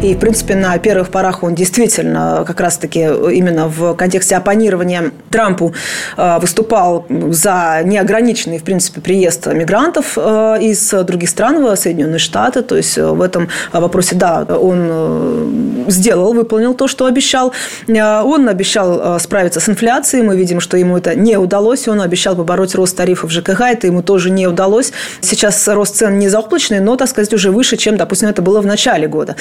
И, 0.02 0.14
в 0.14 0.18
принципе, 0.18 0.54
на 0.54 0.76
первых 0.78 1.08
порах 1.08 1.42
он 1.42 1.54
действительно 1.54 2.44
как 2.46 2.60
раз-таки 2.60 3.00
именно 3.00 3.66
в 3.66 3.94
контексте 3.94 4.36
оппонирования 4.36 5.10
Трампу 5.30 5.72
э, 6.16 6.38
выступал 6.38 7.06
за 7.08 7.80
неограниченный, 7.82 8.58
в 8.58 8.62
принципе, 8.62 9.00
приезд 9.00 9.46
мигрантов 9.46 10.12
э, 10.16 10.58
из 10.60 10.90
других 10.90 11.30
стран 11.30 11.64
в 11.64 11.74
Соединенные 11.76 12.18
Штаты. 12.18 12.62
То 12.62 12.76
есть 12.76 12.98
в 12.98 13.22
этом 13.22 13.48
вопросе, 13.72 14.16
да, 14.16 14.44
он 14.44 14.86
э, 14.90 15.84
сделал, 15.88 16.34
выполнил 16.34 16.74
то, 16.74 16.88
что 16.88 17.06
обещал. 17.06 17.52
Он 17.88 18.48
обещал 18.48 19.18
справиться 19.18 19.60
с 19.60 19.68
инфляцией. 19.68 20.22
Мы 20.22 20.36
видим, 20.36 20.60
что 20.60 20.76
ему 20.76 20.98
это 20.98 21.14
не 21.14 21.38
удалось. 21.38 21.88
Он 21.88 22.02
обещал 22.02 22.36
побороть 22.36 22.74
рост 22.74 22.96
тарифов 22.96 23.30
ЖКХ. 23.30 23.60
Это 23.62 23.86
ему 23.86 24.02
тоже 24.02 24.30
не 24.30 24.46
удалось. 24.46 24.92
Сейчас 25.20 25.66
рост 25.68 25.96
цен 25.96 26.18
не 26.18 26.28
заоблачный, 26.28 26.80
но, 26.80 26.96
так 26.96 27.08
сказать, 27.08 27.32
уже 27.32 27.50
выше, 27.50 27.76
чем, 27.76 27.96
допустим, 27.96 28.28
это 28.28 28.42
было 28.42 28.60
в 28.60 28.66
начале 28.66 29.08
года. 29.08 29.36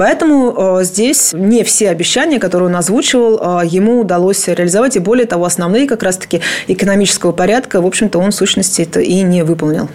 Поэтому 0.00 0.78
э, 0.80 0.84
здесь 0.84 1.34
не 1.34 1.62
все 1.62 1.90
обещания, 1.90 2.38
которые 2.38 2.70
он 2.70 2.76
озвучивал, 2.76 3.60
э, 3.60 3.66
ему 3.66 4.00
удалось 4.00 4.48
реализовать. 4.48 4.96
И 4.96 4.98
более 4.98 5.26
того, 5.26 5.44
основные 5.44 5.86
как 5.86 6.02
раз-таки 6.02 6.40
экономического 6.68 7.32
порядка, 7.32 7.82
в 7.82 7.86
общем-то, 7.86 8.18
он 8.18 8.30
в 8.30 8.34
сущности 8.34 8.80
это 8.80 9.00
и 9.00 9.20
не 9.20 9.44
выполнил. 9.44 9.90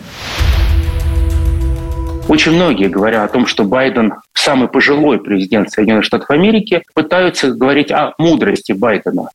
Очень 2.27 2.51
многие, 2.51 2.87
говоря 2.87 3.23
о 3.23 3.27
том, 3.27 3.47
что 3.47 3.63
Байден 3.63 4.13
самый 4.35 4.67
пожилой 4.67 5.17
президент 5.17 5.71
Соединенных 5.71 6.05
Штатов 6.05 6.29
Америки, 6.29 6.83
пытаются 6.93 7.49
говорить 7.49 7.91
о 7.91 8.13
мудрости 8.19 8.73
Байдена. 8.73 9.29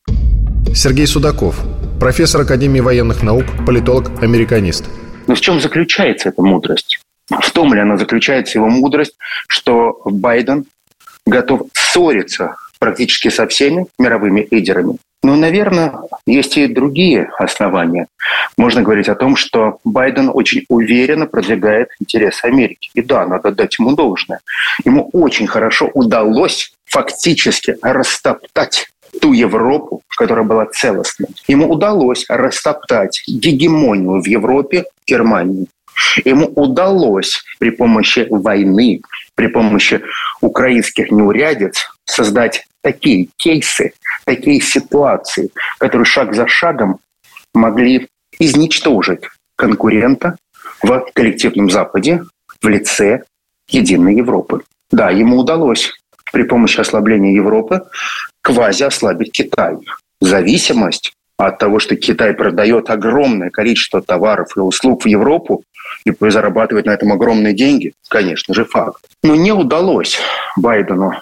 Сергей 0.73 1.09
Судаков, 1.09 1.57
профессор 1.99 2.43
Академии 2.43 2.79
военных 2.79 3.25
наук, 3.25 3.47
политолог, 3.67 4.23
американист. 4.23 4.85
Но 5.27 5.35
в 5.35 5.41
чем 5.41 5.61
заключается 5.61 6.29
эта 6.29 6.41
мудрость? 6.43 7.00
В 7.31 7.51
том 7.53 7.73
ли 7.75 7.81
она 7.81 7.97
заключается 7.97 8.59
его 8.59 8.69
мудрость, 8.69 9.17
что 9.49 10.01
Байден 10.05 10.65
готов 11.27 11.63
ссориться 11.75 12.57
практически 12.79 13.29
со 13.29 13.47
всеми 13.47 13.87
мировыми 13.99 14.49
лидерами. 14.51 14.99
Но, 15.23 15.37
наверное, 15.37 15.93
есть 16.27 16.57
и 16.57 16.67
другие 16.67 17.31
основания. 17.39 18.07
Можно 18.57 18.83
говорить 18.83 19.09
о 19.09 19.15
том, 19.15 19.37
что 19.37 19.79
Байден 19.85 20.31
очень 20.33 20.65
уверенно 20.69 21.27
продвигает 21.27 21.89
интересы 22.01 22.47
Америки. 22.47 22.91
И 22.95 23.03
да, 23.03 23.27
надо 23.27 23.51
дать 23.51 23.79
ему 23.79 23.95
должное. 23.95 24.41
Ему 24.85 25.11
очень 25.13 25.47
хорошо 25.47 25.91
удалось 25.93 26.73
фактически 26.87 27.77
растоптать 27.83 28.89
ту 29.21 29.35
Европу, 29.35 30.03
которая 30.17 30.45
была 30.45 30.65
целостной. 30.67 31.29
Ему 31.49 31.71
удалось 31.71 32.25
растоптать 32.29 33.23
гегемонию 33.27 34.23
в 34.23 34.27
Европе 34.27 34.85
Германии. 35.07 35.67
Ему 36.25 36.47
удалось 36.47 37.43
при 37.59 37.71
помощи 37.71 38.27
войны, 38.31 39.01
при 39.35 39.49
помощи 39.49 40.03
украинских 40.41 41.11
неурядиц 41.11 41.91
создать 42.05 42.67
такие 42.83 43.29
кейсы, 43.37 43.93
такие 44.25 44.61
ситуации, 44.61 45.51
которые 45.79 46.05
шаг 46.05 46.35
за 46.35 46.47
шагом 46.47 46.99
могли 47.55 48.09
изничтожить 48.39 49.23
конкурента 49.57 50.37
в 50.83 51.07
коллективном 51.13 51.71
Западе 51.71 52.25
в 52.63 52.69
лице 52.69 53.23
единой 53.69 54.17
Европы. 54.17 54.63
Да, 54.91 55.11
ему 55.11 55.39
удалось 55.39 55.93
при 56.33 56.43
помощи 56.45 56.81
ослабления 56.81 57.35
Европы 57.35 57.83
квази 58.41 58.85
ослабить 58.85 59.33
Китай. 59.33 59.77
Зависимость 60.21 61.13
от 61.37 61.59
того, 61.59 61.79
что 61.79 61.97
Китай 61.97 62.35
продает 62.35 62.91
огромное 62.91 63.51
количество 63.51 64.03
товаров 64.03 64.57
и 64.57 64.61
услуг 64.61 65.05
в 65.05 65.07
Европу 65.07 65.65
и 66.05 66.13
зарабатывает 66.31 66.87
на 66.87 66.93
этом 66.93 67.13
огромные 67.13 67.55
деньги, 67.55 67.95
конечно 68.09 68.55
же, 68.55 68.65
факт. 68.65 69.05
Но 69.23 69.35
не 69.35 69.53
удалось 69.53 70.19
Байдену 70.57 71.13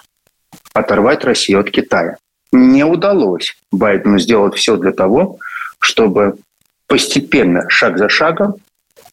оторвать 0.73 1.23
Россию 1.23 1.61
от 1.61 1.71
Китая. 1.71 2.17
Не 2.51 2.83
удалось 2.83 3.57
Байдену 3.71 4.19
сделать 4.19 4.55
все 4.55 4.75
для 4.77 4.91
того, 4.91 5.37
чтобы 5.79 6.37
постепенно, 6.87 7.69
шаг 7.69 7.97
за 7.97 8.09
шагом, 8.09 8.55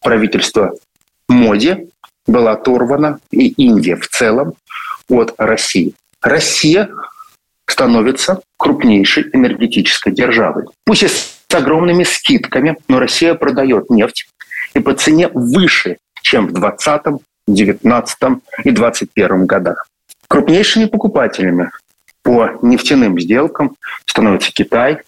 правительство 0.03 0.73
Моди 1.29 1.89
было 2.27 2.53
оторвано, 2.53 3.19
и 3.31 3.49
Индия 3.49 3.97
в 3.97 4.09
целом, 4.09 4.55
от 5.09 5.35
России. 5.39 5.95
Россия 6.21 6.89
становится 7.67 8.41
крупнейшей 8.57 9.29
энергетической 9.33 10.13
державой. 10.13 10.65
Пусть 10.85 11.03
и 11.03 11.09
с 11.09 11.37
огромными 11.53 12.05
скидками, 12.05 12.77
но 12.89 12.99
Россия 12.99 13.35
продает 13.35 13.91
нефть 13.91 14.29
и 14.77 14.81
по 14.81 14.93
цене 14.93 15.29
выше, 15.33 15.97
чем 16.22 16.49
в 16.49 16.53
2020, 16.53 17.03
2019 17.47 18.18
и 18.64 18.70
2021 18.70 19.47
годах. 19.47 19.89
Крупнейшими 20.29 20.85
покупателями 20.85 21.70
по 22.22 22.51
нефтяным 22.61 23.18
сделкам 23.18 23.77
становятся 24.05 24.53
Китай, 24.53 24.99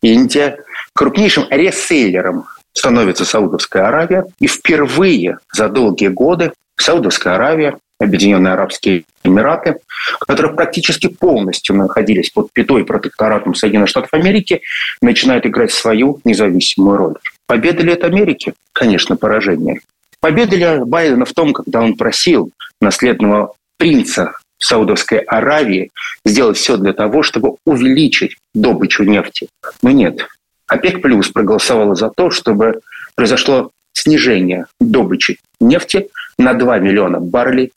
Индия. 0.00 0.58
Крупнейшим 0.94 1.44
реселлером 1.50 2.46
становится 2.72 3.24
Саудовская 3.24 3.88
Аравия. 3.88 4.24
И 4.38 4.46
впервые 4.46 5.38
за 5.52 5.68
долгие 5.68 6.08
годы 6.08 6.52
Саудовская 6.76 7.34
Аравия, 7.34 7.76
Объединенные 8.00 8.54
Арабские 8.54 9.04
Эмираты, 9.24 9.80
которые 10.20 10.54
практически 10.54 11.08
полностью 11.08 11.74
находились 11.74 12.30
под 12.30 12.52
пятой 12.52 12.84
протекторатом 12.84 13.54
Соединенных 13.54 13.90
Штатов 13.90 14.14
Америки, 14.14 14.62
начинают 15.02 15.44
играть 15.44 15.72
свою 15.72 16.20
независимую 16.24 16.96
роль. 16.96 17.16
Победа 17.48 17.82
ли 17.82 17.94
это 17.94 18.06
Америки? 18.06 18.52
Конечно, 18.74 19.16
поражение. 19.16 19.80
Победа 20.20 20.54
ли 20.54 20.84
Байдена 20.84 21.24
в 21.24 21.32
том, 21.32 21.54
когда 21.54 21.80
он 21.80 21.96
просил 21.96 22.52
наследного 22.78 23.54
принца 23.78 24.34
Саудовской 24.58 25.20
Аравии 25.20 25.90
сделать 26.26 26.58
все 26.58 26.76
для 26.76 26.92
того, 26.92 27.22
чтобы 27.22 27.56
увеличить 27.64 28.36
добычу 28.54 29.04
нефти. 29.04 29.48
Но 29.82 29.90
нет. 29.90 30.28
ОПЕК 30.66 31.00
плюс 31.00 31.30
проголосовала 31.30 31.94
за 31.94 32.10
то, 32.10 32.30
чтобы 32.30 32.80
произошло 33.14 33.70
снижение 33.94 34.66
добычи 34.78 35.38
нефти 35.58 36.10
на 36.38 36.52
2 36.52 36.78
миллиона 36.80 37.18
баррелей 37.18 37.72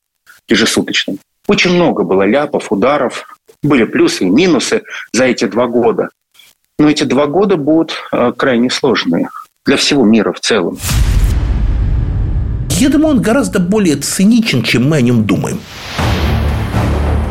ежесуточно. 0.49 1.15
Очень 1.47 1.75
много 1.75 2.03
было 2.03 2.23
ляпов, 2.23 2.73
ударов, 2.73 3.25
были 3.63 3.85
плюсы 3.85 4.25
и 4.25 4.29
минусы 4.29 4.83
за 5.13 5.25
эти 5.25 5.45
два 5.45 5.67
года. 5.67 6.09
Но 6.77 6.89
эти 6.89 7.03
два 7.03 7.27
года 7.27 7.55
будут 7.55 7.95
э, 8.11 8.33
крайне 8.35 8.69
сложные 8.69 9.29
для 9.65 9.77
всего 9.77 10.03
мира 10.03 10.33
в 10.33 10.39
целом. 10.39 10.77
Я 12.79 12.89
думаю, 12.89 13.17
он 13.17 13.21
гораздо 13.21 13.59
более 13.59 13.95
циничен, 13.95 14.63
чем 14.63 14.89
мы 14.89 14.97
о 14.97 15.01
нем 15.01 15.23
думаем. 15.25 15.59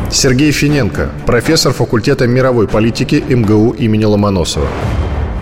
Сергей 0.09 0.51
Финенко, 0.51 1.09
профессор 1.25 1.73
факультета 1.73 2.27
мировой 2.27 2.67
политики 2.67 3.23
МГУ 3.27 3.71
имени 3.71 4.05
Ломоносова 4.05 4.67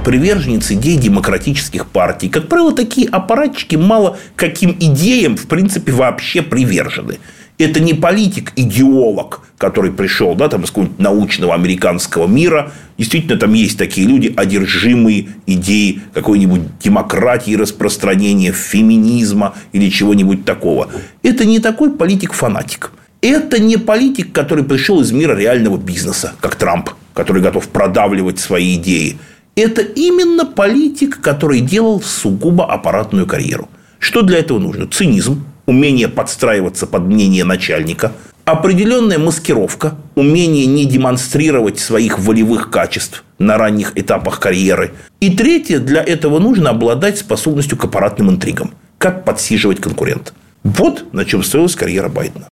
приверженец 0.03 0.71
идей 0.71 0.97
демократических 0.97 1.85
партий. 1.85 2.29
Как 2.29 2.47
правило, 2.47 2.73
такие 2.73 3.07
аппаратчики 3.09 3.75
мало 3.75 4.17
каким 4.35 4.71
идеям, 4.71 5.37
в 5.37 5.45
принципе, 5.47 5.91
вообще 5.91 6.41
привержены. 6.41 7.19
Это 7.60 7.82
не 7.82 7.93
политик, 7.93 8.53
идеолог, 8.55 9.41
который 9.57 9.91
пришел 9.91 10.34
да, 10.34 10.47
там, 10.47 10.64
из 10.64 10.70
какого-нибудь 10.70 10.97
научного 10.97 11.53
американского 11.53 12.26
мира. 12.26 12.72
Действительно, 12.97 13.38
там 13.38 13.53
есть 13.53 13.78
такие 13.78 14.07
люди, 14.07 14.34
одержимые 14.36 15.28
идеей 15.45 16.01
какой-нибудь 16.14 16.80
демократии, 16.80 17.55
распространения 17.55 18.53
феминизма 18.53 19.55
или 19.74 19.89
чего-нибудь 19.89 20.45
такого. 20.45 20.88
Это 21.22 21.43
не 21.43 21.60
такой 21.60 21.91
политик-фанатик. 21.91 22.93
Это 23.22 23.62
не 23.62 23.76
политик, 23.76 24.32
который 24.32 24.64
пришел 24.64 25.01
из 25.01 25.12
мира 25.12 25.36
реального 25.36 25.76
бизнеса, 25.76 26.32
как 26.39 26.55
Трамп, 26.55 26.91
который 27.14 27.41
готов 27.41 27.68
продавливать 27.68 28.39
свои 28.39 28.76
идеи. 28.76 29.18
Это 29.55 29.82
именно 29.82 30.45
политик, 30.45 31.20
который 31.20 31.60
делал 31.60 32.01
сугубо 32.01 32.72
аппаратную 32.72 33.26
карьеру. 33.28 33.68
Что 33.99 34.22
для 34.22 34.39
этого 34.39 34.60
нужно? 34.60 34.88
Цинизм, 34.88 35.43
умение 35.70 36.07
подстраиваться 36.07 36.88
под 36.88 37.03
мнение 37.03 37.43
начальника, 37.43 38.11
определенная 38.45 39.20
маскировка, 39.20 39.95
умение 40.15 40.65
не 40.65 40.86
демонстрировать 40.86 41.80
своих 41.80 42.20
волевых 42.20 42.70
качеств 42.70 43.24
на 43.38 43.57
ранних 43.57 43.93
этапах 43.95 44.39
карьеры. 44.39 44.91
И 45.20 45.36
третье, 45.36 45.80
для 45.80 46.03
этого 46.03 46.39
нужно 46.39 46.72
обладать 46.72 47.17
способностью 47.17 47.78
к 47.78 47.86
аппаратным 47.86 48.30
интригам. 48.30 48.74
Как 48.97 49.24
подсиживать 49.24 49.80
конкурента. 49.80 50.34
Вот 50.63 51.13
на 51.13 51.24
чем 51.24 51.43
строилась 51.43 51.76
карьера 51.76 52.09
Байдена 52.09 52.49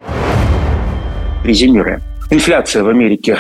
резюмируя. 1.45 2.01
Инфляция 2.31 2.83
в 2.83 2.89
Америке 2.89 3.39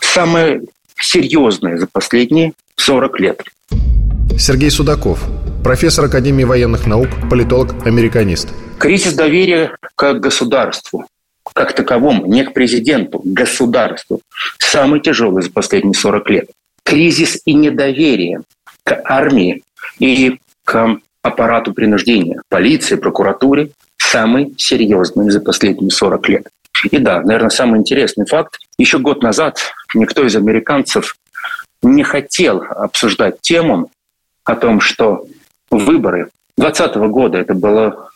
самая 0.00 0.62
серьезная 0.96 1.76
за 1.78 1.86
последние 1.86 2.52
40 2.76 3.20
лет. 3.20 3.42
Сергей 4.38 4.70
Судаков, 4.70 5.20
профессор 5.64 6.04
Академии 6.04 6.44
военных 6.44 6.86
наук, 6.86 7.08
политолог, 7.30 7.74
американист. 7.86 8.50
Кризис 8.78 9.14
доверия 9.14 9.76
к 9.96 10.12
государству, 10.14 11.06
как 11.54 11.72
таковому, 11.72 12.26
не 12.26 12.44
к 12.44 12.52
президенту, 12.52 13.20
к 13.20 13.24
государству, 13.24 14.20
самый 14.58 15.00
тяжелый 15.00 15.42
за 15.42 15.50
последние 15.50 15.94
40 15.94 16.30
лет. 16.30 16.50
Кризис 16.84 17.40
и 17.46 17.54
недоверие 17.54 18.42
к 18.84 19.00
армии 19.04 19.62
и 19.98 20.38
к 20.64 20.98
аппарату 21.22 21.72
принуждения, 21.72 22.42
полиции, 22.50 22.96
прокуратуре, 22.96 23.70
самый 23.96 24.54
серьезный 24.58 25.30
за 25.30 25.40
последние 25.40 25.90
40 25.90 26.28
лет. 26.28 26.48
И 26.90 26.98
да, 26.98 27.22
наверное, 27.22 27.48
самый 27.48 27.80
интересный 27.80 28.26
факт. 28.26 28.58
Еще 28.76 28.98
год 28.98 29.22
назад 29.22 29.58
никто 29.94 30.26
из 30.26 30.36
американцев 30.36 31.16
не 31.80 32.02
хотел 32.02 32.62
обсуждать 32.62 33.40
тему 33.40 33.90
о 34.44 34.56
том, 34.56 34.80
что 34.80 35.26
выборы 35.70 36.30
2020 36.56 36.96
года 37.10 37.38
это 37.38 37.54
было 37.54 38.10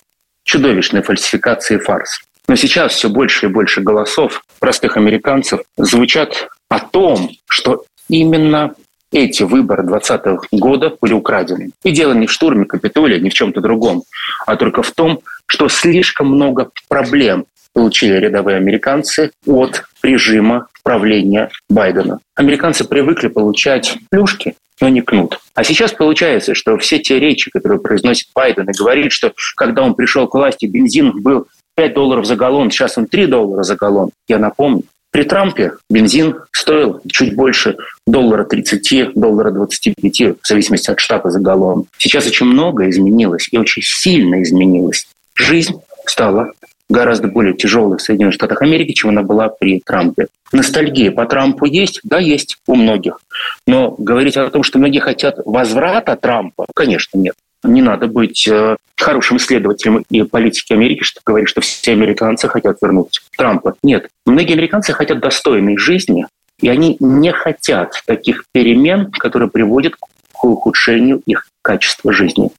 чудовищной 0.44 1.02
фальсификацией 1.02 1.80
фарс. 1.80 2.20
Но 2.46 2.56
сейчас 2.56 2.92
все 2.92 3.08
больше 3.10 3.46
и 3.46 3.48
больше 3.48 3.82
голосов 3.82 4.42
простых 4.58 4.96
американцев 4.96 5.60
звучат 5.76 6.48
о 6.68 6.80
том, 6.80 7.30
что 7.46 7.84
именно 8.08 8.74
эти 9.12 9.42
выборы 9.42 9.82
2020 9.82 10.50
года 10.52 10.96
были 11.00 11.12
украдены. 11.12 11.70
И 11.82 11.90
дело 11.90 12.12
не 12.12 12.26
в 12.26 12.32
штурме 12.32 12.64
Капитолия, 12.64 13.18
не 13.20 13.30
в 13.30 13.34
чем-то 13.34 13.60
другом, 13.60 14.02
а 14.46 14.56
только 14.56 14.82
в 14.82 14.90
том, 14.92 15.20
что 15.46 15.68
слишком 15.68 16.28
много 16.28 16.70
проблем 16.88 17.46
получили 17.72 18.14
рядовые 18.14 18.56
американцы 18.56 19.30
от 19.46 19.84
режима 20.02 20.68
правления 20.82 21.50
Байдена. 21.68 22.18
Американцы 22.34 22.84
привыкли 22.84 23.28
получать 23.28 23.98
плюшки, 24.10 24.56
но 24.80 24.88
не 24.88 25.00
кнут. 25.00 25.38
А 25.54 25.64
сейчас 25.64 25.92
получается, 25.92 26.54
что 26.54 26.76
все 26.78 26.98
те 26.98 27.18
речи, 27.18 27.50
которые 27.50 27.80
произносит 27.80 28.28
Байден 28.34 28.68
и 28.68 28.78
говорит, 28.78 29.12
что 29.12 29.32
когда 29.56 29.82
он 29.82 29.94
пришел 29.94 30.26
к 30.28 30.34
власти, 30.34 30.66
бензин 30.66 31.20
был 31.22 31.46
5 31.76 31.94
долларов 31.94 32.26
за 32.26 32.36
галлон, 32.36 32.70
сейчас 32.70 32.98
он 32.98 33.06
3 33.06 33.26
доллара 33.26 33.62
за 33.62 33.76
галлон. 33.76 34.10
Я 34.28 34.38
напомню, 34.38 34.84
При 35.10 35.24
Трампе 35.24 35.72
бензин 35.88 36.36
стоил 36.52 37.00
чуть 37.10 37.34
больше 37.34 37.76
доллара 38.06 38.44
30, 38.44 39.14
доллара 39.14 39.50
25, 39.50 40.36
в 40.42 40.46
зависимости 40.46 40.90
от 40.90 41.00
штата 41.00 41.30
за 41.30 41.40
галлон. 41.40 41.86
Сейчас 41.96 42.26
очень 42.26 42.46
много 42.46 42.88
изменилось 42.90 43.48
и 43.50 43.56
очень 43.56 43.82
сильно 43.82 44.42
изменилось. 44.42 45.08
Жизнь 45.34 45.80
стала 46.04 46.52
гораздо 46.88 47.28
более 47.28 47.54
тяжелой 47.54 47.98
в 47.98 48.02
Соединенных 48.02 48.34
Штатах 48.34 48.62
Америки, 48.62 48.92
чем 48.92 49.10
она 49.10 49.22
была 49.22 49.48
при 49.48 49.80
Трампе. 49.80 50.28
Ностальгия 50.52 51.10
по 51.10 51.26
Трампу 51.26 51.66
есть? 51.66 52.00
Да, 52.02 52.18
есть 52.18 52.56
у 52.66 52.74
многих. 52.74 53.20
Но 53.66 53.94
говорить 53.98 54.36
о 54.36 54.48
том, 54.50 54.62
что 54.62 54.78
многие 54.78 55.00
хотят 55.00 55.38
возврата 55.44 56.16
Трампа, 56.16 56.66
конечно, 56.74 57.18
нет. 57.18 57.34
Не 57.64 57.82
надо 57.82 58.06
быть 58.06 58.46
э, 58.46 58.76
хорошим 58.96 59.36
исследователем 59.38 60.04
и 60.10 60.22
политики 60.22 60.72
Америки, 60.72 61.02
чтобы 61.02 61.24
говорить, 61.26 61.48
что 61.48 61.60
все 61.60 61.92
американцы 61.92 62.48
хотят 62.48 62.78
вернуть 62.80 63.20
Трампа. 63.36 63.74
Нет. 63.82 64.08
Многие 64.26 64.52
американцы 64.52 64.92
хотят 64.92 65.18
достойной 65.20 65.76
жизни, 65.76 66.26
и 66.60 66.68
они 66.68 66.96
не 67.00 67.32
хотят 67.32 68.00
таких 68.06 68.44
перемен, 68.52 69.10
которые 69.10 69.50
приводят 69.50 69.94
к 69.96 70.44
ухудшению 70.44 71.20
их 71.26 71.48
качества 71.62 72.12
жизни. 72.12 72.50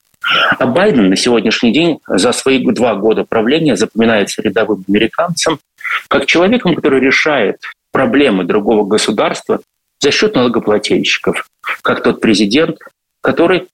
А 0.57 0.65
Байден 0.65 1.09
на 1.09 1.15
сегодняшний 1.15 1.71
день 1.71 1.99
за 2.07 2.31
свои 2.31 2.63
два 2.63 2.95
года 2.95 3.23
правления 3.23 3.75
запоминается 3.75 4.41
рядовым 4.41 4.83
американцем 4.87 5.59
как 6.07 6.25
человеком, 6.25 6.75
который 6.75 6.99
решает 6.99 7.61
проблемы 7.91 8.43
другого 8.43 8.85
государства 8.85 9.61
за 9.99 10.11
счет 10.11 10.35
налогоплательщиков, 10.35 11.47
как 11.81 12.03
тот 12.03 12.21
президент, 12.21 12.77
который 13.21 13.67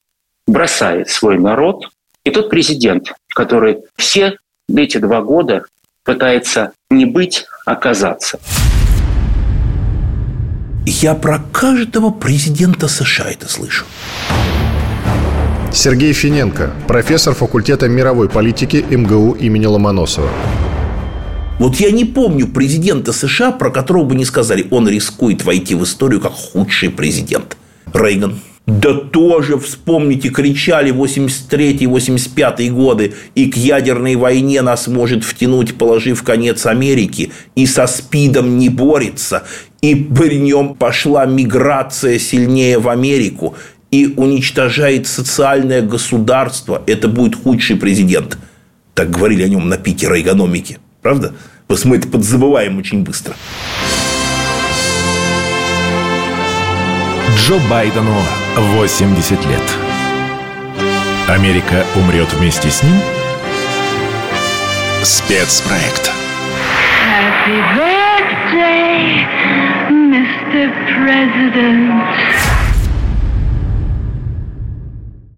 бросает 0.47 1.09
свой 1.09 1.39
народ, 1.39 1.89
и 2.23 2.31
тот 2.31 2.49
президент, 2.49 3.13
который 3.27 3.79
все 3.95 4.37
эти 4.75 4.97
два 4.97 5.21
года 5.21 5.65
пытается 6.03 6.71
не 6.89 7.05
быть, 7.05 7.45
а 7.65 7.75
казаться. 7.75 8.39
Я 10.85 11.15
про 11.15 11.39
каждого 11.39 12.11
президента 12.11 12.87
США 12.87 13.31
это 13.31 13.49
слышу. 13.49 13.85
Сергей 15.75 16.13
Финенко, 16.13 16.71
профессор 16.87 17.35
факультета 17.35 17.89
мировой 17.89 18.29
политики 18.29 18.77
МГУ 18.89 19.33
имени 19.33 19.65
Ломоносова. 19.65 20.29
Вот 21.59 21.75
я 21.75 21.91
не 21.91 22.05
помню 22.05 22.47
президента 22.47 23.11
США, 23.11 23.51
про 23.51 23.69
которого 23.69 24.05
бы 24.05 24.15
не 24.15 24.23
сказали, 24.23 24.65
он 24.71 24.87
рискует 24.87 25.43
войти 25.43 25.75
в 25.75 25.83
историю 25.83 26.21
как 26.21 26.31
худший 26.31 26.89
президент. 26.89 27.57
Рейган, 27.93 28.39
да 28.65 28.93
тоже, 28.93 29.59
вспомните, 29.59 30.29
кричали 30.29 30.93
83-85 30.93 32.69
годы, 32.71 33.13
и 33.35 33.51
к 33.51 33.57
ядерной 33.57 34.15
войне 34.15 34.61
нас 34.61 34.87
может 34.87 35.25
втянуть, 35.25 35.77
положив 35.77 36.23
конец 36.23 36.65
Америки, 36.65 37.31
и 37.55 37.67
со 37.67 37.85
СПИДом 37.85 38.57
не 38.57 38.69
борется, 38.69 39.43
и 39.81 39.93
при 39.93 40.39
нем 40.39 40.73
пошла 40.73 41.25
миграция 41.25 42.17
сильнее 42.17 42.79
в 42.79 42.89
Америку, 42.89 43.55
и 43.91 44.13
уничтожает 44.17 45.07
социальное 45.07 45.81
государство, 45.81 46.81
это 46.87 47.07
будет 47.07 47.35
худший 47.35 47.75
президент. 47.75 48.37
Так 48.93 49.11
говорили 49.11 49.43
о 49.43 49.47
нем 49.47 49.69
на 49.69 49.77
пике 49.77 50.07
экономики. 50.07 50.79
Правда? 51.01 51.33
Просто 51.67 51.87
мы 51.87 51.97
это 51.97 52.07
подзабываем 52.07 52.77
очень 52.77 53.03
быстро. 53.03 53.35
Джо 57.37 57.59
Байдену 57.69 58.15
80 58.55 59.31
лет. 59.45 59.61
Америка 61.27 61.85
умрет 61.95 62.31
вместе 62.33 62.69
с 62.69 62.83
ним? 62.83 62.95
Спецпроект. 65.03 66.11
Happy 67.07 67.61
birthday, 67.75 69.25
Mr. 69.89 70.71
President. 70.95 72.44